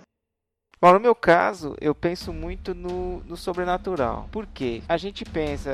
Bom, 0.80 0.94
no 0.94 1.00
meu 1.00 1.16
caso, 1.16 1.76
eu 1.82 1.96
penso 1.96 2.32
muito 2.32 2.76
no, 2.76 3.24
no 3.24 3.36
sobrenatural. 3.36 4.30
Por 4.32 4.46
quê? 4.46 4.84
A 4.88 4.96
gente 4.96 5.26
pensa. 5.26 5.72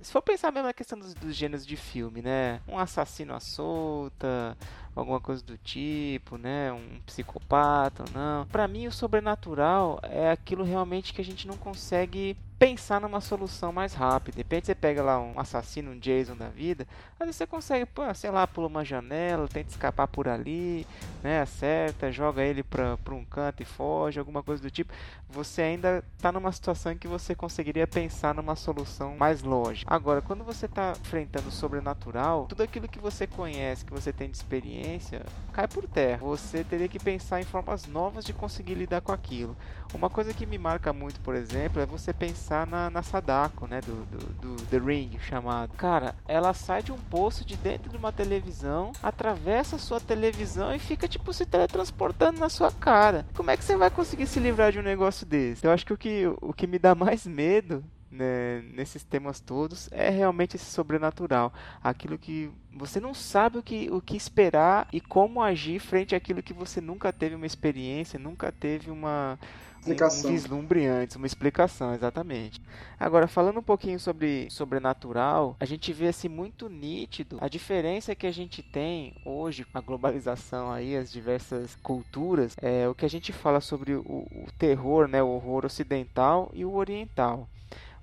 Se 0.00 0.12
for 0.12 0.22
pensar 0.22 0.52
mesmo 0.52 0.68
na 0.68 0.72
questão 0.72 0.96
dos, 0.96 1.12
dos 1.12 1.34
gêneros 1.34 1.66
de 1.66 1.76
filme, 1.76 2.22
né? 2.22 2.60
Um 2.68 2.78
assassino 2.78 3.34
à 3.34 3.40
solta, 3.40 4.56
alguma 4.94 5.20
coisa 5.20 5.42
do 5.42 5.58
tipo, 5.58 6.38
né? 6.38 6.72
Um 6.72 7.00
psicopata 7.04 8.04
ou 8.04 8.08
não. 8.14 8.46
Para 8.46 8.68
mim, 8.68 8.86
o 8.86 8.92
sobrenatural 8.92 9.98
é 10.04 10.30
aquilo 10.30 10.62
realmente 10.62 11.12
que 11.12 11.20
a 11.20 11.24
gente 11.24 11.48
não 11.48 11.56
consegue 11.56 12.36
pensar 12.64 12.98
numa 12.98 13.20
solução 13.20 13.70
mais 13.70 13.92
rápida. 13.92 14.36
De 14.36 14.38
repente 14.38 14.66
você 14.66 14.74
pega 14.74 15.02
lá 15.02 15.20
um 15.20 15.38
assassino, 15.38 15.90
um 15.90 15.98
Jason 15.98 16.34
da 16.34 16.48
vida, 16.48 16.86
vezes 17.24 17.36
você 17.36 17.46
consegue, 17.46 17.86
pô, 17.86 18.02
sei 18.14 18.30
lá, 18.30 18.46
pula 18.46 18.66
uma 18.66 18.84
janela, 18.84 19.48
tenta 19.48 19.70
escapar 19.70 20.06
por 20.06 20.28
ali, 20.28 20.86
né, 21.22 21.40
acerta, 21.40 22.12
joga 22.12 22.42
ele 22.42 22.62
para 22.62 22.96
um 23.10 23.24
canto 23.24 23.62
e 23.62 23.66
foge, 23.66 24.18
alguma 24.18 24.42
coisa 24.42 24.62
do 24.62 24.70
tipo. 24.70 24.92
Você 25.28 25.62
ainda 25.62 26.04
está 26.16 26.30
numa 26.30 26.52
situação 26.52 26.92
em 26.92 26.98
que 26.98 27.08
você 27.08 27.34
conseguiria 27.34 27.86
pensar 27.86 28.34
numa 28.34 28.54
solução 28.54 29.16
mais 29.16 29.42
lógica. 29.42 29.92
Agora, 29.92 30.22
quando 30.22 30.44
você 30.44 30.66
está 30.66 30.94
enfrentando 31.00 31.48
o 31.48 31.52
sobrenatural, 31.52 32.46
tudo 32.46 32.62
aquilo 32.62 32.88
que 32.88 32.98
você 32.98 33.26
conhece, 33.26 33.84
que 33.84 33.92
você 33.92 34.12
tem 34.12 34.30
de 34.30 34.36
experiência, 34.36 35.22
cai 35.52 35.66
por 35.66 35.86
terra. 35.88 36.18
Você 36.18 36.62
teria 36.62 36.88
que 36.88 36.98
pensar 36.98 37.40
em 37.40 37.44
formas 37.44 37.86
novas 37.86 38.24
de 38.24 38.32
conseguir 38.32 38.74
lidar 38.74 39.00
com 39.00 39.12
aquilo. 39.12 39.56
Uma 39.92 40.10
coisa 40.10 40.32
que 40.32 40.46
me 40.46 40.58
marca 40.58 40.92
muito, 40.92 41.20
por 41.20 41.34
exemplo, 41.34 41.80
é 41.80 41.86
você 41.86 42.12
pensar 42.12 42.53
na, 42.66 42.90
na 42.90 43.02
Sadako, 43.02 43.66
né? 43.66 43.80
Do, 43.80 43.94
do, 44.06 44.56
do, 44.56 44.66
The 44.66 44.78
Ring, 44.78 45.18
chamado. 45.20 45.72
Cara, 45.76 46.14
ela 46.26 46.54
sai 46.54 46.82
de 46.82 46.92
um 46.92 46.98
poço 46.98 47.44
de 47.44 47.56
dentro 47.56 47.90
de 47.90 47.96
uma 47.96 48.12
televisão, 48.12 48.92
atravessa 49.02 49.76
a 49.76 49.78
sua 49.78 50.00
televisão 50.00 50.74
e 50.74 50.78
fica, 50.78 51.08
tipo, 51.08 51.32
se 51.32 51.44
teletransportando 51.44 52.38
na 52.38 52.48
sua 52.48 52.70
cara. 52.70 53.26
Como 53.34 53.50
é 53.50 53.56
que 53.56 53.64
você 53.64 53.76
vai 53.76 53.90
conseguir 53.90 54.26
se 54.26 54.38
livrar 54.38 54.70
de 54.70 54.78
um 54.78 54.82
negócio 54.82 55.26
desse? 55.26 55.66
Eu 55.66 55.72
acho 55.72 55.84
que 55.84 55.92
o 55.92 55.98
que, 55.98 56.26
o 56.40 56.52
que 56.52 56.66
me 56.66 56.78
dá 56.78 56.94
mais 56.94 57.26
medo 57.26 57.84
né, 58.14 58.62
nesses 58.72 59.02
temas 59.02 59.40
todos 59.40 59.88
é 59.90 60.08
realmente 60.08 60.56
esse 60.56 60.66
sobrenatural. 60.66 61.52
Aquilo 61.82 62.16
que 62.16 62.50
você 62.72 63.00
não 63.00 63.12
sabe 63.12 63.58
o 63.58 63.62
que, 63.62 63.90
o 63.90 64.00
que 64.00 64.16
esperar 64.16 64.86
e 64.92 65.00
como 65.00 65.42
agir 65.42 65.80
frente 65.80 66.14
àquilo 66.14 66.42
que 66.42 66.52
você 66.52 66.80
nunca 66.80 67.12
teve 67.12 67.34
uma 67.34 67.46
experiência, 67.46 68.18
nunca 68.18 68.52
teve 68.52 68.90
uma, 68.90 69.38
explicação. 69.84 70.30
Um, 70.30 70.32
um 70.32 70.36
vislumbre 70.36 70.86
antes, 70.86 71.16
uma 71.16 71.26
explicação, 71.26 71.94
exatamente. 71.94 72.60
Agora, 72.98 73.28
falando 73.28 73.58
um 73.58 73.62
pouquinho 73.62 74.00
sobre 74.00 74.48
sobrenatural, 74.50 75.56
a 75.60 75.64
gente 75.64 75.92
vê 75.92 76.08
assim 76.08 76.28
muito 76.28 76.68
nítido 76.68 77.38
a 77.40 77.48
diferença 77.48 78.14
que 78.14 78.26
a 78.26 78.32
gente 78.32 78.62
tem 78.62 79.14
hoje 79.24 79.64
com 79.64 79.78
a 79.78 79.80
globalização 79.80 80.72
aí, 80.72 80.96
as 80.96 81.12
diversas 81.12 81.76
culturas, 81.76 82.56
é 82.60 82.88
o 82.88 82.94
que 82.94 83.04
a 83.04 83.10
gente 83.10 83.32
fala 83.32 83.60
sobre 83.60 83.94
o, 83.94 84.00
o 84.00 84.46
terror, 84.58 85.06
né, 85.06 85.22
o 85.22 85.28
horror 85.28 85.66
ocidental 85.66 86.50
e 86.54 86.64
o 86.64 86.74
oriental. 86.74 87.48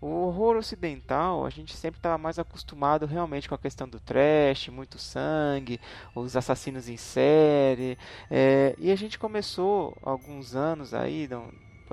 O 0.01 0.07
horror 0.07 0.57
ocidental, 0.57 1.45
a 1.45 1.49
gente 1.51 1.77
sempre 1.77 1.99
estava 1.99 2.17
mais 2.17 2.39
acostumado 2.39 3.05
realmente 3.05 3.47
com 3.47 3.53
a 3.53 3.57
questão 3.57 3.87
do 3.87 3.99
trash, 3.99 4.69
muito 4.69 4.97
sangue, 4.97 5.79
os 6.15 6.35
assassinos 6.35 6.89
em 6.89 6.97
série. 6.97 7.95
É, 8.27 8.75
e 8.79 8.91
a 8.91 8.95
gente 8.95 9.19
começou 9.19 9.95
alguns 10.01 10.55
anos 10.55 10.91
aí, 10.95 11.27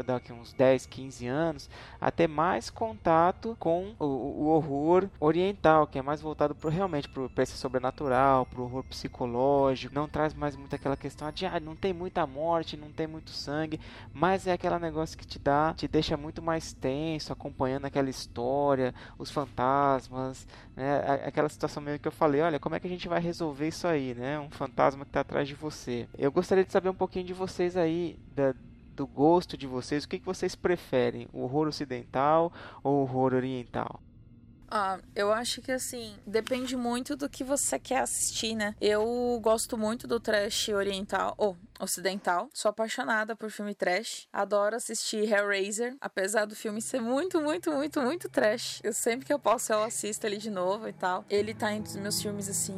dar 0.05 0.16
aqui 0.16 0.32
uns 0.32 0.53
10, 0.53 0.86
15 0.86 1.26
anos, 1.26 1.70
a 2.01 2.11
ter 2.11 2.28
mais 2.28 2.70
contato 2.70 3.57
com 3.59 3.94
o, 3.99 4.05
o 4.05 4.46
horror 4.49 5.09
oriental, 5.20 5.86
que 5.86 5.99
é 5.99 6.03
mais 6.03 6.20
voltado 6.20 6.55
pro, 6.55 6.68
realmente 6.68 7.09
para 7.09 7.42
esse 7.42 7.57
sobrenatural, 7.57 8.46
para 8.46 8.61
o 8.61 8.64
horror 8.64 8.84
psicológico. 8.84 9.94
Não 9.94 10.09
traz 10.09 10.34
mais 10.34 10.57
muito 10.57 10.74
aquela 10.74 10.96
questão 10.96 11.30
de 11.32 11.46
ah, 11.46 11.61
não 11.61 11.74
tem 11.76 11.92
muita 11.92 12.26
morte, 12.26 12.76
não 12.76 12.90
tem 12.90 13.07
muito 13.07 13.30
sangue, 13.30 13.80
mas 14.12 14.46
é 14.46 14.53
aquele 14.53 14.78
negócio 14.78 15.16
que 15.16 15.26
te 15.26 15.38
dá, 15.38 15.74
te 15.74 15.88
deixa 15.88 16.16
muito 16.16 16.42
mais 16.42 16.72
tenso, 16.72 17.32
acompanhando 17.32 17.84
aquela 17.86 18.11
história, 18.11 18.94
os 19.18 19.30
fantasmas, 19.30 20.46
né? 20.76 21.01
Aquela 21.26 21.49
situação 21.49 21.82
meio 21.82 21.99
que 21.99 22.09
eu 22.09 22.12
falei, 22.12 22.40
olha, 22.40 22.59
como 22.59 22.74
é 22.74 22.80
que 22.80 22.86
a 22.86 22.90
gente 22.90 23.09
vai 23.09 23.20
resolver 23.20 23.68
isso 23.68 23.86
aí, 23.86 24.14
né? 24.14 24.38
Um 24.38 24.51
fantasma 24.51 25.05
que 25.05 25.11
está 25.11 25.20
atrás 25.20 25.49
de 25.49 25.55
você. 25.55 26.09
Eu 26.16 26.30
gostaria 26.30 26.64
de 26.64 26.72
saber 26.72 26.88
um 26.88 26.94
pouquinho 26.94 27.24
de 27.24 27.34
vocês 27.34 27.76
aí, 27.76 28.18
da, 28.34 28.55
do 28.99 29.07
gosto 29.07 29.57
de 29.57 29.66
vocês, 29.66 30.03
o 30.03 30.09
que, 30.09 30.18
que 30.18 30.26
vocês 30.26 30.57
preferem, 30.57 31.28
o 31.32 31.42
horror 31.42 31.68
ocidental 31.68 32.53
ou 32.82 32.96
o 32.96 33.03
horror 33.03 33.32
oriental? 33.32 34.03
Ah, 34.70 34.99
eu 35.14 35.32
acho 35.32 35.62
que 35.62 35.72
assim, 35.72 36.14
depende 36.26 36.76
muito 36.76 37.16
do 37.16 37.26
que 37.28 37.42
você 37.42 37.78
quer 37.78 38.01
assistir, 38.01 38.55
né? 38.55 38.74
Eu 38.80 39.38
gosto 39.40 39.78
muito 39.78 40.07
do 40.07 40.20
trash 40.20 40.68
oriental, 40.68 41.32
ou 41.38 41.57
ocidental. 41.80 42.51
Sou 42.53 42.68
apaixonada 42.68 43.34
por 43.34 43.51
filme 43.51 43.74
trash. 43.74 44.28
Adoro 44.30 44.76
assistir 44.76 45.32
Hellraiser, 45.32 45.96
apesar 46.01 46.44
do 46.44 46.55
filme 46.55 46.82
ser 46.82 47.01
muito, 47.01 47.40
muito, 47.40 47.72
muito, 47.72 48.03
muito 48.03 48.28
trash. 48.28 48.80
Eu 48.84 48.92
sempre 48.92 49.24
que 49.24 49.32
eu 49.32 49.38
posso 49.38 49.72
eu 49.72 49.82
assisto 49.82 50.26
ele 50.26 50.36
de 50.36 50.51
novo 50.51 50.86
e 50.86 50.92
tal. 50.92 51.24
Ele 51.30 51.55
tá 51.55 51.72
entre 51.72 51.90
os 51.90 51.96
meus 51.96 52.20
filmes 52.20 52.49
assim 52.49 52.76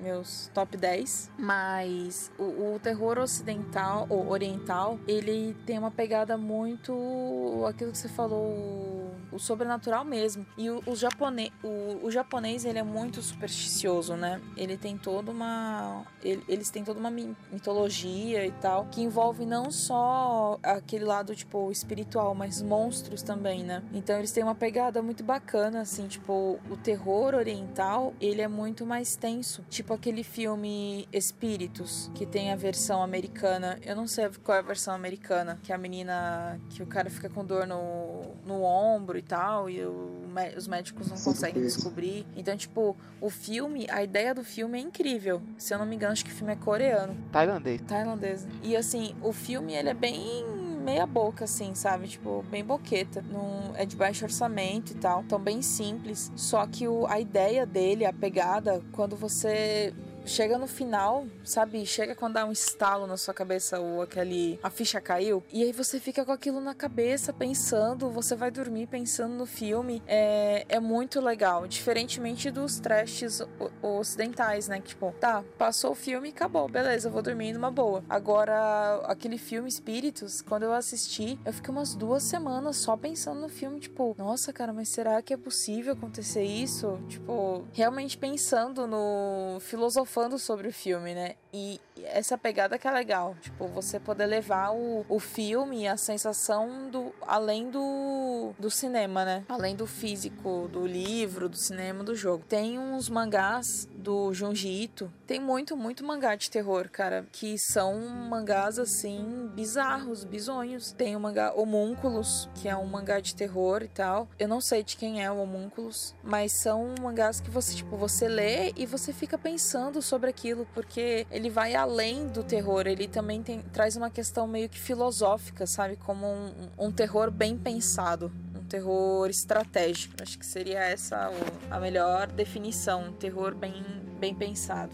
meus 0.00 0.50
top 0.54 0.76
10, 0.76 1.30
mas 1.38 2.30
o, 2.38 2.74
o, 2.74 2.80
terror 2.82 3.18
ocidental 3.18 4.06
ou 4.08 4.30
oriental, 4.30 4.98
ele 5.06 5.56
tem 5.66 5.78
uma 5.78 5.90
pegada 5.90 6.36
muito 6.36 7.64
aquilo 7.68 7.92
que 7.92 7.98
você 7.98 8.08
falou 8.08 9.10
o 9.32 9.38
sobrenatural 9.38 10.04
mesmo. 10.04 10.44
E 10.56 10.70
o, 10.70 10.82
o, 10.86 10.96
japonês, 10.96 11.52
o, 11.62 12.06
o 12.06 12.10
japonês, 12.10 12.64
ele 12.64 12.78
é 12.78 12.82
muito 12.82 13.22
supersticioso, 13.22 14.16
né? 14.16 14.40
Ele 14.56 14.76
tem 14.76 14.96
toda 14.96 15.30
uma... 15.30 16.04
Ele, 16.22 16.42
eles 16.48 16.70
têm 16.70 16.84
toda 16.84 16.98
uma 16.98 17.10
mitologia 17.10 18.44
e 18.46 18.50
tal, 18.52 18.86
que 18.86 19.00
envolve 19.02 19.46
não 19.46 19.70
só 19.70 20.58
aquele 20.62 21.04
lado, 21.04 21.34
tipo, 21.34 21.70
espiritual, 21.70 22.34
mas 22.34 22.62
monstros 22.62 23.22
também, 23.22 23.62
né? 23.62 23.82
Então 23.92 24.16
eles 24.16 24.32
têm 24.32 24.42
uma 24.42 24.54
pegada 24.54 25.02
muito 25.02 25.22
bacana, 25.22 25.80
assim, 25.80 26.06
tipo, 26.08 26.58
o 26.70 26.76
terror 26.76 27.34
oriental, 27.34 28.12
ele 28.20 28.42
é 28.42 28.48
muito 28.48 28.84
mais 28.84 29.16
tenso. 29.16 29.64
Tipo 29.68 29.89
aquele 29.94 30.22
filme 30.22 31.08
Espíritos, 31.12 32.10
que 32.14 32.26
tem 32.26 32.52
a 32.52 32.56
versão 32.56 33.02
americana. 33.02 33.78
Eu 33.84 33.96
não 33.96 34.06
sei 34.06 34.28
qual 34.42 34.56
é 34.56 34.60
a 34.60 34.62
versão 34.62 34.94
americana, 34.94 35.58
que 35.62 35.72
a 35.72 35.78
menina, 35.78 36.60
que 36.70 36.82
o 36.82 36.86
cara 36.86 37.10
fica 37.10 37.28
com 37.28 37.44
dor 37.44 37.66
no, 37.66 38.22
no 38.46 38.62
ombro 38.62 39.18
e 39.18 39.22
tal, 39.22 39.68
e 39.68 39.84
o, 39.84 40.20
os 40.56 40.66
médicos 40.66 41.08
não 41.08 41.18
conseguem 41.18 41.62
descobrir. 41.62 42.26
Então, 42.36 42.56
tipo, 42.56 42.96
o 43.20 43.30
filme, 43.30 43.86
a 43.90 44.02
ideia 44.02 44.34
do 44.34 44.44
filme 44.44 44.78
é 44.78 44.80
incrível. 44.80 45.42
Se 45.56 45.74
eu 45.74 45.78
não 45.78 45.86
me 45.86 45.96
engano, 45.96 46.12
acho 46.12 46.24
que 46.24 46.30
o 46.30 46.34
filme 46.34 46.52
é 46.52 46.56
coreano. 46.56 47.16
Tailandês. 47.32 47.80
Tailandês. 47.82 48.46
E 48.62 48.76
assim, 48.76 49.14
o 49.22 49.32
filme, 49.32 49.74
ele 49.74 49.88
é 49.88 49.94
bem 49.94 50.44
meia 50.80 51.06
boca, 51.06 51.44
assim, 51.44 51.74
sabe? 51.74 52.08
Tipo, 52.08 52.44
bem 52.50 52.64
boqueta. 52.64 53.22
Não, 53.22 53.74
é 53.76 53.84
de 53.84 53.96
baixo 53.96 54.24
orçamento 54.24 54.92
e 54.92 54.94
tal. 54.94 55.22
Então, 55.22 55.38
bem 55.38 55.62
simples. 55.62 56.32
Só 56.34 56.66
que 56.66 56.88
o, 56.88 57.06
a 57.06 57.20
ideia 57.20 57.64
dele, 57.66 58.04
a 58.04 58.12
pegada, 58.12 58.82
quando 58.92 59.16
você 59.16 59.94
chega 60.30 60.56
no 60.56 60.66
final, 60.66 61.26
sabe? 61.44 61.84
Chega 61.84 62.14
quando 62.14 62.34
dá 62.34 62.46
um 62.46 62.52
estalo 62.52 63.06
na 63.06 63.16
sua 63.16 63.34
cabeça 63.34 63.80
ou 63.80 64.02
aquele 64.02 64.58
a 64.62 64.70
ficha 64.70 65.00
caiu 65.00 65.42
e 65.52 65.62
aí 65.64 65.72
você 65.72 65.98
fica 65.98 66.24
com 66.24 66.32
aquilo 66.32 66.60
na 66.60 66.74
cabeça 66.74 67.32
pensando, 67.32 68.10
você 68.10 68.36
vai 68.36 68.50
dormir 68.50 68.86
pensando 68.86 69.34
no 69.34 69.46
filme. 69.46 70.02
É, 70.06 70.64
é 70.68 70.80
muito 70.80 71.20
legal, 71.20 71.66
diferentemente 71.66 72.50
dos 72.50 72.78
trashes 72.78 73.42
ocidentais, 73.82 74.68
né? 74.68 74.80
Que, 74.80 74.90
tipo, 74.90 75.12
tá, 75.18 75.42
passou 75.58 75.92
o 75.92 75.94
filme 75.94 76.28
e 76.28 76.30
acabou, 76.30 76.68
beleza, 76.68 77.08
eu 77.08 77.12
vou 77.12 77.22
dormir 77.22 77.52
numa 77.52 77.70
boa. 77.70 78.04
Agora, 78.08 79.02
aquele 79.06 79.38
filme 79.38 79.68
Espíritos, 79.68 80.42
quando 80.42 80.64
eu 80.64 80.72
assisti, 80.72 81.38
eu 81.44 81.52
fiquei 81.52 81.72
umas 81.72 81.94
duas 81.94 82.22
semanas 82.22 82.76
só 82.76 82.96
pensando 82.96 83.40
no 83.40 83.48
filme, 83.48 83.80
tipo, 83.80 84.14
nossa, 84.18 84.52
cara, 84.52 84.72
mas 84.72 84.88
será 84.88 85.20
que 85.22 85.34
é 85.34 85.36
possível 85.36 85.94
acontecer 85.94 86.44
isso? 86.44 86.98
Tipo, 87.08 87.64
realmente 87.72 88.16
pensando 88.16 88.86
no 88.86 89.58
filosofia 89.60 90.19
filosofando 90.20 90.38
sobre 90.38 90.68
o 90.68 90.72
filme, 90.72 91.14
né? 91.14 91.34
E 91.52 91.80
essa 92.04 92.38
pegada 92.38 92.78
que 92.78 92.86
é 92.86 92.90
legal, 92.90 93.36
tipo, 93.40 93.66
você 93.66 93.98
poder 93.98 94.26
levar 94.26 94.72
o, 94.72 95.04
o 95.08 95.18
filme, 95.18 95.86
a 95.86 95.96
sensação 95.96 96.88
do 96.90 97.12
além 97.26 97.70
do, 97.70 98.52
do 98.58 98.70
cinema, 98.70 99.24
né? 99.24 99.44
Além 99.48 99.74
do 99.74 99.86
físico, 99.86 100.68
do 100.72 100.86
livro, 100.86 101.48
do 101.48 101.56
cinema, 101.56 102.04
do 102.04 102.14
jogo. 102.14 102.44
Tem 102.48 102.78
uns 102.78 103.08
mangás 103.08 103.88
do 103.94 104.32
Junji 104.32 104.68
Ito. 104.68 105.12
Tem 105.26 105.40
muito, 105.40 105.76
muito 105.76 106.04
mangá 106.04 106.34
de 106.34 106.50
terror, 106.50 106.88
cara, 106.90 107.26
que 107.32 107.58
são 107.58 108.00
mangás 108.28 108.78
assim 108.78 109.50
bizarros, 109.54 110.24
bizonhos. 110.24 110.92
Tem 110.92 111.14
o 111.14 111.20
mangá 111.20 111.52
Homúnculos, 111.54 112.48
que 112.54 112.68
é 112.68 112.76
um 112.76 112.86
mangá 112.86 113.20
de 113.20 113.34
terror 113.34 113.82
e 113.82 113.88
tal. 113.88 114.28
Eu 114.38 114.48
não 114.48 114.60
sei 114.60 114.82
de 114.82 114.96
quem 114.96 115.22
é 115.22 115.30
o 115.30 115.38
Homúnculos, 115.38 116.14
mas 116.22 116.52
são 116.52 116.94
mangás 117.00 117.40
que 117.40 117.50
você, 117.50 117.74
tipo, 117.74 117.96
você 117.96 118.28
lê 118.28 118.72
e 118.76 118.86
você 118.86 119.12
fica 119.12 119.36
pensando 119.36 120.00
sobre 120.00 120.30
aquilo, 120.30 120.66
porque 120.74 121.26
ele 121.40 121.50
vai 121.50 121.74
além 121.74 122.28
do 122.28 122.42
terror, 122.42 122.86
ele 122.86 123.08
também 123.08 123.42
tem, 123.42 123.60
traz 123.72 123.96
uma 123.96 124.10
questão 124.10 124.46
meio 124.46 124.68
que 124.68 124.78
filosófica, 124.78 125.66
sabe? 125.66 125.96
Como 125.96 126.26
um, 126.26 126.50
um 126.78 126.92
terror 126.92 127.30
bem 127.30 127.56
pensado 127.56 128.30
terror 128.70 129.28
estratégico. 129.28 130.14
Acho 130.22 130.38
que 130.38 130.46
seria 130.46 130.78
essa 130.78 131.30
a 131.68 131.80
melhor 131.80 132.28
definição, 132.28 133.08
um 133.08 133.12
terror 133.12 133.54
bem, 133.54 133.74
bem 134.18 134.32
pensado. 134.32 134.92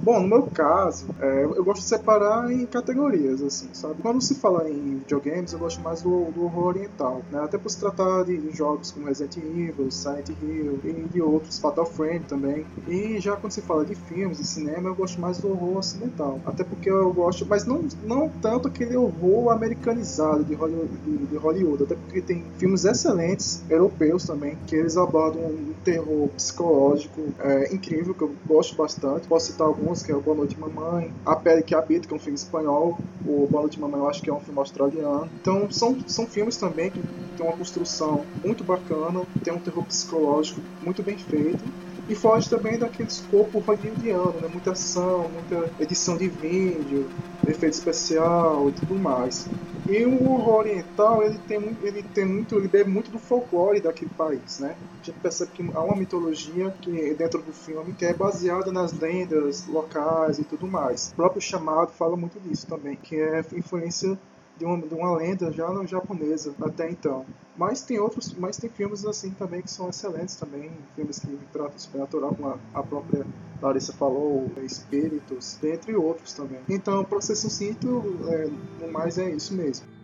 Bom, 0.00 0.20
no 0.20 0.28
meu 0.28 0.42
caso, 0.46 1.08
é, 1.20 1.44
eu 1.44 1.64
gosto 1.64 1.82
de 1.82 1.88
separar 1.88 2.50
em 2.52 2.64
categorias, 2.66 3.42
assim, 3.42 3.68
sabe? 3.72 4.00
Quando 4.00 4.22
se 4.22 4.36
fala 4.36 4.68
em 4.70 4.98
videogames, 4.98 5.52
eu 5.52 5.58
gosto 5.58 5.80
mais 5.82 6.02
do, 6.02 6.30
do 6.30 6.44
horror 6.44 6.66
oriental, 6.66 7.20
né? 7.32 7.40
Até 7.40 7.58
por 7.58 7.68
se 7.68 7.78
tratar 7.78 8.24
de, 8.24 8.38
jogos 8.52 8.92
como 8.92 9.06
Resident 9.06 9.36
Evil, 9.38 9.90
Silent 9.90 10.28
Hill 10.40 10.80
e 10.84 10.92
de 11.12 11.20
outros, 11.20 11.58
Fatal 11.58 11.84
Frame 11.84 12.20
também. 12.20 12.64
E 12.86 13.18
já 13.20 13.36
quando 13.36 13.52
se 13.52 13.60
fala 13.60 13.84
de 13.84 13.94
filmes, 13.94 14.38
de 14.38 14.46
cinema, 14.46 14.88
eu 14.88 14.94
gosto 14.94 15.20
mais 15.20 15.38
do 15.38 15.50
horror 15.50 15.78
ocidental. 15.78 16.40
Até 16.46 16.62
porque 16.62 16.88
eu 16.88 17.12
gosto, 17.12 17.44
mas 17.46 17.66
não, 17.66 17.84
não 18.04 18.28
tanto 18.28 18.68
aquele 18.68 18.96
horror 18.96 19.50
americanizado 19.52 20.44
de 20.44 20.54
Hollywood, 20.54 20.96
de, 21.04 21.26
de 21.26 21.36
Hollywood, 21.36 21.82
até 21.82 21.94
porque 21.96 22.22
tem 22.22 22.44
filmes 22.56 22.84
excelentes, 22.84 23.62
europeus 23.68 24.24
também, 24.24 24.56
que 24.66 24.76
eles 24.76 24.96
abordam 24.96 25.42
um 25.42 25.74
terror 25.84 26.28
psicológico 26.28 27.20
é, 27.40 27.74
incrível, 27.74 28.14
que 28.14 28.22
eu 28.22 28.34
gosto 28.46 28.76
bastante. 28.76 29.26
Posso 29.26 29.46
citar 29.46 29.66
alguns 29.66 29.87
alguns, 29.88 30.02
que 30.02 30.12
é 30.12 30.14
o 30.14 30.20
Boa 30.20 30.36
Noite 30.36 30.58
Mamãe, 30.58 31.12
A 31.24 31.34
Pele 31.34 31.62
que 31.62 31.74
Habita, 31.74 32.06
que 32.06 32.12
é 32.12 32.16
um 32.16 32.20
filme 32.20 32.38
espanhol, 32.38 32.98
o 33.24 33.46
Boa 33.46 33.62
Noite 33.62 33.80
Mamãe 33.80 34.00
eu 34.00 34.08
acho 34.08 34.22
que 34.22 34.30
é 34.30 34.32
um 34.32 34.40
filme 34.40 34.58
australiano. 34.58 35.30
Então 35.40 35.70
são, 35.70 35.98
são 36.06 36.26
filmes 36.26 36.56
também 36.56 36.90
que 36.90 37.00
tem 37.36 37.46
uma 37.46 37.56
construção 37.56 38.26
muito 38.44 38.62
bacana, 38.64 39.24
tem 39.42 39.52
um 39.52 39.58
terror 39.58 39.84
psicológico 39.84 40.62
muito 40.82 41.02
bem 41.02 41.16
feito 41.16 41.64
e 42.08 42.14
foge 42.14 42.48
também 42.48 42.78
daquele 42.78 43.08
escopo 43.08 43.58
hollywoodiano, 43.58 44.40
né? 44.40 44.48
muita 44.50 44.72
ação, 44.72 45.28
muita 45.28 45.70
edição 45.78 46.16
de 46.16 46.28
vídeo, 46.28 47.08
efeito 47.46 47.74
especial 47.74 48.68
e 48.68 48.72
tudo 48.72 48.94
mais. 48.94 49.46
E 49.88 50.04
o 50.04 50.30
horror 50.30 50.56
oriental, 50.56 51.22
ele 51.22 51.38
tem, 51.46 51.76
ele 51.82 52.02
tem 52.02 52.24
muito, 52.24 52.56
ele 52.56 52.68
bebe 52.68 52.90
muito 52.90 53.10
do 53.10 53.18
folclore 53.18 53.80
daquele 53.80 54.10
país, 54.10 54.58
né? 54.58 54.74
A 54.80 55.04
gente 55.04 55.18
percebe 55.20 55.50
que 55.52 55.70
há 55.74 55.80
uma 55.80 55.96
mitologia 55.96 56.70
que 56.82 57.14
dentro 57.14 57.42
do 57.42 57.52
filme 57.52 57.94
que 57.94 58.04
é 58.04 58.12
baseada 58.12 58.70
nas 58.70 58.92
lendas 58.92 59.66
locais 59.66 60.38
e 60.38 60.44
tudo 60.44 60.66
mais. 60.66 61.10
O 61.12 61.16
próprio 61.16 61.40
chamado 61.40 61.90
fala 61.92 62.16
muito 62.16 62.38
disso 62.40 62.66
também, 62.66 62.96
que 62.96 63.16
é 63.16 63.42
influência 63.54 64.18
de 64.58 64.64
uma, 64.64 64.78
de 64.78 64.94
uma 64.94 65.16
lenda 65.16 65.52
já 65.52 65.70
no 65.70 65.86
japonesa 65.86 66.54
até 66.60 66.90
então. 66.90 67.24
Mas 67.56 67.82
tem 67.82 67.98
outros, 67.98 68.34
mas 68.34 68.56
tem 68.56 68.70
filmes 68.70 69.04
assim 69.04 69.30
também 69.30 69.62
que 69.62 69.70
são 69.70 69.88
excelentes 69.88 70.36
também, 70.36 70.70
filmes 70.94 71.18
que 71.18 71.38
tratam 71.52 71.76
o 71.76 71.80
supernatural, 71.80 72.34
como 72.34 72.48
a, 72.48 72.58
a 72.74 72.82
própria 72.82 73.24
Larissa 73.60 73.92
falou, 73.92 74.50
Espíritos, 74.64 75.58
entre 75.62 75.96
outros 75.96 76.32
também. 76.32 76.60
Então, 76.68 77.04
para 77.04 77.20
ser 77.20 77.34
sucinto, 77.34 78.04
é, 78.28 78.48
no 78.84 78.92
mais 78.92 79.18
é 79.18 79.30
isso 79.30 79.54
mesmo. 79.54 79.97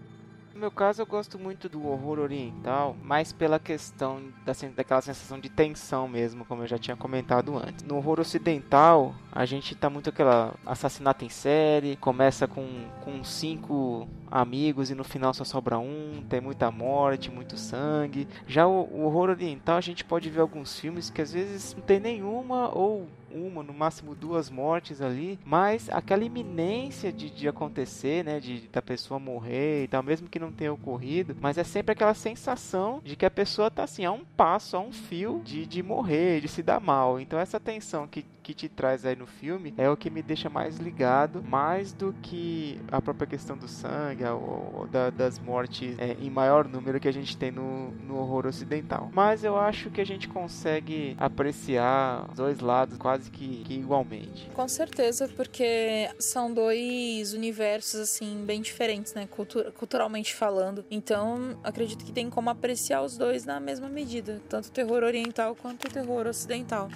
Meu 0.65 0.71
caso, 0.71 1.03
eu 1.03 1.07
gosto 1.07 1.39
muito 1.39 1.69
do 1.69 1.87
horror 1.87 2.19
oriental, 2.19 2.97
mais 3.03 3.35
pela 3.35 3.59
questão 3.59 4.33
da, 4.47 4.55
daquela 4.75 5.03
sensação 5.03 5.39
de 5.39 5.51
tensão 5.51 6.09
mesmo, 6.09 6.43
como 6.47 6.63
eu 6.63 6.67
já 6.67 6.79
tinha 6.79 6.97
comentado 6.97 7.55
antes. 7.59 7.85
No 7.85 7.97
horror 7.97 8.19
ocidental, 8.19 9.15
a 9.31 9.45
gente 9.45 9.75
tá 9.75 9.91
muito 9.91 10.09
aquela 10.09 10.55
assassinato 10.65 11.23
em 11.23 11.29
série, 11.29 11.97
começa 11.97 12.49
com, 12.49 12.67
com 13.05 13.23
cinco 13.23 14.09
amigos 14.31 14.91
e 14.91 14.95
no 14.95 15.05
final 15.05 15.35
só 15.35 15.45
sobra 15.45 15.79
um, 15.79 16.25
tem 16.31 16.41
muita 16.41 16.71
morte, 16.71 17.31
muito 17.31 17.59
sangue. 17.59 18.27
Já 18.47 18.67
o, 18.67 18.89
o 18.91 19.05
horror 19.05 19.29
oriental, 19.29 19.77
a 19.77 19.83
gente 19.83 20.03
pode 20.03 20.31
ver 20.31 20.41
alguns 20.41 20.81
filmes 20.81 21.11
que 21.11 21.21
às 21.21 21.31
vezes 21.31 21.75
não 21.75 21.83
tem 21.83 22.01
nenhuma 22.01 22.75
ou 22.75 23.07
uma, 23.35 23.63
no 23.63 23.75
máximo 23.75 24.15
duas 24.15 24.49
mortes 24.49 25.01
ali, 25.03 25.39
mas 25.45 25.91
aquela 25.91 26.25
iminência 26.25 27.13
de, 27.13 27.29
de 27.29 27.49
acontecer, 27.49 28.25
né, 28.25 28.39
de 28.39 28.69
da 28.69 28.81
pessoa 28.81 29.19
morrer 29.19 29.85
e 29.85 29.89
tal, 29.89 30.03
mesmo 30.03 30.29
que 30.29 30.39
não 30.39 30.53
tenha 30.53 30.73
ocorrido, 30.73 31.37
mas 31.41 31.59
é 31.59 31.65
sempre 31.65 31.93
aquela 31.93 32.15
sensação 32.15 33.01
de 33.05 33.17
que 33.17 33.27
a 33.27 33.31
pessoa 33.31 33.71
tá 33.71 33.85
assim, 33.85 34.05
a 34.05 34.13
um 34.13 34.25
passo, 34.25 34.77
a 34.77 34.81
um 34.81 34.93
fio 34.93 35.43
de, 35.45 35.67
de 35.67 35.83
morrer, 35.83 36.41
de 36.41 36.49
se 36.49 36.63
dar 36.63 36.81
mal. 36.81 37.21
Então 37.21 37.39
essa 37.39 37.59
tensão 37.59 38.07
que 38.07 38.25
que 38.45 38.53
te 38.53 38.69
traz 38.69 39.07
aí 39.07 39.17
no 39.17 39.27
filme 39.27 39.73
é 39.79 39.89
o 39.89 39.97
que 39.97 40.11
me 40.11 40.23
deixa 40.23 40.51
mais 40.51 40.77
ligado, 40.77 41.43
mais 41.43 41.95
do 41.95 42.15
que 42.21 42.79
a 42.93 43.01
própria 43.01 43.27
questão 43.27 43.57
do 43.57 43.67
sangue 43.67 44.23
ou, 44.25 44.73
ou 44.75 44.87
da, 44.87 45.09
das 45.09 45.39
mortes 45.39 45.99
é, 45.99 46.15
em 46.21 46.29
maior 46.29 46.69
número 46.69 47.01
que 47.01 47.09
a 47.09 47.13
gente 47.13 47.37
tem 47.39 47.51
no, 47.51 47.91
no 47.93 48.19
horror 48.19 48.47
ocidental. 48.47 49.11
Mas 49.15 49.43
eu 49.43 49.57
acho 49.57 49.91
que 49.91 50.01
a 50.01 50.05
gente 50.05 50.29
consegue 50.29 51.17
apreciar 51.19 52.29
os 52.31 52.37
dois 52.37 52.61
lados 52.61 52.99
quase 52.99 53.31
que, 53.31 53.65
que 53.65 53.75
igualmente. 53.75 54.51
Com 54.53 54.69
certeza, 54.69 55.27
porque 55.35 56.11
são 56.19 56.53
dois 56.53 57.33
universos 57.33 57.99
assim 57.99 58.45
bem 58.45 58.61
diferentes, 58.61 59.15
né, 59.15 59.27
Cultura, 59.27 59.73
culturalmente 59.73 60.35
falando. 60.35 60.85
Então, 60.91 61.59
acredito 61.65 62.05
que 62.05 62.13
tem 62.13 62.29
como 62.29 62.51
apreciar 62.51 63.03
os 63.03 63.17
dois 63.17 63.47
na 63.47 63.59
mesma 63.59 63.89
medida, 63.89 64.43
tanto 64.51 64.67
o 64.67 64.71
terror 64.71 65.03
oriental 65.03 65.57
quanto 65.57 65.89
o 65.89 65.91
terror 65.91 66.27
ocidental. 66.27 66.91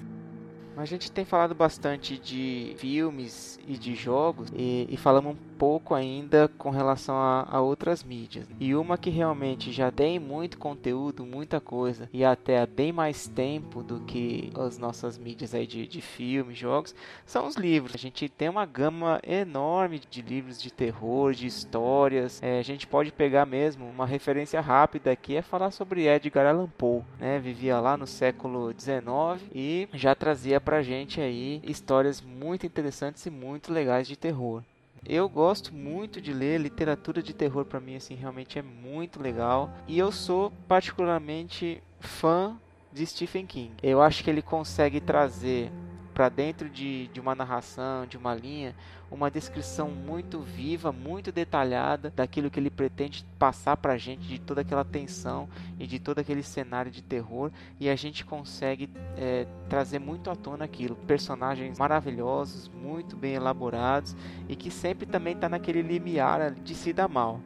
A 0.78 0.84
gente 0.84 1.10
tem 1.10 1.24
falado 1.24 1.56
bastante 1.56 2.16
de 2.16 2.74
filmes 2.78 3.58
e 3.66 3.76
de 3.76 3.96
jogos 3.96 4.48
e, 4.54 4.86
e 4.88 4.96
falamos 4.96 5.36
pouco 5.58 5.94
ainda 5.94 6.48
com 6.56 6.70
relação 6.70 7.16
a, 7.16 7.46
a, 7.50 7.60
outras 7.60 8.04
mídias. 8.04 8.46
E 8.60 8.74
uma 8.74 8.96
que 8.96 9.10
realmente 9.10 9.72
já 9.72 9.90
tem 9.90 10.18
muito 10.18 10.56
conteúdo, 10.56 11.26
muita 11.26 11.60
coisa, 11.60 12.08
e 12.12 12.24
até 12.24 12.60
há 12.60 12.66
bem 12.66 12.92
mais 12.92 13.26
tempo 13.26 13.82
do 13.82 14.00
que 14.00 14.52
as 14.54 14.78
nossas 14.78 15.18
mídias 15.18 15.54
aí 15.54 15.66
de, 15.66 15.86
de 15.86 16.00
filmes, 16.00 16.56
jogos, 16.56 16.94
são 17.26 17.46
os 17.46 17.56
livros. 17.56 17.94
A 17.94 17.98
gente 17.98 18.28
tem 18.28 18.48
uma 18.48 18.64
gama 18.64 19.20
enorme 19.26 20.00
de 20.10 20.22
livros 20.22 20.60
de 20.62 20.70
terror, 20.70 21.32
de 21.32 21.46
histórias. 21.46 22.40
É, 22.42 22.58
a 22.58 22.62
gente 22.62 22.86
pode 22.86 23.10
pegar 23.10 23.44
mesmo 23.44 23.88
uma 23.88 24.06
referência 24.06 24.60
rápida 24.60 25.10
aqui 25.10 25.36
é 25.36 25.42
falar 25.42 25.70
sobre 25.70 26.06
Edgar 26.06 26.46
Allan 26.46 26.68
Poe, 26.68 27.02
né? 27.18 27.38
Vivia 27.38 27.80
lá 27.80 27.96
no 27.96 28.06
século 28.06 28.72
19 28.72 29.46
e 29.54 29.88
já 29.92 30.14
trazia 30.14 30.60
pra 30.60 30.82
gente 30.82 31.20
aí 31.20 31.60
histórias 31.64 32.20
muito 32.20 32.66
interessantes 32.66 33.24
e 33.26 33.30
muito 33.30 33.72
legais 33.72 34.06
de 34.06 34.16
terror. 34.16 34.62
Eu 35.06 35.28
gosto 35.28 35.74
muito 35.74 36.20
de 36.20 36.32
ler 36.32 36.60
literatura 36.60 37.22
de 37.22 37.32
terror 37.32 37.64
para 37.64 37.80
mim 37.80 37.96
assim 37.96 38.14
realmente 38.14 38.58
é 38.58 38.62
muito 38.62 39.20
legal 39.20 39.70
e 39.86 39.98
eu 39.98 40.12
sou 40.12 40.52
particularmente 40.66 41.82
fã 42.00 42.56
de 42.92 43.06
Stephen 43.06 43.46
King. 43.46 43.72
Eu 43.82 44.02
acho 44.02 44.24
que 44.24 44.30
ele 44.30 44.42
consegue 44.42 45.00
trazer 45.00 45.70
para 46.18 46.28
dentro 46.28 46.68
de, 46.68 47.06
de 47.12 47.20
uma 47.20 47.32
narração, 47.32 48.04
de 48.04 48.16
uma 48.16 48.34
linha, 48.34 48.74
uma 49.08 49.30
descrição 49.30 49.88
muito 49.88 50.40
viva, 50.40 50.90
muito 50.90 51.30
detalhada 51.30 52.12
daquilo 52.16 52.50
que 52.50 52.58
ele 52.58 52.70
pretende 52.70 53.24
passar 53.38 53.76
para 53.76 53.92
a 53.92 53.96
gente, 53.96 54.26
de 54.26 54.40
toda 54.40 54.62
aquela 54.62 54.84
tensão 54.84 55.48
e 55.78 55.86
de 55.86 56.00
todo 56.00 56.18
aquele 56.18 56.42
cenário 56.42 56.90
de 56.90 57.02
terror, 57.02 57.52
e 57.78 57.88
a 57.88 57.94
gente 57.94 58.24
consegue 58.24 58.90
é, 59.16 59.46
trazer 59.68 60.00
muito 60.00 60.28
à 60.28 60.34
tona 60.34 60.64
aquilo. 60.64 60.96
Personagens 60.96 61.78
maravilhosos, 61.78 62.68
muito 62.68 63.16
bem 63.16 63.34
elaborados 63.34 64.16
e 64.48 64.56
que 64.56 64.72
sempre 64.72 65.06
também 65.06 65.34
está 65.34 65.48
naquele 65.48 65.82
limiar 65.82 66.50
de 66.50 66.74
se 66.74 66.92
dar 66.92 67.06
mal. 67.06 67.40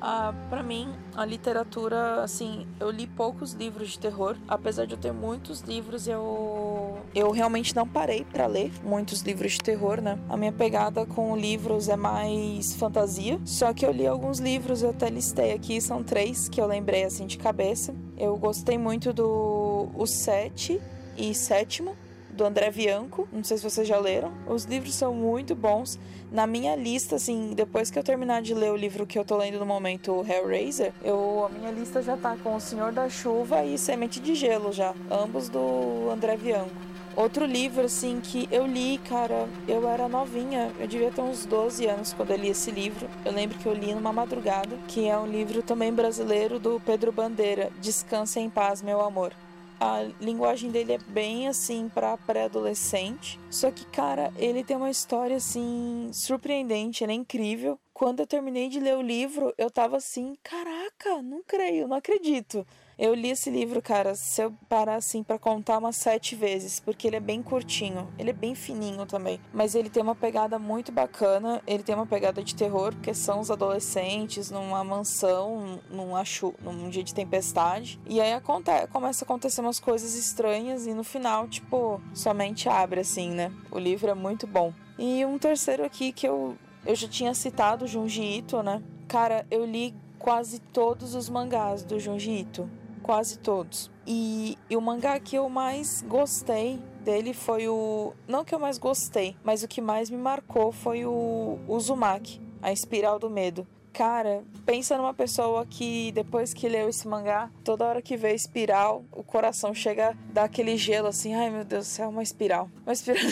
Ah, 0.00 0.34
para 0.50 0.62
mim, 0.62 0.88
a 1.14 1.24
literatura, 1.24 2.22
assim, 2.22 2.66
eu 2.78 2.90
li 2.90 3.06
poucos 3.06 3.52
livros 3.52 3.90
de 3.90 3.98
terror, 3.98 4.36
apesar 4.46 4.86
de 4.86 4.92
eu 4.94 4.98
ter 4.98 5.12
muitos 5.12 5.60
livros, 5.62 6.06
eu 6.06 6.98
eu 7.14 7.30
realmente 7.30 7.74
não 7.74 7.88
parei 7.88 8.24
para 8.24 8.46
ler 8.46 8.70
muitos 8.84 9.22
livros 9.22 9.52
de 9.52 9.62
terror, 9.62 10.00
né? 10.00 10.18
A 10.28 10.36
minha 10.36 10.52
pegada 10.52 11.06
com 11.06 11.36
livros 11.36 11.88
é 11.88 11.96
mais 11.96 12.74
fantasia, 12.74 13.40
só 13.44 13.72
que 13.72 13.86
eu 13.86 13.92
li 13.92 14.06
alguns 14.06 14.38
livros, 14.38 14.82
eu 14.82 14.90
até 14.90 15.08
listei 15.08 15.52
aqui, 15.52 15.80
são 15.80 16.02
três 16.02 16.48
que 16.48 16.60
eu 16.60 16.66
lembrei 16.66 17.04
assim 17.04 17.26
de 17.26 17.38
cabeça. 17.38 17.94
Eu 18.18 18.36
gostei 18.36 18.76
muito 18.76 19.12
do 19.12 19.88
O 19.94 20.06
Sete 20.06 20.80
e 21.16 21.34
Sétimo, 21.34 21.96
do 22.36 22.44
André 22.44 22.70
Bianco. 22.70 23.26
Não 23.32 23.42
sei 23.42 23.56
se 23.56 23.64
vocês 23.64 23.88
já 23.88 23.98
leram. 23.98 24.32
Os 24.46 24.64
livros 24.64 24.94
são 24.94 25.14
muito 25.14 25.54
bons. 25.54 25.98
Na 26.30 26.46
minha 26.46 26.76
lista, 26.76 27.16
assim, 27.16 27.52
depois 27.54 27.90
que 27.90 27.98
eu 27.98 28.02
terminar 28.04 28.42
de 28.42 28.54
ler 28.54 28.70
o 28.70 28.76
livro 28.76 29.06
que 29.06 29.18
eu 29.18 29.24
tô 29.24 29.36
lendo 29.36 29.58
no 29.58 29.66
momento, 29.66 30.24
Hellraiser, 30.28 30.92
eu, 31.02 31.46
a 31.46 31.48
minha 31.48 31.70
lista 31.70 32.02
já 32.02 32.16
tá 32.16 32.36
com 32.42 32.54
O 32.54 32.60
Senhor 32.60 32.92
da 32.92 33.08
Chuva 33.08 33.64
e 33.64 33.78
Semente 33.78 34.20
de 34.20 34.34
Gelo 34.34 34.72
já. 34.72 34.94
Ambos 35.10 35.48
do 35.48 36.10
André 36.10 36.36
Bianco. 36.36 36.86
Outro 37.16 37.46
livro, 37.46 37.86
assim, 37.86 38.20
que 38.20 38.46
eu 38.52 38.66
li, 38.66 38.98
cara, 38.98 39.48
eu 39.66 39.88
era 39.88 40.06
novinha, 40.06 40.70
eu 40.78 40.86
devia 40.86 41.10
ter 41.10 41.22
uns 41.22 41.46
12 41.46 41.86
anos 41.86 42.12
quando 42.12 42.32
eu 42.32 42.36
li 42.36 42.50
esse 42.50 42.70
livro. 42.70 43.08
Eu 43.24 43.32
lembro 43.32 43.56
que 43.56 43.64
eu 43.64 43.72
li 43.72 43.94
numa 43.94 44.12
madrugada, 44.12 44.76
que 44.86 45.08
é 45.08 45.16
um 45.16 45.26
livro 45.26 45.62
também 45.62 45.90
brasileiro 45.90 46.58
do 46.58 46.78
Pedro 46.84 47.10
Bandeira, 47.10 47.70
Descanse 47.80 48.38
em 48.38 48.50
Paz, 48.50 48.82
Meu 48.82 49.00
Amor 49.00 49.32
a 49.80 50.02
linguagem 50.20 50.70
dele 50.70 50.94
é 50.94 50.98
bem 50.98 51.48
assim 51.48 51.88
para 51.88 52.16
pré-adolescente. 52.16 53.38
Só 53.50 53.70
que, 53.70 53.84
cara, 53.86 54.32
ele 54.36 54.64
tem 54.64 54.76
uma 54.76 54.90
história 54.90 55.36
assim 55.36 56.10
surpreendente, 56.12 57.04
ele 57.04 57.12
é 57.12 57.16
incrível. 57.16 57.78
Quando 57.92 58.20
eu 58.20 58.26
terminei 58.26 58.68
de 58.68 58.80
ler 58.80 58.96
o 58.96 59.02
livro, 59.02 59.54
eu 59.56 59.70
tava 59.70 59.96
assim, 59.96 60.36
caraca, 60.42 61.22
não 61.22 61.42
creio, 61.46 61.88
não 61.88 61.96
acredito. 61.96 62.66
Eu 62.98 63.12
li 63.12 63.28
esse 63.28 63.50
livro, 63.50 63.82
cara, 63.82 64.14
se 64.14 64.40
eu 64.40 64.54
parar 64.70 64.94
assim 64.94 65.22
para 65.22 65.38
contar 65.38 65.76
umas 65.76 65.96
sete 65.96 66.34
vezes, 66.34 66.80
porque 66.80 67.06
ele 67.06 67.16
é 67.16 67.20
bem 67.20 67.42
curtinho, 67.42 68.08
ele 68.18 68.30
é 68.30 68.32
bem 68.32 68.54
fininho 68.54 69.04
também, 69.04 69.38
mas 69.52 69.74
ele 69.74 69.90
tem 69.90 70.02
uma 70.02 70.14
pegada 70.14 70.58
muito 70.58 70.90
bacana, 70.90 71.62
ele 71.66 71.82
tem 71.82 71.94
uma 71.94 72.06
pegada 72.06 72.42
de 72.42 72.54
terror, 72.54 72.94
porque 72.94 73.12
são 73.12 73.40
os 73.40 73.50
adolescentes 73.50 74.50
numa 74.50 74.82
mansão, 74.82 75.78
num, 75.90 76.16
achu, 76.16 76.54
num 76.62 76.88
dia 76.88 77.04
de 77.04 77.12
tempestade, 77.12 78.00
e 78.06 78.18
aí 78.18 78.32
acontece, 78.32 78.86
começa 78.86 79.22
a 79.22 79.26
acontecer 79.26 79.60
umas 79.60 79.78
coisas 79.78 80.14
estranhas 80.14 80.86
e 80.86 80.94
no 80.94 81.04
final, 81.04 81.46
tipo, 81.48 82.00
somente 82.14 82.66
abre 82.66 83.00
assim, 83.00 83.28
né? 83.28 83.52
O 83.70 83.78
livro 83.78 84.10
é 84.10 84.14
muito 84.14 84.46
bom. 84.46 84.72
E 84.98 85.22
um 85.26 85.36
terceiro 85.36 85.84
aqui 85.84 86.12
que 86.12 86.26
eu, 86.26 86.56
eu 86.86 86.94
já 86.94 87.06
tinha 87.06 87.34
citado, 87.34 87.86
Junji 87.86 88.38
Ito, 88.38 88.62
né? 88.62 88.82
Cara, 89.06 89.46
eu 89.50 89.66
li 89.66 89.94
quase 90.18 90.60
todos 90.60 91.14
os 91.14 91.28
mangás 91.28 91.84
do 91.84 92.00
Junji 92.00 92.38
Ito 92.38 92.85
quase 93.06 93.38
todos. 93.38 93.88
E, 94.04 94.58
e, 94.68 94.76
o 94.76 94.80
mangá 94.80 95.18
que 95.20 95.36
eu 95.36 95.48
mais 95.48 96.04
gostei 96.08 96.82
dele 97.04 97.32
foi 97.32 97.68
o. 97.68 98.12
Não 98.26 98.44
que 98.44 98.52
eu 98.52 98.58
mais 98.58 98.78
gostei, 98.78 99.36
mas 99.44 99.62
o 99.62 99.68
que 99.68 99.80
mais 99.80 100.10
me 100.10 100.16
marcou 100.16 100.72
foi 100.72 101.06
o 101.06 101.56
Uzumaki, 101.68 102.40
a 102.60 102.72
Espiral 102.72 103.18
do 103.20 103.30
Medo. 103.30 103.66
Cara, 103.96 104.44
pensa 104.66 104.94
numa 104.98 105.14
pessoa 105.14 105.64
que 105.64 106.12
depois 106.12 106.52
que 106.52 106.68
leu 106.68 106.86
esse 106.86 107.08
mangá, 107.08 107.50
toda 107.64 107.86
hora 107.86 108.02
que 108.02 108.14
vê 108.14 108.34
espiral, 108.34 109.06
o 109.10 109.22
coração 109.22 109.72
chega 109.72 110.10
a 110.10 110.14
dar 110.34 110.44
aquele 110.44 110.76
gelo 110.76 111.08
assim, 111.08 111.34
ai 111.34 111.48
meu 111.48 111.64
Deus 111.64 111.86
céu, 111.86 112.10
uma 112.10 112.22
espiral. 112.22 112.68
Uma 112.84 112.92
espiral. 112.92 113.22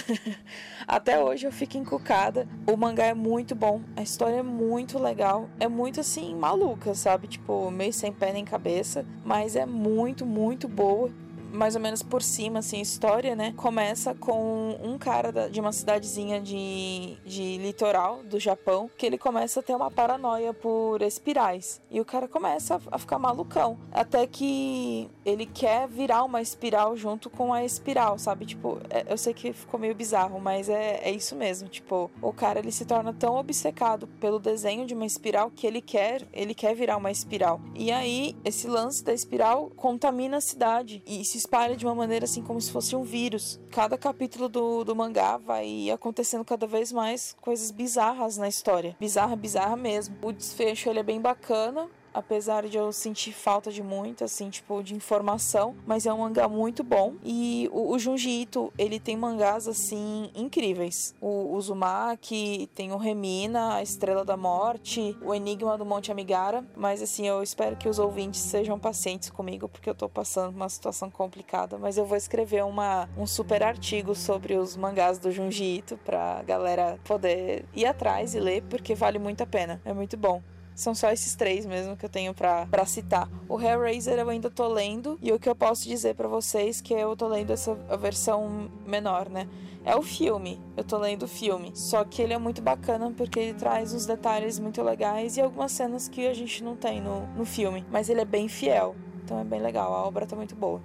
Até 0.89 1.23
hoje 1.23 1.47
eu 1.47 1.53
fico 1.53 1.77
encucada. 1.77 2.49
O 2.67 2.79
mangá 2.79 3.05
é 3.05 3.12
muito 3.12 3.55
bom, 3.55 3.83
a 3.95 4.01
história 4.01 4.37
é 4.37 4.43
muito 4.43 4.99
legal, 4.99 5.51
é 5.61 5.69
muito 5.69 6.01
assim 6.01 6.35
maluca, 6.35 6.95
sabe? 6.95 7.29
Tipo, 7.29 7.71
meio 7.71 7.93
sem 7.93 8.11
pé 8.11 8.33
nem 8.33 8.43
cabeça, 8.43 9.05
mas 9.23 9.57
é 9.57 9.67
muito, 9.67 10.25
muito 10.25 10.67
boa 10.67 11.11
mais 11.55 11.75
ou 11.75 11.81
menos 11.81 12.03
por 12.03 12.23
cima, 12.23 12.59
assim, 12.59 12.81
história, 12.81 13.37
né? 13.37 13.55
Começa 13.57 14.15
com 14.15 14.77
um 14.83 14.99
cara 14.99 15.49
de 15.49 15.61
uma 15.61 15.73
cidadezinha 15.73 16.41
de, 16.41 17.17
de 17.25 17.59
litoral 17.59 18.23
do 18.25 18.39
Japão 18.41 18.91
que 18.97 19.07
ele 19.07 19.17
começa 19.17 19.61
a 19.61 19.63
ter 19.63 19.75
uma 19.75 19.91
paranoia 19.91 20.53
por 20.53 21.01
espirais. 21.03 21.81
E 21.91 22.01
o 22.01 22.05
cara 22.05 22.27
começa 22.27 22.77
a, 22.77 22.81
a 22.93 22.99
ficar 22.99 23.19
malucão. 23.19 23.79
Até 23.93 24.27
que 24.27 25.09
ele 25.25 25.47
quer 25.47 25.89
virar 25.89 26.25
uma 26.25 26.43
espiral 26.43 26.97
junto 26.97 27.31
com 27.31 27.53
a 27.53 27.65
espiral, 27.65 28.19
sabe? 28.19 28.47
Tipo, 28.47 28.81
é, 28.91 29.05
eu 29.09 29.17
sei 29.17 29.33
que 29.33 29.53
ficou 29.53 29.79
meio 29.79 29.95
bizarro, 29.95 30.41
mas 30.41 30.69
é, 30.69 31.01
é 31.05 31.11
isso 31.11 31.37
mesmo. 31.37 31.69
Tipo, 31.69 32.11
o 32.21 32.33
cara 32.33 32.59
ele 32.59 32.73
se 32.73 32.85
torna 32.85 33.13
tão 33.13 33.37
obcecado 33.37 34.07
pelo 34.21 34.39
desenho 34.39 34.87
de 34.87 34.95
uma 34.95 35.07
espiral 35.07 35.51
que 35.51 35.67
ele 35.67 35.81
quer, 35.81 36.27
ele 36.33 36.55
quer 36.55 36.75
virar 36.75 36.97
uma 36.97 37.11
espiral. 37.11 37.61
E 37.75 37.93
aí, 37.93 38.37
esse 38.45 38.67
lance 38.67 39.05
da 39.05 39.13
espiral 39.13 39.71
contamina 39.77 40.39
a 40.39 40.41
cidade 40.41 41.03
e 41.07 41.25
se 41.25 41.43
espalha 41.45 41.76
de 41.76 41.84
uma 41.84 41.95
maneira 41.95 42.24
assim 42.24 42.42
como 42.42 42.61
se 42.61 42.72
fosse 42.72 42.97
um 42.97 43.03
vírus. 43.03 43.61
Cada 43.70 43.99
capítulo 43.99 44.49
do, 44.49 44.82
do 44.82 44.97
mangá 44.97 45.36
vai 45.36 45.90
acontecendo 45.90 46.45
cada 46.45 46.66
vez 46.66 46.90
mais 46.90 47.36
coisas 47.40 47.70
bizarras 47.70 48.38
na 48.38 48.49
história. 48.49 48.97
Bizarra, 48.99 49.36
bizarra 49.36 49.76
mesmo. 49.76 50.16
O 50.22 50.32
desfecho 50.32 50.88
ele 50.88 51.01
é 51.01 51.03
bem 51.03 51.20
bacana, 51.20 51.88
apesar 52.15 52.67
de 52.69 52.79
eu 52.79 52.93
sentir 52.93 53.33
falta 53.33 53.71
de 53.71 53.83
muito, 53.83 54.23
assim, 54.23 54.49
tipo, 54.49 54.83
de 54.83 54.95
informação, 54.95 55.75
mas 55.85 56.07
é 56.07 56.12
um 56.12 56.19
mangá 56.19 56.49
muito 56.49 56.85
bom. 56.85 57.15
E 57.25 57.69
o, 57.73 57.93
o 57.93 57.99
Junji 57.99 58.43
Ito, 58.43 58.73
ele 58.79 59.01
tem 59.01 59.17
mangás, 59.17 59.67
assim, 59.67 60.31
incríveis. 60.35 61.15
O 61.21 61.55
Uzumaki, 61.55 62.71
tem 62.75 62.93
o 62.93 62.97
Remina, 62.97 63.75
a 63.75 63.83
Estrela 63.83 64.25
da 64.25 64.37
Morte, 64.37 65.17
o 65.21 65.35
Enigma 65.35 65.77
do 65.77 65.85
Monte 65.85 66.12
Amigara, 66.12 66.65
mas, 66.77 67.03
assim, 67.03 67.27
eu 67.27 67.43
espero 67.43 67.77
que 67.77 67.89
os 67.89 67.99
ouvintes 67.99 68.41
sejam 68.41 68.79
pacientes 68.79 69.29
comigo, 69.29 69.69
porque 69.69 69.91
eu 69.91 69.95
tô 69.95 70.09
passando 70.09 70.55
uma 70.55 70.69
situação 70.69 71.11
complicada, 71.11 71.77
mas 71.77 71.99
eu 71.99 72.07
vou 72.07 72.17
escrever 72.17 72.65
uma, 72.65 73.09
um 73.19 73.27
super 73.27 73.62
artigo 73.62 74.15
sobre 74.15 74.55
os 74.55 74.77
mangás 74.77 75.19
do 75.19 75.33
Junji 75.33 75.79
Ito 75.79 75.99
pra 76.05 76.43
galera 76.43 76.99
poder 77.05 77.65
ir 77.75 77.87
atrás 77.87 78.35
e 78.35 78.41
ler, 78.41 78.62
porque 78.62 78.95
vale 78.95 79.19
muito 79.19 79.43
a 79.43 79.47
pena. 79.47 79.81
É 79.85 79.93
muito 79.93 80.17
bom. 80.17 80.43
São 80.75 80.95
só 80.95 81.11
esses 81.11 81.35
três 81.35 81.64
mesmo 81.64 81.97
que 81.97 82.05
eu 82.05 82.09
tenho 82.09 82.35
pra, 82.35 82.66
citar. 82.87 83.29
O 83.49 83.61
Hellraiser 83.61 84.18
eu 84.18 84.29
ainda 84.29 84.51
tô 84.51 84.66
lendo, 84.66 85.18
e 85.22 85.33
o 85.33 85.39
que 85.39 85.49
eu 85.49 85.55
posso 85.55 85.89
dizer 85.89 86.14
para 86.14 86.27
vocês 86.27 86.81
que 86.81 86.93
eu 86.93 87.16
tô 87.16 87.29
lendo 87.29 87.53
essa 87.53 87.75
versão 87.97 88.70
menor, 88.87 89.29
né? 89.29 89.49
É 89.85 89.95
o 89.95 90.03
filme, 90.03 90.61
eu 90.77 90.83
tô 90.83 90.99
lendo 90.99 91.25
o 91.25 91.29
filme. 91.29 91.70
Só 91.75 92.05
que 92.05 92.22
ele 92.22 92.33
é 92.33 92.39
muito 92.39 92.62
bacana 92.62 93.12
porque 93.16 93.39
ele 93.39 93.55
traz 93.55 93.93
uns 93.93 94.07
detalhes 94.07 94.59
muito 94.59 94.83
legais 94.83 95.37
e 95.37 95.43
algumas 95.43 95.72
cenas 95.72 96.09
que 96.09 96.27
a 96.27 96.35
gente 96.35 96.64
não 96.64 96.75
tem 96.75 97.01
no, 97.01 97.27
no 97.37 97.45
filme. 97.45 97.85
Mas 97.91 98.09
ele 98.09 98.20
é 98.20 98.25
bem 98.25 98.49
fiel, 98.49 98.97
então 99.22 99.39
é 99.39 99.45
bem 99.45 99.61
legal, 99.61 99.93
a 99.93 100.07
obra 100.07 100.27
tá 100.27 100.35
muito 100.35 100.57
boa. 100.57 100.81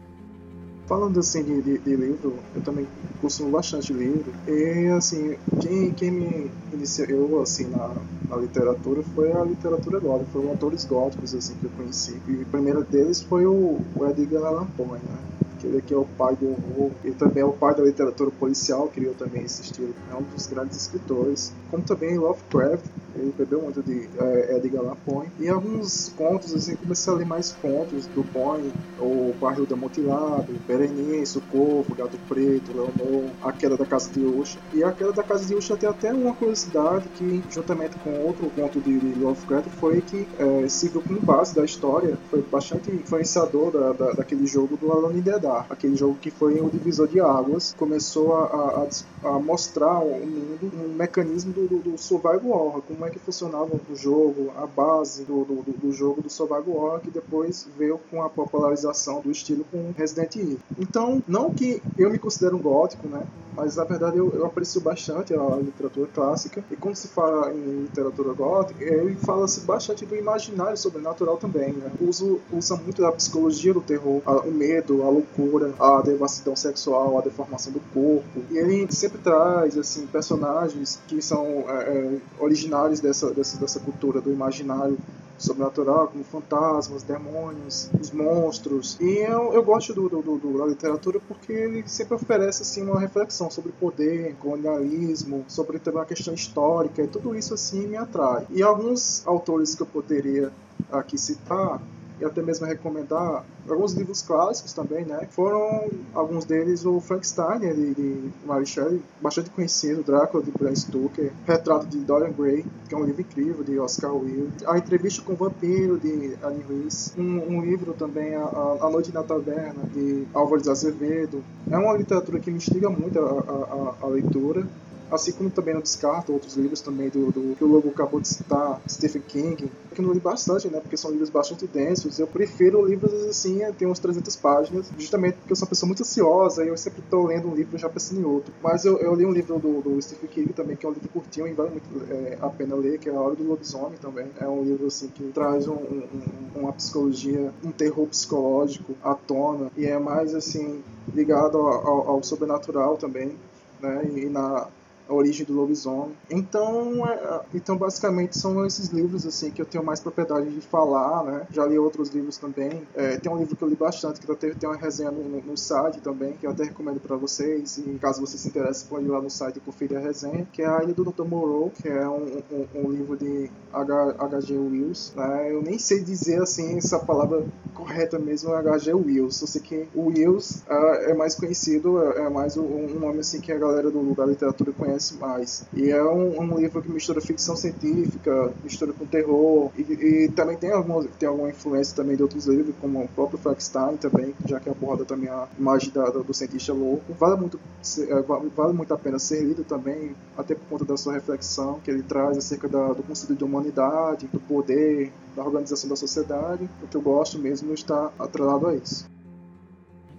Falando 0.90 1.20
assim 1.20 1.44
de, 1.44 1.62
de, 1.62 1.78
de, 1.78 1.96
livro, 1.96 2.40
eu 2.56 2.62
também 2.64 2.88
consumo 3.22 3.52
bastante 3.52 3.94
livro. 3.94 4.34
E 4.48 4.88
assim, 4.88 5.38
quem, 5.62 5.92
quem 5.92 6.10
me 6.10 6.52
iniciou 6.74 7.44
assim, 7.44 7.68
na, 7.68 7.94
na 8.28 8.36
literatura 8.38 9.04
foi 9.14 9.32
a 9.32 9.44
literatura 9.44 10.00
gótica, 10.00 10.32
foram 10.34 10.50
autores 10.50 10.86
góticos 10.86 11.36
assim, 11.36 11.54
que 11.58 11.66
eu 11.66 11.70
conheci. 11.78 12.20
E 12.28 12.42
o 12.42 12.46
primeiro 12.48 12.84
deles 12.84 13.22
foi 13.22 13.46
o, 13.46 13.80
o 13.96 14.06
Edgar 14.08 14.44
Allan 14.44 14.66
Poe, 14.76 14.98
né? 14.98 15.20
que 15.60 15.68
ele 15.68 15.78
aqui 15.78 15.94
é 15.94 15.98
o 15.98 16.06
pai 16.06 16.36
do 16.36 16.48
horror, 16.48 16.92
ele 17.04 17.14
também 17.14 17.44
é 17.44 17.46
o 17.46 17.52
pai 17.52 17.76
da 17.76 17.84
literatura 17.84 18.32
policial, 18.32 18.88
criou 18.88 19.14
também 19.14 19.44
esse 19.44 19.62
estilo, 19.62 19.94
é 20.12 20.16
um 20.16 20.24
dos 20.24 20.48
grandes 20.48 20.76
escritores, 20.78 21.54
como 21.70 21.84
também 21.84 22.18
Lovecraft, 22.18 22.84
ele 23.20 23.34
bebeu 23.38 23.62
muito 23.62 23.82
de 23.84 24.08
é, 24.20 24.56
Edgar 24.58 24.82
Allan 24.82 24.98
Poe, 25.06 25.28
e 25.40 25.48
alguns 25.48 26.10
contos, 26.18 26.54
assim, 26.54 26.76
comecei 26.76 27.14
a 27.14 27.16
ler 27.16 27.26
mais 27.26 27.52
contos 27.62 28.08
do 28.08 28.24
Poe, 28.24 28.72
o 29.00 29.34
Barril 29.40 29.68
Mutilado, 29.78 30.54
Berenice, 30.68 31.38
o 31.38 31.42
Corvo, 31.42 31.96
Gato 31.96 32.18
Preto, 32.28 32.72
Leonor, 32.74 33.30
A 33.42 33.52
Queda 33.52 33.78
da 33.78 33.86
Casa 33.86 34.10
de 34.12 34.22
Usha, 34.22 34.60
e 34.74 34.84
A 34.84 34.92
Queda 34.92 35.12
da 35.12 35.24
Casa 35.24 35.46
de 35.46 35.56
Usha 35.56 35.76
tem 35.76 35.90
até 35.90 36.12
uma 36.12 36.34
curiosidade 36.34 37.08
que, 37.16 37.44
juntamente 37.50 37.98
com 38.00 38.12
outro 38.26 38.50
conto 38.56 38.80
de 38.80 39.00
Lovecraft, 39.20 39.70
foi 39.80 40.02
que 40.02 40.28
é, 40.38 40.68
serviu 40.68 41.02
como 41.02 41.20
base 41.22 41.56
da 41.56 41.64
história, 41.64 42.18
foi 42.30 42.42
bastante 42.42 42.92
influenciador 42.92 43.72
da, 43.72 43.94
da, 43.94 44.12
daquele 44.12 44.46
jogo 44.46 44.78
do 44.78 44.92
Alone 44.92 45.20
in 45.20 45.24
the 45.24 45.40
Dark, 45.40 45.72
aquele 45.72 45.96
jogo 45.96 46.18
que 46.20 46.32
foi 46.32 46.60
o 46.62 46.70
divisor 46.70 47.08
de 47.08 47.20
águas, 47.20 47.76
começou 47.78 48.36
a, 48.36 48.88
a, 49.24 49.30
a 49.30 49.40
mostrar 49.40 49.92
ao 49.92 50.08
mundo 50.08 50.72
um 50.74 50.94
mecanismo 50.94 51.54
do, 51.54 51.68
do, 51.68 51.78
do, 51.80 51.98
survival 51.98 52.50
horror, 52.50 52.82
como 52.88 53.06
é 53.06 53.09
que 53.10 53.20
funcionava 53.20 53.80
o 53.90 53.96
jogo, 53.96 54.52
a 54.58 54.66
base 54.66 55.24
do, 55.24 55.44
do, 55.44 55.64
do 55.78 55.92
jogo 55.92 56.22
do 56.22 56.30
survival 56.30 56.76
horror, 56.76 57.00
que 57.00 57.12
depois 57.12 57.68
veio 57.78 58.00
com 58.10 58.24
a 58.24 58.30
popularização 58.30 59.22
do 59.22 59.32
estilo 59.32 59.66
com 59.72 59.92
Resident 59.98 60.36
Evil. 60.36 60.60
Então, 60.78 61.24
não 61.28 61.54
que 61.54 61.82
eu 61.98 62.10
me 62.10 62.18
considero 62.18 62.56
um 62.56 62.62
gótico, 62.62 63.08
né? 63.08 63.26
Mas 63.60 63.76
na 63.76 63.84
verdade 63.84 64.18
eu, 64.18 64.32
eu 64.34 64.46
aprecio 64.46 64.80
bastante 64.80 65.34
a 65.34 65.56
literatura 65.58 66.10
clássica. 66.14 66.64
E 66.72 66.76
quando 66.78 66.96
se 66.96 67.10
fala 67.10 67.54
em 67.54 67.82
literatura 67.82 68.32
gótica, 68.32 68.82
ele 68.82 69.16
fala-se 69.16 69.62
bastante 69.62 70.06
do 70.06 70.16
imaginário 70.16 70.78
sobrenatural 70.78 71.38
também, 71.38 71.74
né? 71.74 71.92
Uso, 72.00 72.40
usa 72.54 72.78
muito 72.78 73.02
da 73.02 73.12
psicologia 73.12 73.74
do 73.74 73.82
terror, 73.82 74.22
a, 74.26 74.38
o 74.38 74.52
medo, 74.52 75.04
a 75.04 75.10
loucura, 75.10 75.74
a 75.78 76.02
devassidão 76.02 76.56
sexual, 76.56 77.18
a 77.18 77.22
deformação 77.22 77.74
do 77.74 77.82
corpo. 77.94 78.42
E 78.50 78.58
ele 78.58 78.90
sempre 78.92 79.18
traz 79.20 79.78
assim 79.78 80.08
personagens 80.08 81.00
que 81.08 81.22
são 81.22 81.66
é, 81.68 81.74
é 81.74 82.18
originários 82.40 82.89
dessa, 83.00 83.32
dessa, 83.32 83.60
dessa 83.60 83.80
cultura 83.80 84.20
do 84.20 84.32
imaginário 84.32 84.98
sobrenatural, 85.38 86.08
como 86.08 86.24
fantasmas, 86.24 87.02
demônios, 87.04 87.90
os 88.00 88.12
monstros. 88.12 88.98
E 89.00 89.20
eu, 89.20 89.54
eu 89.54 89.64
gosto 89.64 89.94
do, 89.94 90.10
do, 90.10 90.22
do, 90.22 90.58
da 90.58 90.66
literatura 90.66 91.20
porque 91.28 91.54
ele 91.54 91.84
sempre 91.88 92.16
oferece 92.16 92.62
assim, 92.62 92.84
uma 92.84 93.00
reflexão 93.00 93.50
sobre 93.50 93.72
poder, 93.72 94.36
colonialismo, 94.36 95.46
sobre 95.48 95.80
também 95.80 96.02
a 96.02 96.06
questão 96.06 96.34
histórica, 96.34 97.02
e 97.02 97.08
tudo 97.08 97.36
isso 97.36 97.54
assim 97.54 97.88
me 97.88 97.96
atrai. 97.96 98.46
E 98.50 98.62
alguns 98.62 99.26
autores 99.26 99.76
que 99.76 99.82
eu 99.82 99.88
poderia 99.88 100.52
aqui 100.92 101.18
citar 101.18 101.82
e 102.20 102.26
até 102.26 102.42
mesmo 102.42 102.66
recomendar 102.66 103.44
alguns 103.68 103.94
livros 103.94 104.22
clássicos 104.22 104.74
também, 104.74 105.06
né? 105.06 105.28
Foram 105.32 105.90
alguns 106.14 106.46
deles 106.46 106.86
o 106.86 107.00
Frankenstein 107.00 107.60
de, 107.60 107.94
de 107.94 108.30
Mary 108.46 108.66
Shelley, 108.66 109.02
bastante 109.22 109.50
conhecido, 109.50 110.04
Drácula 110.04 110.44
de 110.44 110.52
Bram 110.52 110.76
Stoker, 110.76 111.32
Retrato 111.46 111.86
de 111.88 112.00
Dorian 112.00 112.32
Gray, 112.32 112.66
que 112.88 112.96
é 112.96 112.98
um 112.98 113.04
livro 113.04 113.22
incrível 113.22 113.64
de 113.64 113.80
Oscar 113.80 114.14
Wilde, 114.14 114.66
A 114.66 114.78
Entrevista 114.78 115.22
com 115.22 115.34
o 115.34 115.36
Vampiro 115.36 115.98
de 116.00 116.36
Anne 116.44 116.64
Rice, 116.68 117.20
um, 117.20 117.58
um 117.58 117.62
livro 117.62 117.94
também 117.94 118.36
a, 118.36 118.44
a, 118.82 118.90
Noite 118.90 119.14
na 119.14 119.24
Taverna 119.24 119.84
de 119.94 120.26
Álvares 120.34 120.68
Azevedo. 120.68 121.44
É 121.70 121.78
uma 121.78 121.94
literatura 121.94 122.40
que 122.40 122.50
me 122.50 122.58
instiga 122.58 122.90
muito 122.90 123.20
a, 123.20 123.96
a, 124.02 124.06
a 124.06 124.08
leitura 124.08 124.68
assim 125.12 125.32
como 125.32 125.50
também 125.50 125.74
não 125.74 125.82
descarto 125.82 126.32
outros 126.32 126.56
livros 126.56 126.82
também 126.82 127.10
do, 127.10 127.32
do 127.32 127.56
que 127.56 127.64
o 127.64 127.68
Lobo 127.68 127.90
acabou 127.90 128.20
de 128.20 128.28
citar, 128.28 128.82
Stephen 128.88 129.22
King, 129.28 129.72
que 129.94 130.02
eu 130.02 130.06
não 130.06 130.14
li 130.14 130.20
bastante, 130.20 130.68
né, 130.68 130.80
porque 130.80 130.98
são 130.98 131.12
livros 131.12 131.30
bastante 131.30 131.68
densos. 131.68 132.20
Eu 132.20 132.28
prefiro 132.28 132.86
livros 132.86 133.14
assim, 133.26 133.60
tem 133.78 133.88
uns 133.88 134.00
300 134.00 134.36
páginas, 134.36 134.92
justamente 134.98 135.36
porque 135.36 135.52
eu 135.52 135.56
sou 135.56 135.66
uma 135.66 135.70
pessoa 135.70 135.88
muito 135.88 136.04
ansiosa 136.04 136.64
e 136.64 136.68
eu 136.68 136.78
sempre 136.78 137.02
estou 137.02 137.26
lendo 137.26 137.48
um 137.48 137.56
livro 137.56 137.78
já 137.78 137.90
pensando 137.90 138.22
em 138.22 138.24
outro. 138.24 138.54
Mas 138.62 138.86
eu, 138.86 138.98
eu 139.00 139.14
li 139.16 139.26
um 139.26 139.32
livro 139.32 139.60
do, 139.60 139.82
do, 139.82 140.02
Stephen 140.02 140.30
King 140.30 140.54
também, 140.54 140.76
que 140.76 140.86
é 140.86 140.90
um 140.90 140.94
livro 140.94 141.10
curtinho 141.10 141.48
e 141.48 141.54
vale 141.54 141.72
muito 141.72 142.12
é, 142.12 142.38
a 142.42 142.50
pena 142.50 142.76
ler, 142.76 143.00
que 143.00 143.10
é 143.10 143.14
A 143.14 143.20
Hora 143.20 143.36
do 143.36 143.44
Lobisomem 143.44 143.98
também. 144.00 144.28
É 144.40 144.48
um 144.48 144.64
livro 144.64 144.88
assim 144.88 145.08
que 145.08 145.24
traz 145.32 145.68
um, 145.68 145.74
um, 145.74 146.10
uma 146.56 146.74
psicologia, 146.74 147.52
um 147.64 147.72
terror 147.72 148.08
psicológico 148.08 148.96
à 149.04 149.14
tona 149.14 149.72
e 149.76 149.86
é 149.86 149.98
mais 149.98 150.34
assim 150.34 150.82
ligado 151.14 151.58
ao, 151.58 151.88
ao, 151.88 152.10
ao 152.10 152.24
sobrenatural 152.24 152.98
também. 152.98 153.36
Né, 153.82 154.10
e 154.14 154.26
na, 154.26 154.68
a 155.10 155.14
origem 155.14 155.46
do 155.46 155.54
lobisomem. 155.54 156.16
Então, 156.30 157.06
é, 157.08 157.42
então 157.54 157.76
basicamente 157.76 158.38
são 158.38 158.66
esses 158.66 158.90
livros 158.90 159.26
assim 159.26 159.50
que 159.50 159.62
eu 159.62 159.66
tenho 159.66 159.84
mais 159.84 160.00
propriedade 160.00 160.50
de 160.50 160.62
falar, 160.62 161.24
né? 161.24 161.48
Já 161.52 161.66
li 161.66 161.78
outros 161.80 162.10
livros 162.10 162.38
também. 162.38 162.84
É, 162.96 163.18
tem 163.18 163.32
um 163.32 163.38
livro 163.38 163.56
que 163.56 163.64
eu 163.64 163.68
li 163.68 163.76
bastante 163.76 164.20
que 164.20 164.32
até 164.32 164.52
tem 164.52 164.70
uma 164.70 164.78
resenha 164.78 165.10
no, 165.10 165.42
no, 165.42 165.58
site 165.58 166.00
também 166.00 166.34
que 166.34 166.46
eu 166.46 166.52
até 166.52 166.64
recomendo 166.64 167.00
para 167.00 167.16
vocês. 167.16 167.78
E 167.80 167.98
caso 168.00 168.22
vocês 168.22 168.40
se 168.42 168.48
interessem, 168.48 168.88
pode 168.88 169.06
ir 169.06 169.10
lá 169.10 169.20
no 169.20 169.30
site 169.30 169.58
e 169.58 169.60
conferir 169.60 169.98
a 169.98 170.02
resenha, 170.02 170.48
que 170.54 170.62
é 170.62 170.68
a 170.68 170.84
Ilha 170.84 170.94
do 170.94 171.04
Dr. 171.04 171.24
Moreau, 171.24 171.72
que 171.76 171.88
é 171.88 172.08
um, 172.08 172.42
um, 172.52 172.68
um 172.76 172.92
livro 172.92 173.18
de 173.18 173.50
H.G. 173.74 174.58
Wells. 174.58 175.14
Né? 175.16 175.52
Eu 175.52 175.62
nem 175.64 175.80
sei 175.80 176.02
dizer 176.02 176.42
assim 176.42 176.78
essa 176.78 177.00
palavra 177.00 177.44
correta 177.74 178.20
mesmo, 178.20 178.54
é 178.54 178.58
H.G. 178.58 178.94
Wells. 178.94 179.42
Eu 179.42 179.48
sei 179.48 179.62
que 179.62 179.88
o 179.96 180.08
Wells 180.10 180.64
uh, 180.70 181.10
é 181.10 181.14
mais 181.16 181.34
conhecido, 181.34 182.02
é, 182.04 182.26
é 182.26 182.30
mais 182.30 182.58
um, 182.58 182.64
um 182.64 183.00
nome 183.00 183.20
assim 183.20 183.42
que 183.42 183.52
a 183.52 183.58
galera 183.58 183.90
do, 183.90 184.14
da 184.14 184.26
literatura 184.26 184.72
conhece 184.72 184.99
conhece 185.00 185.18
mais. 185.18 185.64
E 185.74 185.90
é 185.90 186.04
um, 186.04 186.40
um 186.40 186.60
livro 186.60 186.82
que 186.82 186.92
mistura 186.92 187.22
ficção 187.22 187.56
científica, 187.56 188.54
mistura 188.64 188.92
com 188.92 189.06
terror, 189.06 189.72
e, 189.78 189.82
e 189.82 190.30
também 190.30 190.58
tem 190.58 190.72
alguma, 190.72 191.04
tem 191.18 191.28
alguma 191.28 191.50
influência 191.50 191.96
também 191.96 192.16
de 192.16 192.22
outros 192.22 192.46
livros, 192.46 192.76
como 192.80 193.04
o 193.04 193.08
próprio 193.08 193.40
Frankenstein 193.40 193.98
também, 193.98 194.36
já 194.46 194.60
que 194.60 194.70
aborda 194.70 195.06
também 195.06 195.30
a 195.30 195.48
imagem 195.58 195.92
da, 195.92 196.10
do 196.10 196.34
cientista 196.34 196.74
louco. 196.74 197.14
Vale 197.14 197.40
muito, 197.40 197.60
é, 198.00 198.22
vale 198.22 198.74
muito 198.74 198.94
a 198.94 198.98
pena 198.98 199.18
ser 199.18 199.42
lido 199.42 199.64
também, 199.64 200.16
até 200.38 200.54
por 200.54 200.66
conta 200.70 200.86
da 200.86 200.98
sua 200.98 201.14
reflexão 201.14 201.80
que 201.84 201.90
ele 201.90 202.04
traz 202.04 202.38
acerca 202.38 202.68
da, 202.68 202.94
do 202.94 203.04
conceito 203.04 203.36
de 203.36 203.44
humanidade, 203.44 204.28
do 204.28 204.40
poder, 204.40 205.12
da 205.36 205.44
organização 205.44 205.90
da 205.90 205.96
sociedade. 205.96 206.70
O 206.84 206.88
que 206.88 206.98
eu 206.98 207.02
gosto 207.02 207.40
mesmo 207.40 207.74
está 207.74 208.12
atrelado 208.20 208.68
a 208.68 208.76
isso. 208.76 209.19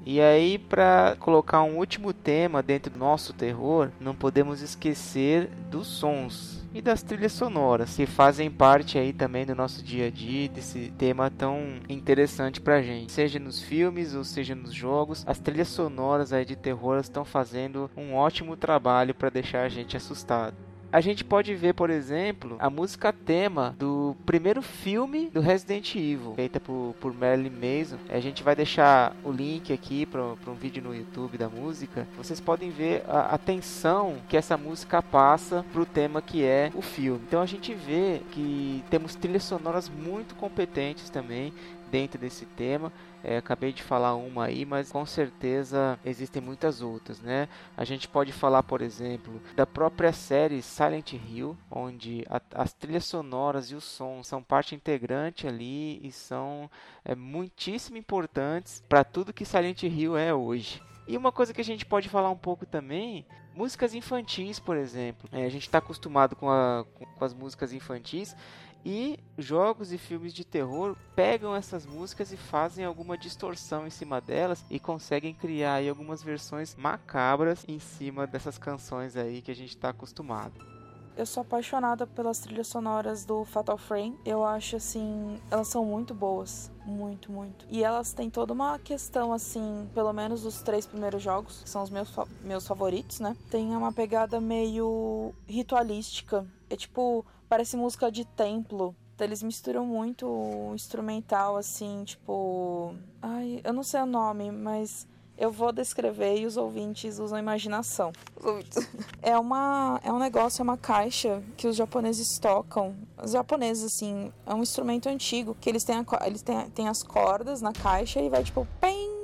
E 0.05 0.21
aí, 0.21 0.59
para 0.59 1.17
colocar 1.21 1.63
um 1.63 1.77
último 1.77 2.13
tema 2.13 2.63
dentro 2.63 2.91
do 2.91 2.99
nosso 2.99 3.33
terror, 3.33 3.91
não 4.01 4.15
podemos 4.15 4.63
esquecer 4.63 5.49
dos 5.71 5.87
sons 5.87 6.61
e 6.73 6.81
das 6.81 7.03
trilhas 7.03 7.33
sonoras 7.33 7.97
que 7.97 8.07
fazem 8.07 8.51
parte 8.51 8.97
aí 8.97 9.13
também 9.13 9.45
do 9.45 9.55
nosso 9.55 9.83
dia 9.83 10.07
a 10.07 10.11
dia 10.11 10.49
desse 10.49 10.93
tema 10.97 11.31
tão 11.31 11.81
interessante 11.89 12.61
pra 12.61 12.83
gente. 12.83 13.13
Seja 13.13 13.39
nos 13.39 13.61
filmes 13.61 14.15
ou 14.15 14.25
seja 14.25 14.55
nos 14.55 14.73
jogos, 14.73 15.25
as 15.27 15.39
trilhas 15.39 15.69
sonoras 15.69 16.33
aí 16.33 16.45
de 16.45 16.57
terror 16.57 16.99
estão 16.99 17.25
fazendo 17.25 17.91
um 17.97 18.15
ótimo 18.15 18.57
trabalho 18.57 19.15
para 19.15 19.31
deixar 19.31 19.63
a 19.63 19.69
gente 19.69 19.97
assustado. 19.97 20.70
A 20.93 21.01
gente 21.01 21.23
pode 21.23 21.55
ver, 21.55 21.75
por 21.75 21.89
exemplo, 21.89 22.57
a 22.59 22.69
música 22.69 23.13
tema 23.13 23.77
do 23.79 24.17
primeiro 24.27 24.61
filme 24.61 25.31
do 25.31 25.41
Resident 25.41 25.95
Evil, 25.95 26.35
feita 26.35 26.59
por, 26.59 26.97
por 27.01 27.15
Marilyn 27.15 27.51
Mason. 27.51 27.97
A 28.09 28.19
gente 28.19 28.43
vai 28.43 28.57
deixar 28.57 29.15
o 29.23 29.31
link 29.31 29.73
aqui 29.73 30.05
para 30.05 30.21
um 30.21 30.55
vídeo 30.55 30.83
no 30.83 30.93
YouTube 30.93 31.39
da 31.39 31.49
música. 31.49 32.09
Vocês 32.17 32.41
podem 32.41 32.71
ver 32.71 33.05
a, 33.07 33.35
a 33.35 33.39
tensão 33.39 34.17
que 34.29 34.37
essa 34.37 34.57
música 34.57 35.01
passa 35.01 35.65
para 35.73 35.81
o 35.81 35.87
tema 35.87 36.21
que 36.21 36.43
é 36.43 36.73
o 36.75 36.83
filme. 36.83 37.21
Então 37.25 37.41
a 37.41 37.47
gente 37.47 37.73
vê 37.73 38.21
que 38.33 38.83
temos 38.91 39.15
trilhas 39.15 39.45
sonoras 39.45 39.89
muito 39.89 40.35
competentes 40.35 41.09
também 41.09 41.53
dentro 41.91 42.19
desse 42.19 42.47
tema. 42.47 42.93
É, 43.23 43.37
acabei 43.37 43.73
de 43.73 43.83
falar 43.83 44.15
uma 44.15 44.47
aí, 44.47 44.65
mas 44.65 44.91
com 44.91 45.05
certeza 45.05 45.99
existem 46.05 46.41
muitas 46.41 46.81
outras, 46.81 47.21
né? 47.21 47.49
A 47.77 47.85
gente 47.85 48.09
pode 48.09 48.33
falar, 48.33 48.63
por 48.63 48.81
exemplo, 48.81 49.41
da 49.55 49.67
própria 49.67 50.13
série 50.13 50.63
Silent 50.63 51.13
Hill, 51.13 51.57
onde 51.71 52.25
a, 52.31 52.41
as 52.55 52.73
trilhas 52.73 53.05
sonoras 53.05 53.71
e 53.71 53.75
os 53.75 53.85
sons 53.85 54.27
são 54.27 54.43
parte 54.43 54.75
integrante 54.75 55.47
ali 55.47 56.01
e 56.07 56.11
são 56.11 56.71
é, 57.05 57.15
muitíssimo 57.15 57.99
importantes 57.99 58.83
para 58.89 59.05
tudo 59.05 59.33
que 59.33 59.45
Silent 59.45 59.83
Hill 59.83 60.17
é 60.17 60.33
hoje. 60.33 60.83
E 61.07 61.17
uma 61.17 61.33
coisa 61.33 61.53
que 61.53 61.61
a 61.61 61.65
gente 61.65 61.85
pode 61.85 62.09
falar 62.09 62.31
um 62.31 62.37
pouco 62.37 62.65
também, 62.65 63.27
músicas 63.55 63.95
infantis, 63.95 64.59
por 64.59 64.77
exemplo. 64.77 65.29
É, 65.33 65.45
a 65.45 65.49
gente 65.49 65.67
está 65.67 65.79
acostumado 65.79 66.37
com, 66.37 66.49
a, 66.49 66.85
com 67.19 67.25
as 67.25 67.35
músicas 67.35 67.73
infantis 67.73 68.37
e 68.85 69.19
jogos 69.37 69.93
e 69.93 69.99
filmes 69.99 70.33
de 70.33 70.45
terror 70.45 70.97
pegam 71.15 71.55
essas 71.55 71.87
músicas 71.87 72.33
e 72.33 72.37
fazem 72.37 72.85
alguma 72.85 73.17
distorção 73.17 73.87
em 73.87 73.91
cima 73.91 74.21
delas 74.21 74.65
e 74.71 74.79
conseguem 74.79 75.35
criar 75.35 75.75
aí 75.75 75.89
algumas 75.89 76.23
versões 76.23 76.75
macabras 76.77 77.65
em 77.69 77.79
cima 77.79 78.27
dessas 78.27 78.59
canções 78.59 79.17
aí 79.17 79.43
que 79.43 79.51
a 79.51 79.57
gente 79.57 79.71
está 79.71 79.91
acostumado. 79.91 80.81
Eu 81.17 81.27
sou 81.27 81.43
apaixonada 81.43 82.07
pelas 82.07 82.39
trilhas 82.39 82.69
sonoras 82.69 83.27
do 83.27 83.45
Fatal 83.45 83.77
Frame. 83.77 84.19
Eu 84.25 84.43
acho 84.43 84.77
assim, 84.77 85.39
elas 85.51 85.69
são 85.69 85.85
muito 85.85 86.15
boas, 86.15 86.73
muito, 86.87 87.31
muito. 87.31 87.67
E 87.69 87.85
elas 87.85 88.15
têm 88.15 88.31
toda 88.31 88.55
uma 88.55 88.79
questão 88.79 89.33
assim, 89.33 89.87
pelo 89.93 90.13
menos 90.15 90.47
os 90.47 90.63
três 90.63 90.87
primeiros 90.87 91.23
jogos, 91.23 91.63
que 91.63 91.69
são 91.69 91.83
os 91.83 91.91
meus, 91.91 92.11
meus 92.43 92.67
favoritos, 92.67 93.21
né? 93.21 93.37
Tem 93.51 93.77
uma 93.77 93.93
pegada 93.93 94.41
meio 94.41 95.35
ritualística. 95.47 96.47
É 96.71 96.77
tipo 96.77 97.27
parece 97.51 97.77
música 97.77 98.11
de 98.11 98.25
templo. 98.25 98.95
Então, 99.15 99.27
eles 99.27 99.43
misturam 99.43 99.85
muito 99.85 100.27
o 100.27 100.73
instrumental, 100.75 101.57
assim, 101.57 102.05
tipo. 102.05 102.95
Ai, 103.21 103.61
eu 103.63 103.73
não 103.75 103.83
sei 103.83 104.01
o 104.01 104.07
nome, 104.07 104.51
mas 104.51 105.07
Eu 105.37 105.51
vou 105.51 105.73
descrever 105.73 106.39
e 106.39 106.45
os 106.45 106.59
ouvintes 106.59 107.19
usam 107.19 107.39
a 107.39 107.41
imaginação. 107.41 108.13
É 109.23 109.39
uma 109.39 109.99
é 110.03 110.13
um 110.13 110.19
negócio, 110.19 110.61
é 110.61 110.65
uma 110.65 110.77
caixa 110.77 111.43
que 111.57 111.67
os 111.67 111.77
japoneses 111.77 112.39
tocam. 112.39 112.95
Os 113.23 113.33
japoneses 113.33 113.85
assim, 113.85 114.33
é 114.47 114.55
um 114.55 114.63
instrumento 114.63 115.09
antigo 115.09 115.57
que 115.59 115.69
eles 115.69 115.85
têm 115.85 115.97
a, 115.97 116.27
eles 116.27 116.43
têm, 116.43 116.69
têm 116.71 116.89
as 116.89 117.03
cordas 117.03 117.63
na 117.63 117.73
caixa 117.73 118.21
e 118.21 118.29
vai 118.29 118.43
tipo 118.43 118.67
pem 118.81 119.20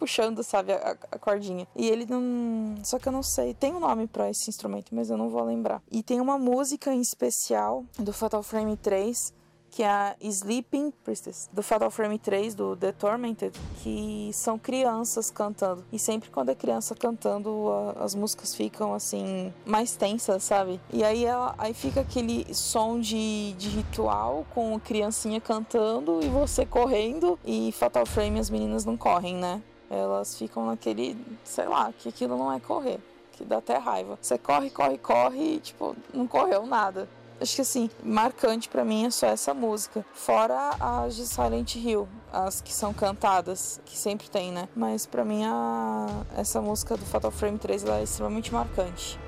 puxando, 0.00 0.42
sabe, 0.42 0.72
a, 0.72 0.96
a, 1.12 1.18
cordinha. 1.18 1.68
E 1.76 1.86
ele 1.86 2.06
não. 2.08 2.76
Só 2.82 2.98
que 2.98 3.06
eu 3.06 3.12
não 3.12 3.22
sei. 3.22 3.52
Tem 3.52 3.74
um 3.74 3.80
nome 3.80 4.06
para 4.06 4.30
esse 4.30 4.48
instrumento, 4.48 4.94
mas 4.94 5.10
eu 5.10 5.18
não 5.18 5.28
vou 5.28 5.44
lembrar. 5.44 5.82
E 5.92 6.02
tem 6.02 6.20
uma 6.20 6.38
música 6.38 6.92
em 6.92 7.00
especial 7.02 7.84
do 7.98 8.12
Fatal 8.12 8.42
Frame 8.42 8.78
3 8.78 9.38
que 9.70 9.82
é 9.82 9.88
a 9.88 10.16
Sleeping 10.20 10.90
Priestess, 11.04 11.48
do 11.52 11.62
Fatal 11.62 11.90
Frame 11.90 12.18
3, 12.18 12.54
do 12.54 12.76
The 12.76 12.92
Tormented, 12.92 13.56
que 13.76 14.30
são 14.32 14.58
crianças 14.58 15.30
cantando. 15.30 15.84
E 15.92 15.98
sempre 15.98 16.28
quando 16.28 16.48
é 16.48 16.54
criança 16.54 16.94
cantando, 16.94 17.70
a, 17.70 18.04
as 18.04 18.14
músicas 18.14 18.54
ficam 18.54 18.92
assim, 18.92 19.52
mais 19.64 19.94
tensas, 19.94 20.42
sabe? 20.42 20.80
E 20.92 21.04
aí, 21.04 21.24
ela, 21.24 21.54
aí 21.56 21.72
fica 21.72 22.00
aquele 22.00 22.52
som 22.52 22.98
de, 22.98 23.52
de 23.52 23.68
ritual 23.68 24.44
com 24.52 24.74
a 24.74 24.80
criancinha 24.80 25.40
cantando 25.40 26.20
e 26.22 26.28
você 26.28 26.66
correndo. 26.66 27.38
E 27.44 27.70
Fatal 27.72 28.04
Frame 28.04 28.40
as 28.40 28.50
meninas 28.50 28.84
não 28.84 28.96
correm, 28.96 29.36
né? 29.36 29.62
Elas 29.90 30.38
ficam 30.38 30.66
naquele, 30.66 31.16
sei 31.44 31.66
lá, 31.66 31.92
que 31.92 32.08
aquilo 32.08 32.38
não 32.38 32.52
é 32.52 32.60
correr. 32.60 33.00
Que 33.32 33.44
dá 33.44 33.58
até 33.58 33.76
raiva. 33.76 34.16
Você 34.22 34.38
corre, 34.38 34.70
corre, 34.70 34.96
corre 34.98 35.56
e, 35.56 35.60
tipo, 35.60 35.96
não 36.14 36.26
correu 36.26 36.64
nada 36.64 37.08
acho 37.40 37.56
que 37.56 37.62
assim, 37.62 37.90
marcante 38.04 38.68
para 38.68 38.84
mim 38.84 39.06
é 39.06 39.10
só 39.10 39.26
essa 39.26 39.54
música. 39.54 40.04
Fora 40.12 40.76
as 40.78 41.16
de 41.16 41.26
Silent 41.26 41.74
Hill, 41.74 42.06
as 42.32 42.60
que 42.60 42.72
são 42.72 42.92
cantadas, 42.92 43.80
que 43.84 43.96
sempre 43.96 44.28
tem, 44.28 44.52
né? 44.52 44.68
Mas 44.76 45.06
para 45.06 45.24
mim 45.24 45.44
a... 45.44 46.06
essa 46.36 46.60
música 46.60 46.96
do 46.96 47.04
Fatal 47.06 47.30
Frame 47.30 47.58
3 47.58 47.84
é 47.84 48.02
extremamente 48.02 48.52
marcante. 48.52 49.18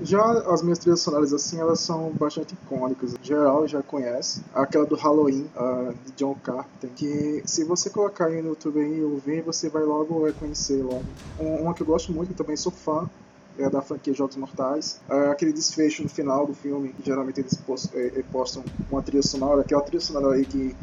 Já 0.00 0.22
as 0.52 0.62
minhas 0.62 0.78
trilhas 0.78 1.00
sonoras, 1.00 1.32
assim, 1.32 1.58
elas 1.58 1.80
são 1.80 2.10
bastante 2.10 2.54
icônicas. 2.54 3.14
Em 3.14 3.24
geral, 3.24 3.66
já 3.66 3.82
conhece. 3.82 4.42
Aquela 4.54 4.84
do 4.84 4.94
Halloween, 4.94 5.46
uh, 5.56 5.94
de 6.04 6.12
John 6.12 6.34
Carpenter, 6.42 6.90
que 6.94 7.42
se 7.46 7.64
você 7.64 7.88
colocar 7.88 8.26
aí 8.26 8.42
no 8.42 8.50
YouTube 8.50 8.80
e 8.80 9.02
ouvir, 9.02 9.42
você 9.42 9.68
vai 9.70 9.84
logo 9.84 10.26
reconhecer 10.26 10.82
logo. 10.82 11.06
Um, 11.38 11.62
uma 11.62 11.74
que 11.74 11.82
eu 11.82 11.86
gosto 11.86 12.12
muito, 12.12 12.34
também 12.34 12.56
sou 12.56 12.70
fã, 12.70 13.08
é, 13.58 13.68
da 13.70 13.80
franquia 13.80 14.12
Jogos 14.12 14.36
Mortais. 14.36 15.00
É, 15.08 15.28
aquele 15.28 15.52
desfecho 15.52 16.02
no 16.02 16.08
final 16.08 16.46
do 16.46 16.54
filme, 16.54 16.90
que 16.90 17.04
geralmente 17.04 17.40
eles 17.40 17.56
postam, 17.56 17.98
é, 17.98 18.06
é, 18.06 18.22
postam 18.30 18.64
uma 18.90 19.02
trilha 19.02 19.22
sonora, 19.22 19.62
aquela 19.62 19.82
trilha 19.82 20.00
sonora 20.00 20.34
aí 20.34 20.44
que, 20.44 20.76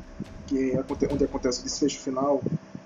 que 0.48 0.74
onde 1.12 1.24
acontece 1.24 1.62
o 1.62 1.64
desfecho 1.64 2.00
final, 2.00 2.42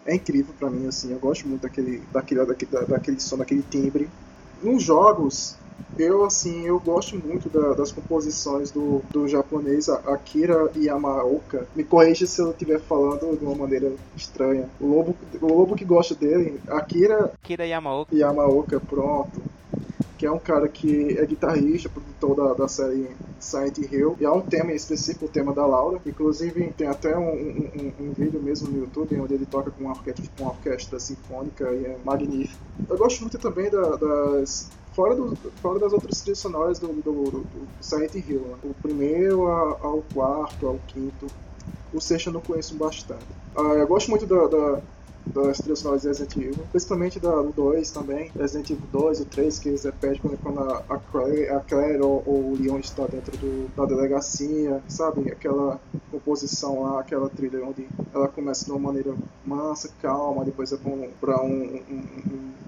é 0.05 0.15
incrível 0.15 0.53
para 0.57 0.69
mim, 0.69 0.87
assim, 0.87 1.11
eu 1.11 1.19
gosto 1.19 1.47
muito 1.47 1.61
daquele, 1.61 2.01
daquele, 2.11 2.45
daquele, 2.45 2.85
daquele 2.85 3.19
som, 3.19 3.37
daquele 3.37 3.63
timbre. 3.63 4.09
Nos 4.61 4.83
jogos, 4.83 5.56
eu 5.97 6.23
assim, 6.23 6.65
eu 6.65 6.79
gosto 6.79 7.17
muito 7.17 7.49
da, 7.49 7.73
das 7.73 7.91
composições 7.91 8.71
do, 8.71 9.01
do 9.11 9.27
japonês 9.27 9.89
Akira 9.89 10.69
Yamaoka. 10.75 11.67
Me 11.75 11.83
corrija 11.83 12.25
se 12.25 12.41
eu 12.41 12.51
estiver 12.51 12.79
falando 12.79 13.37
de 13.37 13.45
uma 13.45 13.55
maneira 13.55 13.91
estranha. 14.15 14.69
O 14.79 14.87
lobo, 14.87 15.15
o 15.41 15.47
lobo 15.47 15.75
que 15.75 15.85
gosta 15.85 16.13
dele, 16.13 16.59
Akira, 16.67 17.31
Akira 17.43 17.65
Yamaoka. 17.65 18.15
Yamaoka, 18.15 18.79
pronto 18.79 19.41
que 20.17 20.25
é 20.25 20.31
um 20.31 20.39
cara 20.39 20.67
que 20.67 21.17
é 21.17 21.25
guitarrista, 21.25 21.89
produtor 21.89 22.35
da, 22.35 22.53
da 22.53 22.67
série 22.67 23.07
Silent 23.39 23.77
Hill, 23.77 24.17
e 24.19 24.25
há 24.25 24.33
um 24.33 24.41
tema 24.41 24.71
em 24.71 24.75
específico, 24.75 25.25
o 25.25 25.29
tema 25.29 25.53
da 25.53 25.65
Laura. 25.65 26.01
Inclusive, 26.05 26.73
tem 26.75 26.87
até 26.87 27.15
um, 27.15 27.29
um, 27.29 27.93
um, 27.99 28.13
vídeo 28.13 28.41
mesmo 28.41 28.69
no 28.69 28.79
YouTube 28.79 29.19
onde 29.19 29.35
ele 29.35 29.45
toca 29.45 29.69
com 29.69 29.83
uma 29.83 29.93
orquestra, 29.93 30.25
uma 30.39 30.49
orquestra 30.49 30.99
sinfônica 30.99 31.71
e 31.71 31.85
é 31.85 31.97
magnífico. 32.03 32.59
Eu 32.89 32.97
gosto 32.97 33.21
muito 33.21 33.37
também 33.37 33.69
da, 33.69 33.95
das 33.95 34.69
fora, 34.97 35.13
do, 35.13 35.35
fora 35.61 35.77
das 35.77 35.93
outras 35.93 36.19
trilhas 36.21 36.39
sonoras 36.39 36.79
do, 36.79 36.87
do, 36.87 37.01
do, 37.01 37.31
do 37.43 37.67
Silent 37.79 38.15
Hill, 38.15 38.41
né? 38.41 38.57
o 38.63 38.73
primeiro 38.81 39.47
ao 39.47 40.03
quarto, 40.11 40.67
ao 40.67 40.79
quinto. 40.87 41.27
O 41.93 42.01
sexto 42.01 42.27
eu 42.27 42.33
não 42.33 42.41
conheço 42.41 42.73
bastante. 42.73 43.23
Uh, 43.55 43.73
eu 43.73 43.87
gosto 43.87 44.09
muito 44.09 44.25
da, 44.25 44.47
da, 44.47 44.81
das 45.27 45.57
trilhas 45.59 45.79
sonoras 45.79 46.01
de 46.01 46.07
Resident 46.07 46.35
Evil, 46.37 46.65
principalmente 46.71 47.19
da, 47.19 47.29
do 47.29 47.51
2 47.53 47.91
também, 47.91 48.31
Resident 48.35 48.71
Evil 48.71 48.87
2 48.91 49.19
e 49.19 49.21
o 49.21 49.25
3, 49.25 49.59
que 49.59 49.69
eles 49.69 49.83
repetem 49.83 50.19
quando, 50.19 50.37
quando 50.41 50.59
a, 50.61 50.83
a 50.89 50.97
Claire, 50.97 51.49
a 51.49 51.59
Claire 51.59 52.01
ou, 52.01 52.23
ou, 52.25 52.51
o 52.51 52.57
Leon 52.59 52.79
está 52.79 53.05
dentro 53.05 53.37
do, 53.37 53.69
da 53.75 53.85
delegacia, 53.85 54.81
sabe? 54.87 55.31
Aquela 55.31 55.79
composição 56.11 56.81
lá, 56.81 56.99
aquela 56.99 57.29
trilha 57.29 57.63
onde 57.63 57.87
ela 58.13 58.27
começa 58.27 58.65
de 58.65 58.71
uma 58.71 58.79
maneira 58.79 59.13
mansa, 59.45 59.89
calma, 60.01 60.43
depois 60.43 60.73
é 60.73 60.77
para 61.21 61.41
um, 61.41 61.81
um, 61.89 62.03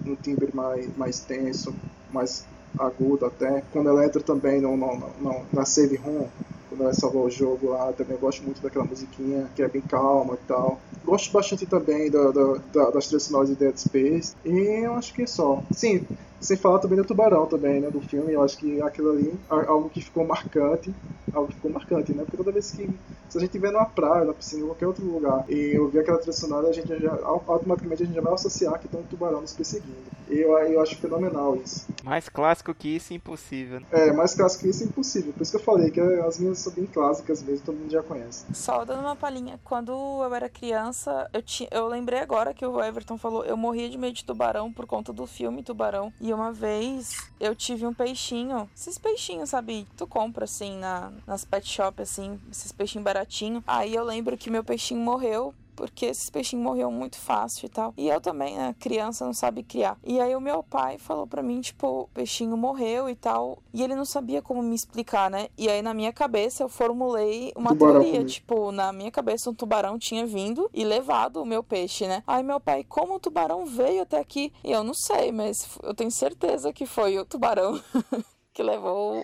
um, 0.08 0.12
um 0.12 0.16
timbre 0.16 0.50
mais, 0.54 0.96
mais 0.96 1.20
tenso, 1.20 1.74
mais 2.12 2.48
agudo 2.78 3.26
até. 3.26 3.62
Quando 3.72 3.90
ela 3.90 4.06
entra 4.06 4.22
também 4.24 4.62
no, 4.62 4.76
no, 4.78 5.14
no, 5.18 5.48
na 5.52 5.66
save 5.66 5.96
room, 5.98 6.32
quando 6.68 6.84
ela 6.84 6.94
salvar 6.94 7.24
o 7.24 7.30
jogo 7.30 7.70
lá, 7.70 7.92
também 7.94 8.18
gosto 8.18 8.44
muito 8.44 8.62
daquela 8.62 8.86
musiquinha 8.86 9.52
que 9.56 9.62
é 9.64 9.68
bem 9.70 9.82
calma 9.82 10.36
e 10.36 10.46
tal. 10.46 10.84
Gosto 11.04 11.32
bastante 11.32 11.66
também 11.66 12.10
da, 12.12 12.32
da, 12.32 12.54
da, 12.74 12.92
das 12.92 13.08
trilhas 13.08 13.24
sonoras 13.24 13.50
de 13.50 13.56
Dead 13.56 13.76
Space. 13.78 14.36
E 14.46 14.86
eu 14.86 14.94
acho 14.94 15.14
que 15.14 15.24
é 15.24 15.28
só. 15.28 15.66
Sim, 15.72 16.08
sem 16.40 16.58
falar 16.58 16.80
também 16.80 16.98
do 16.98 17.06
Tubarão 17.06 17.46
também, 17.46 17.80
né, 17.82 17.90
do 17.90 18.02
filme, 18.02 18.34
eu 18.34 18.44
acho 18.44 18.58
que 18.58 18.82
aquilo 18.82 19.12
ali 19.12 19.34
é 19.52 19.66
algo 19.68 19.90
que 19.90 20.02
ficou 20.02 20.26
marcante, 20.26 20.94
algo 21.34 21.48
que 21.48 21.56
ficou 21.56 21.72
marcante, 21.72 22.14
né, 22.14 22.24
porque 22.24 22.38
toda 22.38 22.52
vez 22.52 22.72
que, 22.72 22.90
se 23.30 23.38
a 23.38 23.42
gente 23.42 23.50
estiver 23.50 23.72
numa 23.72 23.86
praia, 23.86 24.26
na 24.26 24.34
piscina, 24.34 24.64
em 24.64 24.66
qualquer 24.66 24.88
outro 24.88 25.06
lugar, 25.06 25.46
e 25.50 25.78
ouvir 25.78 26.00
aquela 26.00 26.18
trilha 26.18 26.34
sonora, 26.34 26.70
a 26.70 26.74
gente 26.74 26.88
já, 27.00 27.14
automaticamente 27.24 28.04
a 28.04 28.06
gente 28.06 28.16
já 28.16 28.22
vai 28.22 28.34
associar 28.34 28.80
que 28.80 28.88
tem 28.88 29.00
um 29.00 29.04
tubarão 29.04 29.42
nos 29.42 29.54
perseguindo. 29.54 30.10
E 30.30 30.38
eu, 30.38 30.58
eu 30.60 30.80
acho 30.82 30.96
fenomenal 30.96 31.56
isso. 31.56 31.88
Mais 32.04 32.30
clássico 32.30 32.74
que 32.74 32.88
isso, 32.96 33.14
impossível. 33.14 33.82
É, 33.92 34.12
mais 34.12 34.36
clássico 34.36 34.64
que 34.64 34.70
isso, 34.70 34.84
impossível. 34.84 35.34
Por 35.34 35.42
isso 35.42 35.52
que 35.52 35.58
eu 35.58 35.64
falei 35.64 35.90
que 35.90 36.00
as 36.00 36.38
minhas 36.40 36.60
são 36.60 36.72
bem 36.72 36.86
clássicas 36.86 37.42
mesmo, 37.42 37.66
todo 37.66 37.76
mundo 37.76 37.92
já 37.92 38.04
conhece. 38.04 38.46
Só 38.54 38.86
dando 38.86 39.02
uma 39.02 39.16
palhinha, 39.16 39.60
quando 39.64 39.92
eu 39.92 40.34
era 40.34 40.48
criança, 40.48 41.28
eu, 41.34 41.42
tinha, 41.42 41.68
eu 41.72 41.88
lembrei 41.88 42.20
agora 42.20 42.54
que 42.54 42.66
o 42.66 42.82
Everton 42.82 43.18
falou, 43.18 43.44
eu 43.44 43.58
morria 43.58 43.90
de 43.90 43.98
medo 43.98 44.14
de 44.14 44.24
tubarão 44.24 44.72
por 44.72 44.86
conta 44.86 45.12
do 45.12 45.26
filme 45.26 45.64
Tubarão, 45.64 46.14
e 46.22 46.29
uma 46.34 46.52
vez 46.52 47.30
eu 47.40 47.56
tive 47.56 47.86
um 47.86 47.94
peixinho. 47.94 48.70
Esses 48.76 48.98
peixinhos, 48.98 49.50
sabe? 49.50 49.88
Tu 49.98 50.08
compra 50.08 50.46
assim 50.46 50.78
na, 50.78 51.12
nas 51.26 51.46
pet 51.46 51.68
shop, 51.68 52.02
assim, 52.02 52.40
esses 52.52 52.72
peixinhos 52.72 53.04
baratinhos. 53.04 53.64
Aí 53.68 53.94
eu 53.94 54.04
lembro 54.04 54.38
que 54.38 54.50
meu 54.50 54.64
peixinho 54.64 55.00
morreu 55.00 55.54
porque 55.80 56.08
esses 56.08 56.30
peixinhos 56.30 56.66
morreram 56.66 56.92
muito 56.92 57.18
fácil 57.18 57.66
e 57.66 57.70
tal. 57.70 57.94
E 57.96 58.10
eu 58.10 58.20
também, 58.20 58.58
né, 58.58 58.76
criança 58.78 59.24
não 59.24 59.34
sabe 59.34 59.64
criar. 59.64 59.98
E 60.04 60.20
aí 60.20 60.36
o 60.36 60.42
meu 60.42 60.62
pai 60.62 60.98
falou 60.98 61.26
para 61.26 61.42
mim, 61.42 61.62
tipo, 61.62 62.02
o 62.02 62.08
peixinho 62.10 62.58
morreu 62.58 63.10
e 63.10 63.16
tal, 63.16 63.64
e 63.74 63.82
ele 63.82 63.96
não 63.96 64.04
sabia 64.04 64.42
como 64.42 64.62
me 64.62 64.76
explicar, 64.76 65.32
né? 65.32 65.48
E 65.58 65.70
aí 65.70 65.82
na 65.82 65.94
minha 65.94 66.12
cabeça 66.12 66.64
eu 66.64 66.68
formulei 66.68 67.54
uma 67.56 67.70
tubarão 67.70 68.02
teoria, 68.02 68.26
tipo, 68.26 68.74
na 68.74 68.92
minha 68.92 69.10
cabeça 69.10 69.50
um 69.50 69.54
tubarão 69.54 69.98
tinha 69.98 70.26
vindo 70.26 70.70
e 70.74 70.84
levado 70.84 71.42
o 71.42 71.46
meu 71.46 71.64
peixe, 71.64 72.06
né? 72.06 72.24
Aí 72.28 72.44
meu 72.44 72.60
pai, 72.60 72.84
como 72.84 73.16
o 73.16 73.20
tubarão 73.20 73.66
veio 73.66 74.02
até 74.02 74.20
aqui? 74.20 74.52
E 74.66 74.74
eu 74.74 74.84
não 74.84 74.94
sei, 74.94 75.32
mas 75.32 75.66
eu 75.82 75.94
tenho 75.94 76.12
certeza 76.12 76.74
que 76.74 76.86
foi 76.86 77.18
o 77.18 77.24
tubarão 77.24 77.82
que 78.54 78.62
levou 78.62 79.24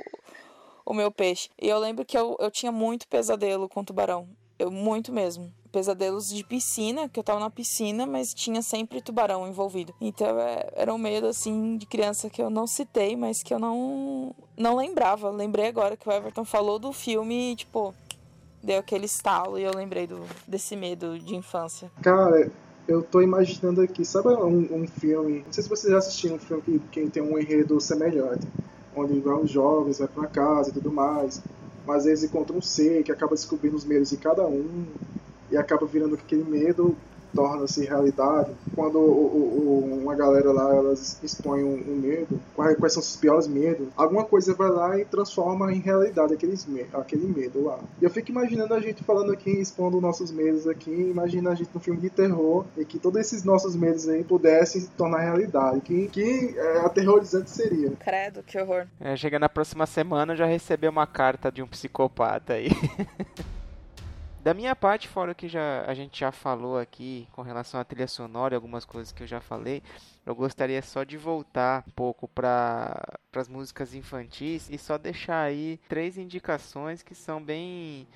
o 0.86 0.94
meu 0.94 1.12
peixe. 1.12 1.50
E 1.62 1.68
eu 1.68 1.80
lembro 1.80 2.06
que 2.06 2.18
eu, 2.18 2.38
eu 2.40 2.50
tinha 2.50 2.72
muito 2.72 3.10
pesadelo 3.10 3.68
com 3.68 3.84
tubarão. 3.84 4.30
Eu, 4.58 4.72
muito 4.72 5.12
mesmo 5.12 5.54
pesadelos 5.76 6.30
de 6.30 6.42
piscina, 6.42 7.10
que 7.10 7.20
eu 7.20 7.24
tava 7.24 7.38
na 7.38 7.50
piscina, 7.50 8.06
mas 8.06 8.34
tinha 8.34 8.62
sempre 8.62 9.02
tubarão 9.02 9.46
envolvido. 9.46 9.94
Então 10.00 10.40
é, 10.40 10.70
era 10.74 10.94
um 10.94 10.98
medo 10.98 11.28
assim 11.28 11.76
de 11.76 11.86
criança 11.86 12.30
que 12.30 12.42
eu 12.42 12.50
não 12.50 12.66
citei, 12.66 13.18
mas 13.18 13.44
que 13.44 13.54
eu 13.54 13.60
não 13.60 14.34
não 14.58 14.78
lembrava. 14.78 15.30
Lembrei 15.30 15.68
agora 15.68 15.98
que 15.98 16.08
o 16.08 16.12
Everton 16.14 16.46
falou 16.46 16.80
do 16.80 16.94
filme 16.94 17.52
e, 17.52 17.56
tipo, 17.58 17.94
deu 18.64 18.80
aquele 18.80 19.04
estalo 19.04 19.60
e 19.60 19.64
eu 19.64 19.76
lembrei 19.76 20.08
do, 20.08 20.22
desse 20.48 20.78
medo 20.78 21.20
de 21.20 21.36
infância. 21.36 21.92
Cara, 22.02 22.50
eu 22.88 23.04
tô 23.04 23.20
imaginando 23.22 23.82
aqui, 23.82 24.06
sabe 24.06 24.30
um, 24.30 24.84
um 24.84 24.88
filme, 24.88 25.44
não 25.46 25.52
sei 25.52 25.62
se 25.62 25.68
vocês 25.68 25.92
já 25.92 25.98
assistiram 25.98 26.38
um 26.38 26.40
filme 26.40 26.64
que, 26.64 26.80
que 26.90 27.10
tem 27.10 27.22
um 27.22 27.38
enredo 27.38 27.82
semelhante, 27.82 28.48
onde 28.96 29.20
vai 29.20 29.36
os 29.36 29.52
jovens, 29.52 30.00
vai 30.00 30.08
pra 30.08 30.28
casa 30.28 30.70
e 30.70 30.74
tudo 30.74 30.90
mais, 30.90 31.42
mas 31.86 32.06
eles 32.06 32.24
encontram 32.24 32.60
um 32.60 32.62
ser 32.62 33.04
que 33.04 33.12
acaba 33.12 33.36
descobrindo 33.36 33.76
os 33.76 33.84
medos 33.84 34.10
de 34.10 34.16
cada 34.16 34.48
um, 34.48 34.86
e 35.52 35.58
acaba 35.58 35.86
virando 35.86 36.16
aquele 36.16 36.44
medo 36.44 36.96
torna-se 37.36 37.86
realidade. 37.86 38.52
Quando 38.74 38.98
o, 38.98 39.02
o, 39.02 40.00
uma 40.02 40.16
galera 40.16 40.52
lá 40.52 40.74
elas 40.74 41.20
expõe 41.22 41.64
um, 41.64 41.74
um, 41.74 41.96
medo, 41.96 42.40
quais, 42.56 42.78
quais 42.78 42.94
são 42.94 43.02
os 43.02 43.18
piores 43.18 43.48
medos, 43.48 43.88
alguma 43.98 44.24
coisa 44.24 44.54
vai 44.54 44.70
lá 44.70 44.98
e 44.98 45.06
transforma 45.06 45.72
em 45.74 45.80
realidade 45.80 46.34
aqueles, 46.34 46.66
aquele 46.94 47.28
medo 47.28 47.66
lá. 47.66 47.80
E 48.02 48.06
eu 48.06 48.10
fico 48.10 48.32
imaginando 48.32 48.74
a 48.74 48.80
gente 48.80 49.04
falando 49.04 49.34
aqui, 49.34 49.52
expondo 49.52 50.00
nossos 50.00 50.32
medos 50.32 50.66
aqui, 50.68 50.92
imagina 50.92 51.52
a 51.52 51.56
gente 51.56 51.70
num 51.74 51.82
filme 51.82 52.00
de 52.00 52.10
terror 52.10 52.66
e 52.78 52.86
que 52.86 52.98
todos 52.98 53.20
esses 53.20 53.44
nossos 53.44 53.76
medos 53.76 54.08
aí 54.08 54.24
pudessem 54.24 54.82
se 54.82 54.88
tornar 54.92 55.20
realidade. 55.20 55.82
Que, 55.82 56.08
que 56.08 56.56
é, 56.58 56.78
aterrorizante 56.80 57.50
seria. 57.50 57.92
Credo, 58.00 58.42
que 58.44 58.58
horror. 58.58 58.86
É, 59.00 59.16
chega 59.18 59.38
na 59.38 59.50
próxima 59.50 59.86
semana 59.86 60.36
já 60.36 60.46
recebeu 60.46 60.90
uma 60.90 61.06
carta 61.06 61.52
de 61.52 61.62
um 61.62 61.68
psicopata 61.68 62.54
aí. 62.54 62.70
Da 64.46 64.54
minha 64.54 64.76
parte, 64.76 65.08
fora 65.08 65.32
o 65.32 65.36
que 65.36 65.48
já, 65.48 65.84
a 65.88 65.96
gente 65.96 66.20
já 66.20 66.32
falou 66.32 66.78
aqui 66.78 67.28
com 67.32 67.42
relação 67.42 67.80
à 67.80 67.84
trilha 67.84 68.08
sonora 68.08 68.54
e 68.54 68.56
algumas 68.56 68.86
coisas 68.86 69.12
que 69.12 69.24
eu 69.24 69.26
já 69.26 69.42
falei, 69.42 69.82
eu 70.24 70.36
gostaria 70.36 70.84
só 70.84 71.04
de 71.04 71.18
voltar 71.18 71.84
um 71.88 71.90
pouco 71.90 72.28
para 72.28 73.18
as 73.36 73.50
músicas 73.50 73.96
infantis 73.96 74.70
e 74.70 74.78
só 74.78 75.00
deixar 75.00 75.42
aí 75.42 75.80
três 75.90 76.16
indicações 76.16 77.02
que 77.02 77.16
são 77.16 77.44
bem 77.44 78.08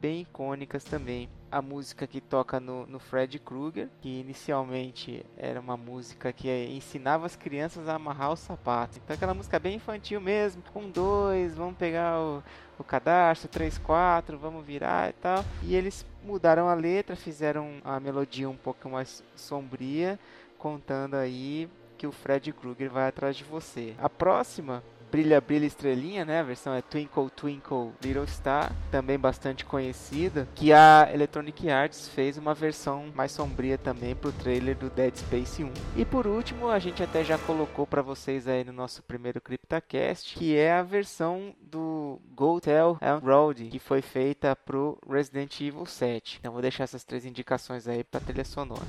bem 0.00 0.22
icônicas 0.22 0.84
também. 0.84 1.28
A 1.50 1.60
música 1.60 2.06
que 2.06 2.20
toca 2.20 2.58
no, 2.58 2.86
no 2.86 2.98
Fred 2.98 3.38
Krueger, 3.38 3.88
que 4.00 4.20
inicialmente 4.20 5.24
era 5.36 5.60
uma 5.60 5.76
música 5.76 6.32
que 6.32 6.48
ensinava 6.66 7.26
as 7.26 7.36
crianças 7.36 7.88
a 7.88 7.94
amarrar 7.94 8.32
os 8.32 8.40
sapatos. 8.40 8.96
Então 8.96 9.14
aquela 9.14 9.34
música 9.34 9.58
bem 9.58 9.76
infantil 9.76 10.20
mesmo. 10.20 10.62
Um, 10.74 10.90
dois, 10.90 11.54
vamos 11.54 11.76
pegar 11.76 12.20
o, 12.20 12.42
o 12.78 12.84
cadastro, 12.84 13.48
três, 13.48 13.78
quatro, 13.78 14.38
vamos 14.38 14.64
virar 14.64 15.10
e 15.10 15.12
tal. 15.14 15.44
E 15.62 15.74
eles 15.74 16.04
mudaram 16.24 16.68
a 16.68 16.74
letra, 16.74 17.16
fizeram 17.16 17.80
a 17.84 18.00
melodia 18.00 18.48
um 18.48 18.56
pouco 18.56 18.88
mais 18.88 19.22
sombria, 19.36 20.18
contando 20.58 21.14
aí 21.14 21.68
que 21.96 22.06
o 22.06 22.12
Fred 22.12 22.52
Krueger 22.52 22.90
vai 22.90 23.08
atrás 23.08 23.36
de 23.36 23.44
você. 23.44 23.94
A 23.98 24.08
próxima 24.08 24.82
Brilha 25.14 25.40
Brilha 25.40 25.64
Estrelinha, 25.64 26.24
né? 26.24 26.40
A 26.40 26.42
versão 26.42 26.74
é 26.74 26.82
Twinkle 26.82 27.30
Twinkle 27.30 27.92
Little 28.02 28.26
Star, 28.26 28.72
também 28.90 29.16
bastante 29.16 29.64
conhecida, 29.64 30.48
que 30.56 30.72
a 30.72 31.08
Electronic 31.14 31.70
Arts 31.70 32.08
fez 32.08 32.36
uma 32.36 32.52
versão 32.52 33.12
mais 33.14 33.30
sombria 33.30 33.78
também 33.78 34.16
pro 34.16 34.32
trailer 34.32 34.76
do 34.76 34.90
Dead 34.90 35.14
Space 35.14 35.62
1. 35.62 35.72
E 35.96 36.04
por 36.04 36.26
último, 36.26 36.68
a 36.68 36.80
gente 36.80 37.00
até 37.00 37.22
já 37.22 37.38
colocou 37.38 37.86
para 37.86 38.02
vocês 38.02 38.48
aí 38.48 38.64
no 38.64 38.72
nosso 38.72 39.04
primeiro 39.04 39.40
CryptaCast, 39.40 40.36
que 40.36 40.56
é 40.56 40.72
a 40.72 40.82
versão 40.82 41.54
do 41.62 42.20
Go 42.34 42.60
Tell 42.60 42.98
Road, 43.22 43.68
que 43.68 43.78
foi 43.78 44.02
feita 44.02 44.56
pro 44.56 44.98
Resident 45.08 45.60
Evil 45.60 45.86
7. 45.86 46.38
Então 46.40 46.52
vou 46.52 46.60
deixar 46.60 46.82
essas 46.82 47.04
três 47.04 47.24
indicações 47.24 47.86
aí 47.86 48.02
para 48.02 48.18
trilha 48.18 48.44
sonora. 48.44 48.82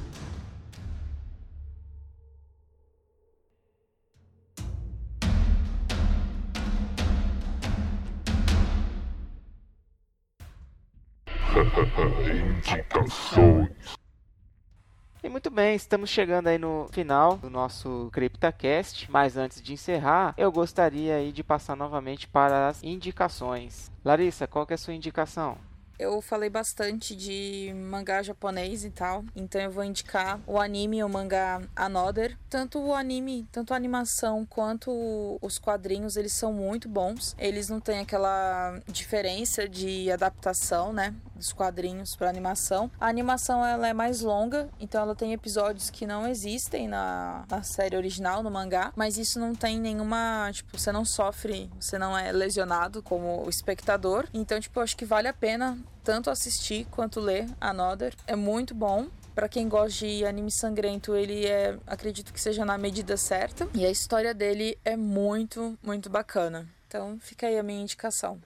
Indicações. 11.55 13.69
E 15.23 15.29
muito 15.29 15.49
bem, 15.49 15.73
estamos 15.73 16.09
chegando 16.09 16.47
aí 16.47 16.57
no 16.57 16.89
final 16.91 17.37
do 17.37 17.49
nosso 17.49 18.09
CryptaCast, 18.11 19.09
mas 19.09 19.37
antes 19.37 19.61
de 19.61 19.71
encerrar, 19.71 20.33
eu 20.37 20.51
gostaria 20.51 21.15
aí 21.15 21.31
de 21.31 21.45
passar 21.45 21.77
novamente 21.77 22.27
para 22.27 22.67
as 22.67 22.83
indicações. 22.83 23.89
Larissa, 24.03 24.45
qual 24.45 24.67
que 24.67 24.73
é 24.73 24.75
a 24.75 24.77
sua 24.77 24.93
indicação? 24.93 25.57
Eu 25.97 26.21
falei 26.21 26.49
bastante 26.49 27.15
de 27.15 27.73
mangá 27.73 28.21
japonês 28.21 28.83
e 28.83 28.89
tal, 28.89 29.23
então 29.33 29.61
eu 29.61 29.71
vou 29.71 29.81
indicar 29.81 30.41
o 30.45 30.59
anime 30.59 30.97
e 30.97 31.03
o 31.03 31.07
mangá 31.07 31.61
Another. 31.73 32.37
Tanto 32.49 32.79
o 32.79 32.93
anime, 32.93 33.47
tanto 33.49 33.73
a 33.73 33.77
animação 33.77 34.45
quanto 34.45 35.39
os 35.41 35.57
quadrinhos, 35.57 36.17
eles 36.17 36.33
são 36.33 36.51
muito 36.51 36.89
bons. 36.89 37.33
Eles 37.39 37.69
não 37.69 37.79
têm 37.79 37.99
aquela 37.99 38.77
diferença 38.87 39.69
de 39.69 40.11
adaptação, 40.11 40.91
né, 40.91 41.15
dos 41.35 41.53
quadrinhos 41.53 42.15
para 42.15 42.29
animação. 42.29 42.89
A 42.99 43.07
animação 43.07 43.65
ela 43.65 43.87
é 43.87 43.93
mais 43.93 44.21
longa, 44.21 44.69
então 44.79 45.01
ela 45.01 45.15
tem 45.15 45.33
episódios 45.33 45.89
que 45.89 46.07
não 46.07 46.27
existem 46.27 46.87
na, 46.87 47.45
na 47.49 47.63
série 47.63 47.95
original, 47.95 48.41
no 48.41 48.51
mangá, 48.51 48.91
mas 48.95 49.17
isso 49.17 49.39
não 49.39 49.53
tem 49.53 49.79
nenhuma, 49.79 50.49
tipo, 50.51 50.77
você 50.77 50.91
não 50.91 51.05
sofre, 51.05 51.69
você 51.79 51.97
não 51.97 52.17
é 52.17 52.31
lesionado 52.31 53.01
como 53.03 53.47
espectador. 53.49 54.27
Então, 54.33 54.59
tipo, 54.59 54.79
eu 54.79 54.83
acho 54.83 54.97
que 54.97 55.05
vale 55.05 55.27
a 55.27 55.33
pena 55.33 55.77
tanto 56.03 56.29
assistir 56.29 56.85
quanto 56.91 57.19
ler 57.19 57.47
Another. 57.59 58.15
É 58.27 58.35
muito 58.35 58.73
bom. 58.73 59.07
Para 59.33 59.49
quem 59.49 59.67
gosta 59.67 60.05
de 60.05 60.25
anime 60.25 60.49
sangrento, 60.49 61.13
ele 61.13 61.45
é, 61.45 61.77
acredito 61.85 62.31
que 62.31 62.39
seja 62.39 62.63
na 62.63 62.77
medida 62.77 63.17
certa. 63.17 63.67
E 63.73 63.85
a 63.85 63.91
história 63.91 64.33
dele 64.33 64.77
é 64.85 64.95
muito, 64.95 65.77
muito 65.83 66.09
bacana. 66.09 66.65
Então, 66.87 67.17
fica 67.19 67.47
aí 67.47 67.59
a 67.59 67.63
minha 67.63 67.81
indicação. 67.81 68.39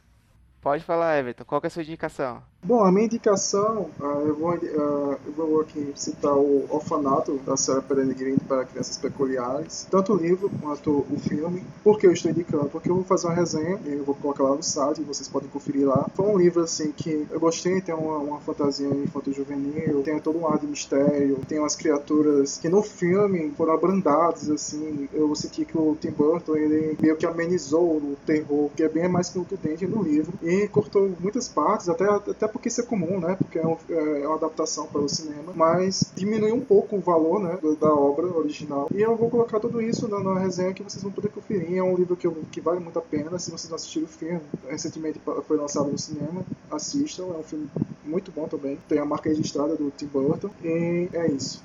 Pode 0.59 0.83
falar, 0.83 1.19
Everton. 1.19 1.45
Qual 1.45 1.61
é 1.63 1.67
a 1.67 1.69
sua 1.69 1.83
indicação? 1.83 2.41
Bom, 2.61 2.83
a 2.83 2.91
minha 2.91 3.05
indicação, 3.05 3.89
uh, 4.01 4.27
eu, 4.27 4.35
vou, 4.35 4.53
uh, 4.53 5.17
eu 5.25 5.33
vou 5.35 5.61
aqui 5.61 5.93
citar 5.95 6.35
o 6.35 6.65
Orfanato 6.69 7.37
da 7.45 7.55
Sarah 7.55 7.81
Peregrine 7.81 8.37
para 8.37 8.65
Crianças 8.65 8.97
Peculiares, 8.97 9.87
tanto 9.89 10.13
o 10.13 10.17
livro 10.17 10.51
quanto 10.61 11.05
o 11.09 11.17
filme. 11.17 11.63
Por 11.81 11.97
que 11.97 12.05
eu 12.05 12.11
estou 12.11 12.29
indicando? 12.29 12.65
Porque 12.65 12.89
eu 12.89 12.95
vou 12.95 13.05
fazer 13.05 13.27
uma 13.27 13.33
resenha, 13.33 13.79
eu 13.85 14.03
vou 14.03 14.13
colocar 14.13 14.43
lá 14.43 14.55
no 14.55 14.61
site, 14.61 15.01
vocês 15.03 15.29
podem 15.29 15.47
conferir 15.49 15.87
lá. 15.87 16.05
Foi 16.13 16.25
um 16.25 16.37
livro 16.37 16.61
assim 16.61 16.91
que 16.91 17.25
eu 17.31 17.39
gostei, 17.39 17.79
tem 17.79 17.95
uma, 17.95 18.17
uma 18.17 18.39
fantasia 18.41 18.89
infanto-juvenil, 18.89 20.03
tem 20.03 20.19
todo 20.19 20.37
um 20.37 20.45
ar 20.45 20.59
de 20.59 20.67
mistério, 20.67 21.39
tem 21.47 21.59
umas 21.59 21.77
criaturas 21.77 22.57
que 22.57 22.67
no 22.67 22.83
filme 22.83 23.53
foram 23.55 23.73
abrandadas, 23.73 24.49
assim. 24.49 25.07
Eu 25.13 25.33
senti 25.33 25.63
que 25.63 25.77
o 25.77 25.95
Tim 25.99 26.11
Burton, 26.11 26.57
ele 26.57 26.97
meio 27.01 27.15
que 27.15 27.25
amenizou 27.25 27.95
o 27.95 28.17
terror, 28.25 28.69
que 28.75 28.83
é 28.83 28.89
bem 28.89 29.07
mais 29.07 29.29
contundente 29.29 29.87
no 29.87 30.03
livro, 30.03 30.33
e 30.43 30.67
cortou 30.67 31.09
muitas 31.21 31.47
partes, 31.47 31.87
até, 31.87 32.05
até 32.05 32.48
porque 32.49 32.67
isso 32.67 32.81
é 32.81 32.85
comum, 32.85 33.19
né? 33.19 33.35
Porque 33.35 33.59
é, 33.59 33.65
um, 33.65 33.77
é, 33.89 34.21
é 34.21 34.27
uma 34.27 34.35
adaptação 34.35 34.87
para 34.87 35.01
o 35.01 35.09
cinema, 35.09 35.53
mas 35.55 36.11
diminui 36.15 36.51
um 36.51 36.59
pouco 36.59 36.97
o 36.97 36.99
valor, 36.99 37.39
né, 37.39 37.57
da 37.79 37.93
obra 37.93 38.25
original. 38.25 38.89
E 38.93 39.01
eu 39.01 39.15
vou 39.15 39.29
colocar 39.29 39.59
tudo 39.59 39.81
isso 39.81 40.07
na, 40.07 40.19
na 40.19 40.39
resenha 40.39 40.73
que 40.73 40.83
vocês 40.83 41.01
vão 41.01 41.11
poder 41.11 41.29
conferir. 41.29 41.77
É 41.77 41.83
um 41.83 41.95
livro 41.95 42.15
que, 42.15 42.27
eu, 42.27 42.35
que 42.51 42.61
vale 42.61 42.79
muito 42.79 42.99
a 42.99 43.01
pena. 43.01 43.37
Se 43.39 43.51
vocês 43.51 43.69
não 43.69 43.75
assistiram 43.75 44.05
o 44.05 44.09
filme, 44.09 44.41
recentemente 44.67 45.21
foi 45.47 45.57
lançado 45.57 45.89
no 45.89 45.97
cinema, 45.97 46.43
assistam. 46.71 47.23
É 47.23 47.37
um 47.37 47.43
filme 47.43 47.69
muito 48.03 48.31
bom 48.31 48.47
também. 48.47 48.77
Tem 48.87 48.99
a 48.99 49.05
marca 49.05 49.29
registrada 49.29 49.75
do 49.75 49.91
Tim 49.91 50.07
Burton. 50.07 50.49
E 50.63 51.09
é 51.13 51.27
isso. 51.27 51.63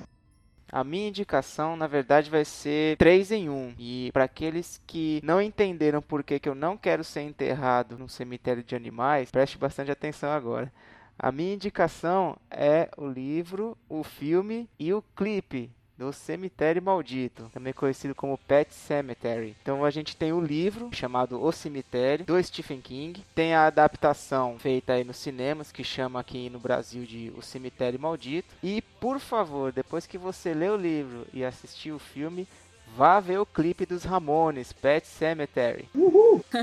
A 0.71 0.83
minha 0.83 1.07
indicação, 1.07 1.75
na 1.75 1.87
verdade, 1.87 2.29
vai 2.29 2.43
ser 2.43 2.97
3 2.97 3.31
em 3.31 3.49
1. 3.49 3.75
E 3.77 4.09
para 4.11 4.23
aqueles 4.25 4.81
que 4.85 5.21
não 5.23 5.41
entenderam 5.41 6.01
por 6.01 6.23
que, 6.23 6.39
que 6.39 6.49
eu 6.49 6.55
não 6.55 6.75
quero 6.75 7.03
ser 7.03 7.21
enterrado 7.21 7.97
num 7.97 8.07
cemitério 8.07 8.63
de 8.63 8.75
animais, 8.75 9.31
preste 9.31 9.57
bastante 9.57 9.91
atenção 9.91 10.31
agora. 10.31 10.71
A 11.17 11.31
minha 11.31 11.53
indicação 11.53 12.35
é 12.51 12.89
o 12.97 13.07
livro, 13.07 13.77
o 13.87 14.03
filme 14.03 14.69
e 14.77 14.93
o 14.93 15.01
clipe 15.15 15.71
do 15.97 16.11
Cemitério 16.11 16.81
Maldito, 16.81 17.49
também 17.53 17.73
conhecido 17.73 18.13
como 18.13 18.37
Pet 18.37 18.73
Cemetery. 18.73 19.55
Então 19.61 19.85
a 19.85 19.89
gente 19.89 20.15
tem 20.15 20.33
o 20.33 20.41
livro 20.41 20.89
chamado 20.91 21.41
O 21.41 21.51
Cemitério 21.51 22.25
do 22.25 22.41
Stephen 22.43 22.81
King, 22.81 23.23
tem 23.33 23.53
a 23.53 23.67
adaptação 23.67 24.57
feita 24.59 24.93
aí 24.93 25.03
nos 25.03 25.17
cinemas 25.17 25.71
que 25.71 25.83
chama 25.83 26.19
aqui 26.19 26.49
no 26.49 26.59
Brasil 26.59 27.05
de 27.05 27.31
O 27.37 27.41
Cemitério 27.41 27.99
Maldito. 27.99 28.53
E 28.61 28.81
por 28.81 29.19
favor, 29.19 29.71
depois 29.71 30.05
que 30.05 30.17
você 30.17 30.53
lê 30.53 30.69
o 30.69 30.77
livro 30.77 31.25
e 31.33 31.43
assistir 31.43 31.91
o 31.91 31.99
filme, 31.99 32.47
vá 32.95 33.19
ver 33.19 33.39
o 33.39 33.45
clipe 33.45 33.85
dos 33.85 34.03
Ramones, 34.03 34.73
Pet 34.73 35.07
Cemetery. 35.07 35.87
Uhul! 35.93 36.43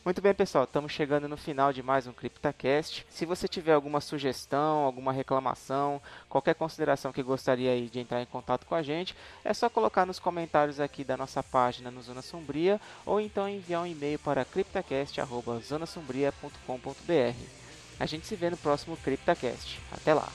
Muito 0.07 0.23
bem, 0.23 0.33
pessoal, 0.33 0.63
estamos 0.63 0.93
chegando 0.93 1.27
no 1.27 1.37
final 1.37 1.73
de 1.73 1.83
mais 1.83 2.07
um 2.07 2.13
CryptaCast. 2.13 3.05
Se 3.11 3.27
você 3.27 3.49
tiver 3.49 3.73
alguma 3.73 4.01
sugestão, 4.01 4.85
alguma 4.85 5.13
reclamação, 5.13 6.01
qualquer 6.29 6.55
consideração 6.55 7.13
que 7.13 7.25
gostaria 7.25 7.85
de 7.89 7.99
entrar 7.99 8.23
em 8.23 8.27
contato 8.27 8.67
com 8.67 8.77
a 8.77 8.85
gente, 8.85 9.17
é 9.45 9.53
só 9.53 9.69
colocar 9.69 10.07
nos 10.07 10.21
comentários 10.21 10.79
aqui 10.79 11.03
da 11.03 11.17
nossa 11.17 11.43
página 11.43 11.91
no 11.91 12.01
Zona 12.01 12.23
Sombria 12.23 12.81
ou 13.05 13.21
então 13.21 13.49
enviar 13.49 13.83
um 13.83 13.87
e-mail 13.87 14.21
para 14.21 14.45
criptacast@zonasombria.com.br. 14.45 17.37
A 17.99 18.07
gente 18.07 18.29
se 18.29 18.37
vê 18.37 18.49
no 18.49 18.57
próximo 18.57 18.97
CryptaCast. 18.99 19.81
Até 19.91 20.15
lá. 20.15 20.29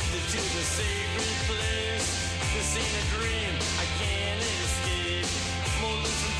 To 0.00 0.36
the 0.36 0.64
sacred 0.64 1.36
place. 1.46 2.08
This 2.54 2.76
ain't 2.76 2.94
a 2.96 3.04
dream, 3.14 3.52
I 3.78 3.86
can't 3.98 4.40
escape. 4.40 5.28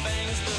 Fangs, 0.02 0.40
the 0.44 0.52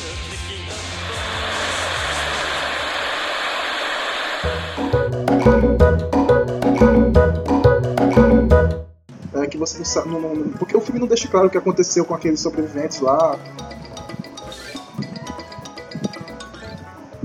É 9.41 9.47
que 9.47 9.57
você 9.57 9.77
não 9.79 9.85
sabe. 9.85 10.09
Não, 10.09 10.19
não, 10.19 10.51
porque 10.53 10.77
o 10.77 10.81
filme 10.81 10.99
não 10.99 11.07
deixa 11.07 11.27
claro 11.27 11.47
o 11.47 11.49
que 11.49 11.57
aconteceu 11.57 12.05
com 12.05 12.13
aqueles 12.13 12.39
sobreviventes 12.39 12.99
lá. 12.99 13.39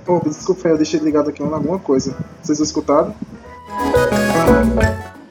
Oh, 0.06 0.20
desculpa, 0.20 0.68
eu 0.68 0.76
deixei 0.76 1.00
ligado 1.00 1.30
aqui 1.30 1.42
alguma 1.42 1.78
coisa. 1.78 2.16
Vocês 2.42 2.60
escutaram? 2.60 3.14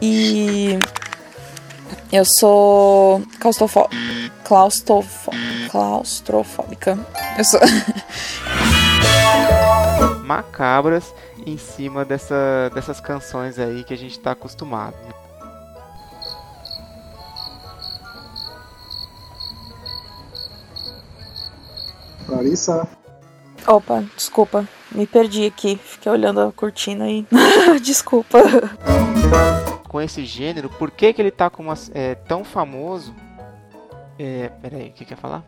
E 0.01 0.79
eu 2.11 2.25
sou 2.25 3.21
claustrofó... 3.39 3.87
claustrofó... 4.43 5.31
claustrofóbica. 5.69 6.97
Eu 7.37 7.43
sou 7.43 7.59
macabras 10.23 11.13
em 11.45 11.57
cima 11.57 12.03
dessa, 12.03 12.71
dessas 12.73 12.99
canções 12.99 13.59
aí 13.59 13.83
que 13.83 13.93
a 13.93 13.97
gente 13.97 14.17
está 14.17 14.31
acostumado. 14.31 14.95
Larissa. 22.27 22.87
Opa, 23.67 24.03
desculpa, 24.15 24.67
me 24.91 25.07
perdi 25.07 25.45
aqui. 25.45 25.79
Fiquei 25.83 26.11
olhando 26.11 26.41
a 26.41 26.51
cortina 26.51 27.05
aí. 27.05 27.25
desculpa. 27.81 28.39
Com 29.95 30.01
esse 30.01 30.25
gênero, 30.25 30.67
por 30.67 30.91
que, 30.91 31.13
que 31.13 31.21
ele 31.21 31.31
tá 31.31 31.49
é, 31.93 32.15
tão 32.15 32.43
famoso? 32.43 33.15
É, 34.19 34.49
peraí, 34.61 34.89
o 34.89 34.91
que 34.91 35.05
quer 35.05 35.15
falar? 35.15 35.45